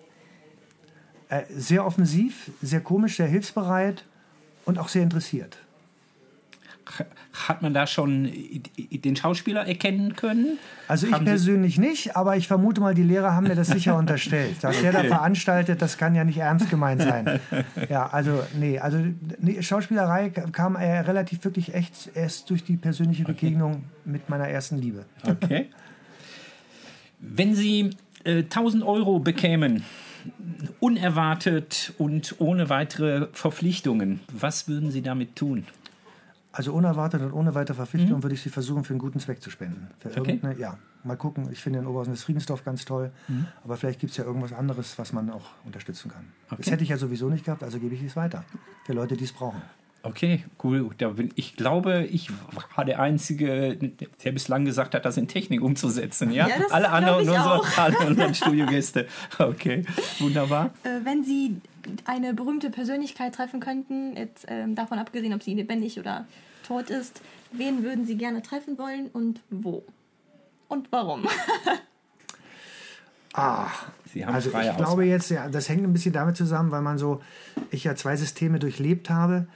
äh, 1.29 1.43
sehr 1.51 1.85
offensiv, 1.85 2.51
sehr 2.63 2.81
komisch, 2.81 3.17
sehr 3.17 3.27
hilfsbereit 3.27 4.05
und 4.65 4.79
auch 4.79 4.89
sehr 4.89 5.03
interessiert. 5.03 5.59
Hat 7.49 7.63
man 7.63 7.75
da 7.75 7.87
schon 7.87 8.31
den 8.91 9.17
Schauspieler 9.17 9.67
erkennen 9.67 10.17
können? 10.17 10.59
Also 10.89 11.07
ich 11.07 11.13
Haben 11.13 11.25
Sie- 11.27 11.31
persönlich 11.31 11.79
nicht, 11.79 12.17
aber 12.17 12.37
ich 12.37 12.49
vermute 12.49 12.81
mal, 12.81 12.95
die 12.95 13.03
Lehrer 13.03 13.35
haben 13.35 13.47
mir 13.49 13.55
das 13.55 13.69
sicher 13.69 13.97
unterstellt. 13.97 14.57
Was 14.63 14.81
der 14.81 14.93
da 14.93 15.05
veranstaltet, 15.05 15.81
das 15.83 15.99
kann 15.99 16.15
ja 16.15 16.25
nicht 16.25 16.39
ernst 16.39 16.71
gemeint 16.71 17.03
sein. 17.03 17.41
Ja, 17.89 18.07
also 18.09 18.43
nee, 18.59 18.79
also 18.79 18.99
nee, 19.41 19.63
Schauspielerei 19.63 20.31
kam 20.31 20.77
äh, 20.77 21.01
relativ 21.01 21.45
wirklich 21.45 21.75
echt 21.75 22.11
erst 22.15 22.49
durch 22.51 22.65
die 22.65 22.77
persönliche 22.77 23.25
Begegnung 23.25 23.85
mit 24.05 24.29
meiner 24.29 24.49
ersten 24.49 24.79
Liebe. 24.79 25.05
Okay. 25.25 25.71
Wenn 27.21 27.55
Sie 27.55 27.91
äh, 28.25 28.39
1000 28.45 28.83
Euro 28.85 29.19
bekämen, 29.19 29.85
unerwartet 30.81 31.93
und 31.99 32.37
ohne 32.39 32.69
weitere 32.69 33.29
Verpflichtungen, 33.33 34.21
was 34.33 34.69
würden 34.69 34.91
Sie 34.91 35.03
damit 35.03 35.37
tun? 35.37 35.67
Also 36.59 36.73
unerwartet 36.73 37.23
und 37.23 37.33
ohne 37.33 37.55
weitere 37.55 37.77
Verpflichtung 37.77 38.25
würde 38.25 38.35
ich 38.35 38.43
sie 38.43 38.49
versuchen, 38.51 38.83
für 38.83 38.93
einen 38.93 38.99
guten 38.99 39.21
Zweck 39.21 39.41
zu 39.41 39.49
spenden. 39.49 39.87
Für 39.99 40.09
Mhm. 40.09 40.15
Okay. 40.15 40.21
Mhm. 40.21 40.29
irgendeine- 40.39 40.59
ja, 40.61 40.79
mal 41.05 41.17
gucken. 41.17 41.49
Ich 41.53 41.61
finde 41.61 41.79
in 41.79 41.87
Oberhausen 41.87 42.13
das 42.13 42.25
Friedensdorf 42.25 42.65
ganz 42.65 42.85
toll, 42.85 43.13
aber 43.63 43.77
vielleicht 43.77 44.01
gibt 44.01 44.11
es 44.11 44.17
ja 44.17 44.25
irgendwas 44.25 44.53
anderes, 44.53 44.99
was 44.99 45.13
man 45.13 45.31
auch 45.31 45.45
unterstützen 45.65 46.11
kann. 46.11 46.25
Das 46.51 46.59
Okay. 46.59 46.71
hätte 46.73 46.83
ich 46.83 46.89
ja 46.91 46.97
sowieso 46.97 47.29
nicht 47.31 47.45
gehabt, 47.45 47.63
also 47.63 47.79
gebe 47.79 47.95
ich 47.95 48.03
es 48.03 48.17
weiter. 48.17 48.43
Für 48.87 48.93
Leute, 48.93 49.17
die 49.17 49.23
es 49.23 49.33
brauchen. 49.33 49.63
Okay, 50.03 50.45
cool. 50.65 50.91
Da 50.99 51.11
bin, 51.11 51.31
ich 51.37 51.55
glaube, 51.57 52.05
ich 52.11 52.31
war 52.75 52.85
der 52.85 52.99
Einzige, 53.01 53.77
der 54.25 54.33
bislang 54.33 54.65
gesagt 54.65 54.95
hat, 54.97 55.05
das 55.05 55.17
in 55.17 55.29
Technik 55.29 55.61
umzusetzen. 55.63 56.33
Ja, 56.33 56.49
Ja, 56.49 56.59
das 56.59 56.73
alle 56.73 56.89
anderen, 56.91 57.21
unsere, 57.21 57.63
alle 57.77 57.99
unseren 58.07 58.35
Studiogäste. 58.35 59.07
Okay, 59.39 59.85
wunderbar. 60.19 60.71
Äh, 60.83 61.05
wenn 61.05 61.23
Sie 61.23 61.61
eine 62.05 62.35
berühmte 62.35 62.71
Persönlichkeit 62.71 63.35
treffen 63.37 63.61
könnten, 63.61 64.17
jetzt 64.17 64.45
ähm, 64.49 64.75
davon 64.75 64.99
abgesehen, 64.99 65.33
ob 65.35 65.43
sie 65.45 65.55
lebendig 65.55 65.99
oder 66.01 66.27
tot 66.69 66.91
ist, 66.91 67.21
wen 67.51 67.83
würden 67.83 68.07
Sie 68.07 68.17
gerne 68.17 68.43
treffen 68.43 68.79
wollen 68.79 69.09
und 69.09 69.41
wo? 69.51 69.85
Und 70.69 70.93
warum? 70.93 71.27
Ah, 73.35 73.69
Sie 74.13 74.27
haben 74.27 74.35
also 74.35 74.51
ich 74.51 74.77
glaube 74.77 75.05
jetzt, 75.05 75.31
ja, 75.31 75.49
das 75.49 75.69
hängt 75.69 75.85
ein 75.85 75.93
bisschen 75.93 76.13
damit 76.13 76.37
zusammen, 76.37 76.73
weil 76.73 76.81
man 76.81 76.99
so, 76.99 77.23
ich 77.71 77.85
ja 77.85 77.95
zwei 77.95 78.17
Systeme 78.17 78.59
durchlebt 78.59 79.11
habe. 79.11 79.47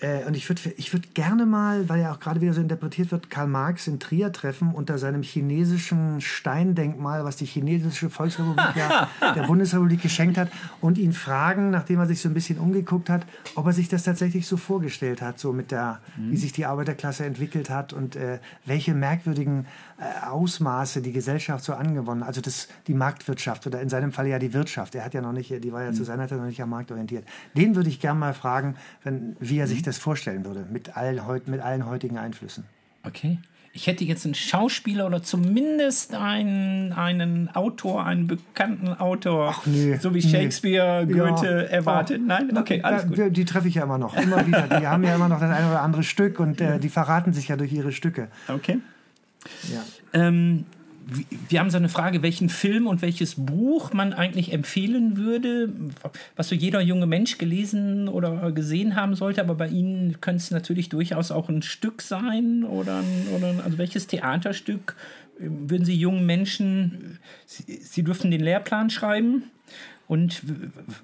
Äh, 0.00 0.24
und 0.26 0.36
ich 0.36 0.48
würde 0.48 0.62
ich 0.76 0.92
würd 0.92 1.14
gerne 1.14 1.44
mal, 1.44 1.88
weil 1.88 2.00
ja 2.00 2.12
auch 2.12 2.20
gerade 2.20 2.40
wieder 2.40 2.52
so 2.52 2.60
interpretiert 2.60 3.10
wird, 3.10 3.30
Karl 3.30 3.48
Marx 3.48 3.88
in 3.88 3.98
Trier 3.98 4.32
treffen 4.32 4.72
unter 4.72 4.98
seinem 4.98 5.22
chinesischen 5.22 6.20
Steindenkmal, 6.20 7.24
was 7.24 7.36
die 7.36 7.46
chinesische 7.46 8.08
Volksrepublik 8.08 8.76
ja 8.76 9.08
der 9.34 9.42
Bundesrepublik 9.42 10.00
geschenkt 10.00 10.38
hat, 10.38 10.50
und 10.80 10.98
ihn 10.98 11.12
fragen, 11.12 11.70
nachdem 11.70 11.98
er 11.98 12.06
sich 12.06 12.20
so 12.20 12.28
ein 12.28 12.34
bisschen 12.34 12.58
umgeguckt 12.58 13.10
hat, 13.10 13.26
ob 13.56 13.66
er 13.66 13.72
sich 13.72 13.88
das 13.88 14.04
tatsächlich 14.04 14.46
so 14.46 14.56
vorgestellt 14.56 15.20
hat, 15.20 15.38
so 15.40 15.52
mit 15.52 15.72
der, 15.72 16.00
wie 16.16 16.36
sich 16.36 16.52
die 16.52 16.66
Arbeiterklasse 16.66 17.24
entwickelt 17.24 17.70
hat 17.70 17.92
und 17.92 18.14
äh, 18.14 18.38
welche 18.64 18.94
merkwürdigen 18.94 19.66
äh, 19.98 20.26
Ausmaße 20.26 21.02
die 21.02 21.12
Gesellschaft 21.12 21.64
so 21.64 21.74
angewonnen, 21.74 22.22
also 22.22 22.40
das, 22.40 22.68
die 22.86 22.94
Marktwirtschaft 22.94 23.66
oder 23.66 23.80
in 23.80 23.88
seinem 23.88 24.12
Fall 24.12 24.28
ja 24.28 24.38
die 24.38 24.52
Wirtschaft. 24.52 24.94
Er 24.94 25.04
hat 25.04 25.14
ja 25.14 25.20
noch 25.20 25.32
nicht, 25.32 25.50
die 25.50 25.72
war 25.72 25.82
ja 25.82 25.92
zu 25.92 26.04
seiner 26.04 26.28
Zeit 26.28 26.38
noch 26.38 26.46
nicht 26.46 26.62
am 26.62 26.70
Markt 26.70 26.92
orientiert. 26.92 27.24
Den 27.56 27.74
würde 27.74 27.88
ich 27.88 27.98
gerne 27.98 28.20
mal 28.20 28.34
fragen, 28.34 28.76
wenn, 29.02 29.36
wie 29.40 29.58
er 29.58 29.66
sich 29.66 29.82
das 29.88 29.98
vorstellen 29.98 30.44
würde 30.44 30.66
mit 30.70 30.96
allen, 30.96 31.20
mit 31.46 31.60
allen 31.60 31.86
heutigen 31.86 32.18
Einflüssen. 32.18 32.64
Okay. 33.04 33.38
Ich 33.72 33.86
hätte 33.86 34.02
jetzt 34.04 34.24
einen 34.24 34.34
Schauspieler 34.34 35.06
oder 35.06 35.22
zumindest 35.22 36.14
einen, 36.14 36.92
einen 36.92 37.48
Autor, 37.54 38.04
einen 38.04 38.26
bekannten 38.26 38.88
Autor, 38.88 39.54
nee, 39.66 39.96
so 39.96 40.14
wie 40.14 40.20
nee. 40.24 40.28
Shakespeare, 40.28 41.06
Goethe 41.06 41.46
Ja. 41.46 41.76
erwartet. 41.76 42.20
Oh, 42.22 42.26
Nein, 42.26 42.56
okay, 42.56 42.82
alles 42.82 43.06
gut. 43.06 43.18
Die, 43.18 43.30
die 43.30 43.44
treffe 43.44 43.68
ich 43.68 43.74
ja 43.74 43.84
immer 43.84 43.98
noch, 43.98 44.16
immer 44.16 44.44
wieder. 44.46 44.80
Die 44.80 44.86
haben 44.86 45.04
ja 45.04 45.14
immer 45.14 45.28
noch 45.28 45.38
das 45.38 45.50
eine 45.50 45.68
oder 45.68 45.82
andere 45.82 46.02
Stück 46.02 46.40
und 46.40 46.60
äh, 46.60 46.78
die 46.80 46.88
verraten 46.88 47.32
sich 47.32 47.48
ja 47.48 47.56
durch 47.56 47.72
ihre 47.72 47.92
Stücke. 47.92 48.28
Okay. 48.48 48.78
Ja. 49.72 49.82
Ähm, 50.12 50.64
wir- 51.48 51.60
haben 51.60 51.70
so 51.70 51.78
eine 51.78 51.88
Frage, 51.88 52.22
welchen 52.22 52.48
Film 52.48 52.86
und 52.86 53.02
welches 53.02 53.34
Buch 53.36 53.92
man 53.92 54.12
eigentlich 54.12 54.52
empfehlen 54.52 55.16
würde, 55.16 55.72
was 56.36 56.48
so 56.48 56.54
jeder 56.54 56.80
junge 56.80 57.06
Mensch 57.06 57.38
gelesen 57.38 58.08
oder 58.08 58.52
gesehen 58.52 58.94
haben 58.96 59.14
sollte, 59.14 59.40
aber 59.40 59.54
bei 59.54 59.68
Ihnen 59.68 60.20
könnte 60.20 60.42
es 60.42 60.50
natürlich 60.50 60.88
durchaus 60.88 61.30
auch 61.30 61.48
ein 61.48 61.62
Stück 61.62 62.02
sein 62.02 62.64
oder, 62.64 63.02
oder 63.36 63.64
also 63.64 63.78
welches 63.78 64.06
Theaterstück 64.06 64.96
würden 65.38 65.84
Sie 65.84 65.94
jungen 65.94 66.26
Menschen, 66.26 67.18
Sie, 67.46 67.78
Sie 67.80 68.02
dürfen 68.02 68.30
den 68.30 68.40
Lehrplan 68.40 68.90
schreiben 68.90 69.44
und 70.08 70.42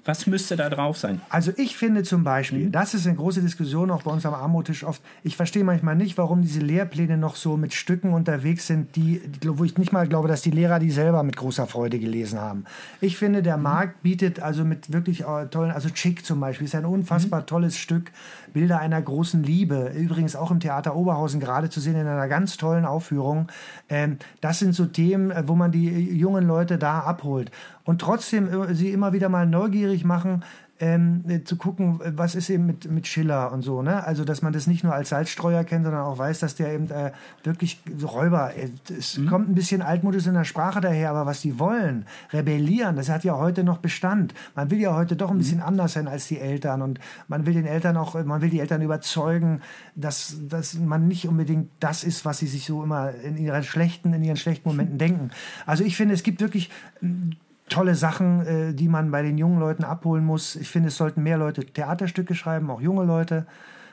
was 0.06 0.26
müsste 0.26 0.56
da 0.56 0.70
drauf 0.70 0.96
sein? 0.96 1.20
Also 1.28 1.52
ich 1.58 1.76
finde 1.76 2.04
zum 2.04 2.24
Beispiel, 2.24 2.70
das 2.70 2.94
ist 2.94 3.06
eine 3.06 3.16
große 3.16 3.42
Diskussion 3.42 3.90
auch 3.90 4.02
bei 4.02 4.10
uns 4.10 4.24
am 4.24 4.32
Armutisch 4.32 4.82
oft. 4.82 5.02
Ich 5.22 5.36
verstehe 5.36 5.62
manchmal 5.62 5.94
nicht, 5.94 6.16
warum 6.16 6.40
diese 6.40 6.60
Lehrpläne 6.60 7.18
noch 7.18 7.36
so 7.36 7.58
mit 7.58 7.74
Stücken 7.74 8.14
unterwegs 8.14 8.66
sind, 8.66 8.96
die, 8.96 9.20
wo 9.44 9.62
ich 9.62 9.76
nicht 9.76 9.92
mal 9.92 10.08
glaube, 10.08 10.28
dass 10.28 10.40
die 10.40 10.50
Lehrer 10.50 10.78
die 10.78 10.90
selber 10.90 11.22
mit 11.22 11.36
großer 11.36 11.66
Freude 11.66 11.98
gelesen 11.98 12.40
haben. 12.40 12.64
Ich 13.02 13.18
finde, 13.18 13.42
der 13.42 13.58
Markt 13.58 14.02
bietet 14.02 14.40
also 14.40 14.64
mit 14.64 14.90
wirklich 14.90 15.20
äh, 15.20 15.48
tollen, 15.50 15.70
also 15.70 15.90
Chick 15.90 16.24
zum 16.24 16.40
Beispiel, 16.40 16.64
ist 16.64 16.74
ein 16.74 16.86
unfassbar 16.86 17.44
tolles 17.44 17.76
Stück, 17.76 18.10
Bilder 18.54 18.78
einer 18.78 19.02
großen 19.02 19.42
Liebe. 19.42 19.92
Übrigens 19.94 20.34
auch 20.34 20.50
im 20.50 20.60
Theater 20.60 20.96
Oberhausen 20.96 21.40
gerade 21.40 21.68
zu 21.68 21.78
sehen 21.78 21.96
in 21.96 22.06
einer 22.06 22.28
ganz 22.28 22.56
tollen 22.56 22.86
Aufführung. 22.86 23.48
Ähm, 23.90 24.16
das 24.40 24.60
sind 24.60 24.74
so 24.74 24.86
Themen, 24.86 25.30
äh, 25.30 25.42
wo 25.46 25.54
man 25.54 25.72
die 25.72 25.88
äh, 25.88 26.14
jungen 26.14 26.46
Leute 26.46 26.78
da 26.78 27.00
abholt 27.00 27.50
und 27.84 28.00
trotzdem 28.00 28.74
sie 28.74 28.90
immer 28.90 29.12
wieder 29.12 29.28
mal 29.28 29.46
neugierig 29.46 30.04
machen, 30.04 30.42
ähm, 30.80 31.24
äh, 31.28 31.44
zu 31.44 31.56
gucken, 31.56 32.00
was 32.04 32.34
ist 32.34 32.50
eben 32.50 32.66
mit, 32.66 32.90
mit 32.90 33.06
Schiller 33.06 33.52
und 33.52 33.62
so. 33.62 33.82
Ne? 33.82 34.04
Also, 34.04 34.24
dass 34.24 34.42
man 34.42 34.52
das 34.52 34.66
nicht 34.66 34.82
nur 34.82 34.92
als 34.92 35.10
Salzstreuer 35.10 35.62
kennt, 35.62 35.84
sondern 35.84 36.02
auch 36.02 36.18
weiß, 36.18 36.40
dass 36.40 36.56
der 36.56 36.72
eben 36.72 36.90
äh, 36.90 37.12
wirklich 37.44 37.80
Räuber, 38.02 38.52
äh, 38.56 38.70
es 38.98 39.20
kommt 39.28 39.48
ein 39.48 39.54
bisschen 39.54 39.82
altmodisch 39.82 40.26
in 40.26 40.34
der 40.34 40.44
Sprache 40.44 40.80
daher, 40.80 41.10
aber 41.10 41.26
was 41.26 41.42
die 41.42 41.60
wollen, 41.60 42.06
rebellieren, 42.32 42.96
das 42.96 43.08
hat 43.08 43.22
ja 43.22 43.36
heute 43.36 43.62
noch 43.62 43.78
Bestand. 43.78 44.34
Man 44.56 44.70
will 44.70 44.80
ja 44.80 44.96
heute 44.96 45.14
doch 45.14 45.30
ein 45.30 45.38
bisschen 45.38 45.60
anders 45.60 45.92
sein 45.92 46.08
als 46.08 46.26
die 46.26 46.40
Eltern 46.40 46.82
und 46.82 46.98
man 47.28 47.46
will 47.46 47.54
den 47.54 47.66
Eltern 47.66 47.96
auch, 47.96 48.22
man 48.24 48.42
will 48.42 48.50
die 48.50 48.60
Eltern 48.60 48.82
überzeugen, 48.82 49.60
dass, 49.94 50.36
dass 50.48 50.74
man 50.74 51.06
nicht 51.06 51.28
unbedingt 51.28 51.70
das 51.78 52.02
ist, 52.02 52.24
was 52.24 52.38
sie 52.38 52.48
sich 52.48 52.66
so 52.66 52.82
immer 52.82 53.12
in 53.12 53.36
ihren 53.36 53.62
schlechten, 53.62 54.12
in 54.12 54.24
ihren 54.24 54.36
schlechten 54.36 54.68
Momenten 54.68 54.98
denken. 54.98 55.30
Also 55.66 55.84
ich 55.84 55.96
finde, 55.96 56.14
es 56.14 56.24
gibt 56.24 56.40
wirklich 56.40 56.70
tolle 57.68 57.94
Sachen, 57.94 58.46
äh, 58.46 58.74
die 58.74 58.88
man 58.88 59.10
bei 59.10 59.22
den 59.22 59.38
jungen 59.38 59.58
Leuten 59.58 59.84
abholen 59.84 60.24
muss. 60.24 60.56
Ich 60.56 60.68
finde, 60.68 60.88
es 60.88 60.96
sollten 60.96 61.22
mehr 61.22 61.38
Leute 61.38 61.64
Theaterstücke 61.64 62.34
schreiben, 62.34 62.70
auch 62.70 62.80
junge 62.80 63.04
Leute, 63.04 63.46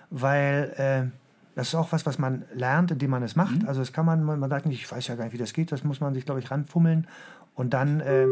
weil 0.10 0.74
äh, 0.78 1.18
das 1.56 1.70
ist 1.70 1.76
auch 1.76 1.92
was, 1.92 2.06
was 2.06 2.18
man 2.18 2.44
lernt, 2.54 2.92
indem 2.92 3.12
man 3.12 3.24
es 3.24 3.36
macht. 3.36 3.68
Also 3.68 3.82
das 3.82 3.94
kann 3.94 4.06
man, 4.06 4.24
man 4.24 4.50
sagt 4.50 4.66
nicht, 4.66 4.82
ich 4.82 4.92
weiß 4.92 5.08
ja 5.08 5.16
gar 5.16 5.26
nicht, 5.26 5.34
wie 5.34 5.38
das 5.38 5.54
geht, 5.54 5.72
das 5.72 5.84
muss 5.84 6.00
man 6.00 6.14
sich, 6.14 6.26
glaube 6.26 6.40
ich, 6.40 6.52
ranfummeln. 6.52 7.08
Und 7.56 7.74
dann, 7.74 8.00
äh, 8.00 8.28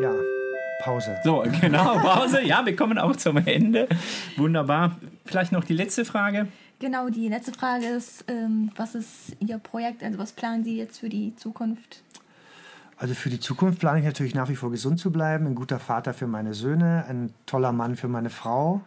ja, 0.00 0.12
Pause. 0.82 1.16
So, 1.24 1.44
genau, 1.60 1.98
Pause. 1.98 2.42
Ja, 2.42 2.64
wir 2.64 2.76
kommen 2.76 2.98
auch 2.98 3.16
zum 3.16 3.38
Ende. 3.38 3.88
Wunderbar. 4.36 4.96
Vielleicht 5.24 5.52
noch 5.52 5.64
die 5.64 5.74
letzte 5.74 6.04
Frage. 6.04 6.48
Genau, 6.78 7.08
die 7.08 7.28
letzte 7.28 7.52
Frage 7.52 7.86
ist, 7.86 8.24
ähm, 8.28 8.70
was 8.76 8.94
ist 8.94 9.36
Ihr 9.40 9.58
Projekt, 9.58 10.02
also 10.02 10.18
was 10.18 10.32
planen 10.32 10.62
Sie 10.62 10.76
jetzt 10.76 10.98
für 10.98 11.08
die 11.08 11.34
Zukunft? 11.36 12.02
Also 12.98 13.14
für 13.14 13.28
die 13.28 13.40
Zukunft 13.40 13.80
plane 13.80 13.98
ich 13.98 14.04
natürlich 14.04 14.34
nach 14.34 14.48
wie 14.48 14.56
vor 14.56 14.70
gesund 14.70 14.98
zu 14.98 15.10
bleiben, 15.10 15.46
ein 15.46 15.54
guter 15.54 15.78
Vater 15.78 16.14
für 16.14 16.26
meine 16.26 16.54
Söhne, 16.54 17.04
ein 17.08 17.34
toller 17.44 17.72
Mann 17.72 17.96
für 17.96 18.08
meine 18.08 18.30
Frau. 18.30 18.80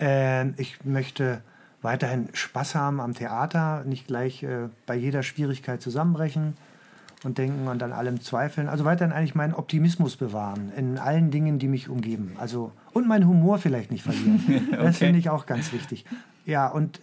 Äh, 0.00 0.48
ich 0.60 0.84
möchte 0.84 1.42
weiterhin 1.82 2.28
Spaß 2.32 2.74
haben 2.74 3.00
am 3.00 3.14
Theater, 3.14 3.84
nicht 3.84 4.06
gleich 4.06 4.42
äh, 4.42 4.68
bei 4.86 4.94
jeder 4.94 5.22
Schwierigkeit 5.22 5.82
zusammenbrechen 5.82 6.56
und 7.22 7.36
denken 7.36 7.68
und 7.68 7.82
an 7.82 7.92
allem 7.92 8.22
zweifeln. 8.22 8.68
Also 8.68 8.86
weiterhin 8.86 9.12
eigentlich 9.12 9.34
meinen 9.34 9.52
Optimismus 9.52 10.16
bewahren 10.16 10.72
in 10.76 10.98
allen 10.98 11.30
Dingen, 11.30 11.58
die 11.58 11.68
mich 11.68 11.90
umgeben. 11.90 12.36
Also 12.38 12.72
und 12.92 13.06
meinen 13.06 13.28
Humor 13.28 13.58
vielleicht 13.58 13.90
nicht 13.90 14.04
verlieren. 14.04 14.42
okay. 14.72 14.82
Das 14.82 14.98
finde 14.98 15.18
ich 15.18 15.28
auch 15.28 15.44
ganz 15.44 15.72
wichtig. 15.72 16.06
Ja, 16.46 16.68
und 16.68 17.00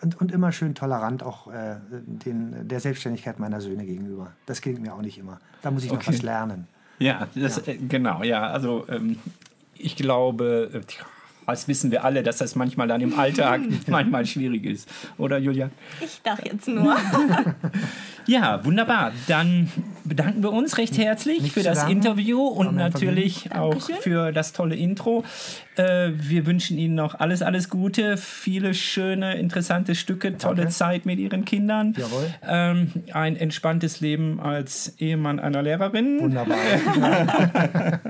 und, 0.00 0.20
und 0.20 0.32
immer 0.32 0.52
schön 0.52 0.74
tolerant 0.74 1.22
auch 1.22 1.48
äh, 1.48 1.76
den, 1.90 2.68
der 2.68 2.80
Selbstständigkeit 2.80 3.38
meiner 3.38 3.60
Söhne 3.60 3.84
gegenüber. 3.84 4.32
Das 4.46 4.60
gelingt 4.60 4.82
mir 4.82 4.94
auch 4.94 5.02
nicht 5.02 5.18
immer. 5.18 5.40
Da 5.62 5.70
muss 5.70 5.84
ich 5.84 5.90
noch 5.90 5.98
okay. 5.98 6.12
was 6.12 6.22
lernen. 6.22 6.66
Ja, 6.98 7.28
das, 7.34 7.66
ja. 7.66 7.72
Äh, 7.72 7.76
genau, 7.76 8.22
ja. 8.22 8.48
Also 8.48 8.86
ähm, 8.88 9.18
ich 9.76 9.96
glaube, 9.96 10.70
äh, 10.72 10.80
das 11.46 11.68
wissen 11.68 11.90
wir 11.90 12.04
alle, 12.04 12.22
dass 12.22 12.38
das 12.38 12.54
manchmal 12.54 12.88
dann 12.88 13.00
im 13.00 13.18
Alltag 13.18 13.60
manchmal 13.88 14.24
schwierig 14.26 14.64
ist. 14.64 14.88
Oder 15.18 15.38
Julia? 15.38 15.70
Ich 16.00 16.22
dachte 16.22 16.48
jetzt 16.48 16.68
nur. 16.68 16.96
ja, 18.26 18.64
wunderbar. 18.64 19.12
Dann 19.26 19.70
bedanken 20.04 20.42
wir 20.42 20.52
uns 20.52 20.78
recht 20.78 20.98
herzlich 20.98 21.42
Nicht 21.42 21.52
für 21.52 21.62
das 21.62 21.80
danken. 21.80 21.96
Interview 21.96 22.40
und 22.40 22.74
natürlich 22.74 23.52
auch 23.54 23.80
für 24.00 24.32
das 24.32 24.52
tolle 24.52 24.76
Intro. 24.76 25.24
Äh, 25.76 26.10
wir 26.14 26.46
wünschen 26.46 26.78
Ihnen 26.78 26.94
noch 26.94 27.14
alles, 27.18 27.42
alles 27.42 27.68
Gute, 27.68 28.16
viele 28.16 28.74
schöne, 28.74 29.36
interessante 29.36 29.94
Stücke, 29.94 30.36
tolle 30.36 30.56
Danke. 30.56 30.72
Zeit 30.72 31.06
mit 31.06 31.18
Ihren 31.18 31.44
Kindern. 31.44 31.94
Jawohl. 31.96 32.26
Ähm, 32.46 32.92
ein 33.12 33.36
entspanntes 33.36 34.00
Leben 34.00 34.40
als 34.40 34.94
Ehemann 34.98 35.40
einer 35.40 35.62
Lehrerin. 35.62 36.20
Wunderbar. 36.20 36.56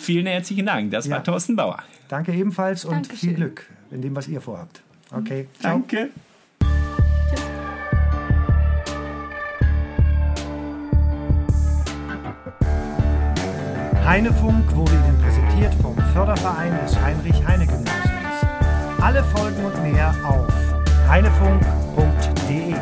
Vielen 0.00 0.26
herzlichen 0.26 0.66
Dank. 0.66 0.90
Das 0.90 1.06
ja. 1.06 1.16
war 1.16 1.24
Thorsten 1.24 1.56
Bauer. 1.56 1.82
Danke 2.08 2.32
ebenfalls 2.32 2.84
und 2.84 2.94
Dankeschön. 2.94 3.16
viel 3.16 3.34
Glück 3.34 3.66
in 3.90 4.02
dem, 4.02 4.16
was 4.16 4.28
ihr 4.28 4.40
vorhabt. 4.40 4.82
Okay. 5.12 5.48
Ciao. 5.58 5.72
Danke. 5.72 6.10
Heinefunk 14.04 14.74
wurde 14.74 14.92
Ihnen 14.92 15.18
präsentiert 15.22 15.74
vom 15.82 15.96
Förderverein 16.12 16.72
des 16.84 16.98
Heinrich-Heine-Gymnasiums. 17.00 18.00
Alle 19.00 19.22
Folgen 19.24 19.64
und 19.64 19.82
mehr 19.82 20.14
auf 20.24 20.46
heinefunk.de. 21.08 22.74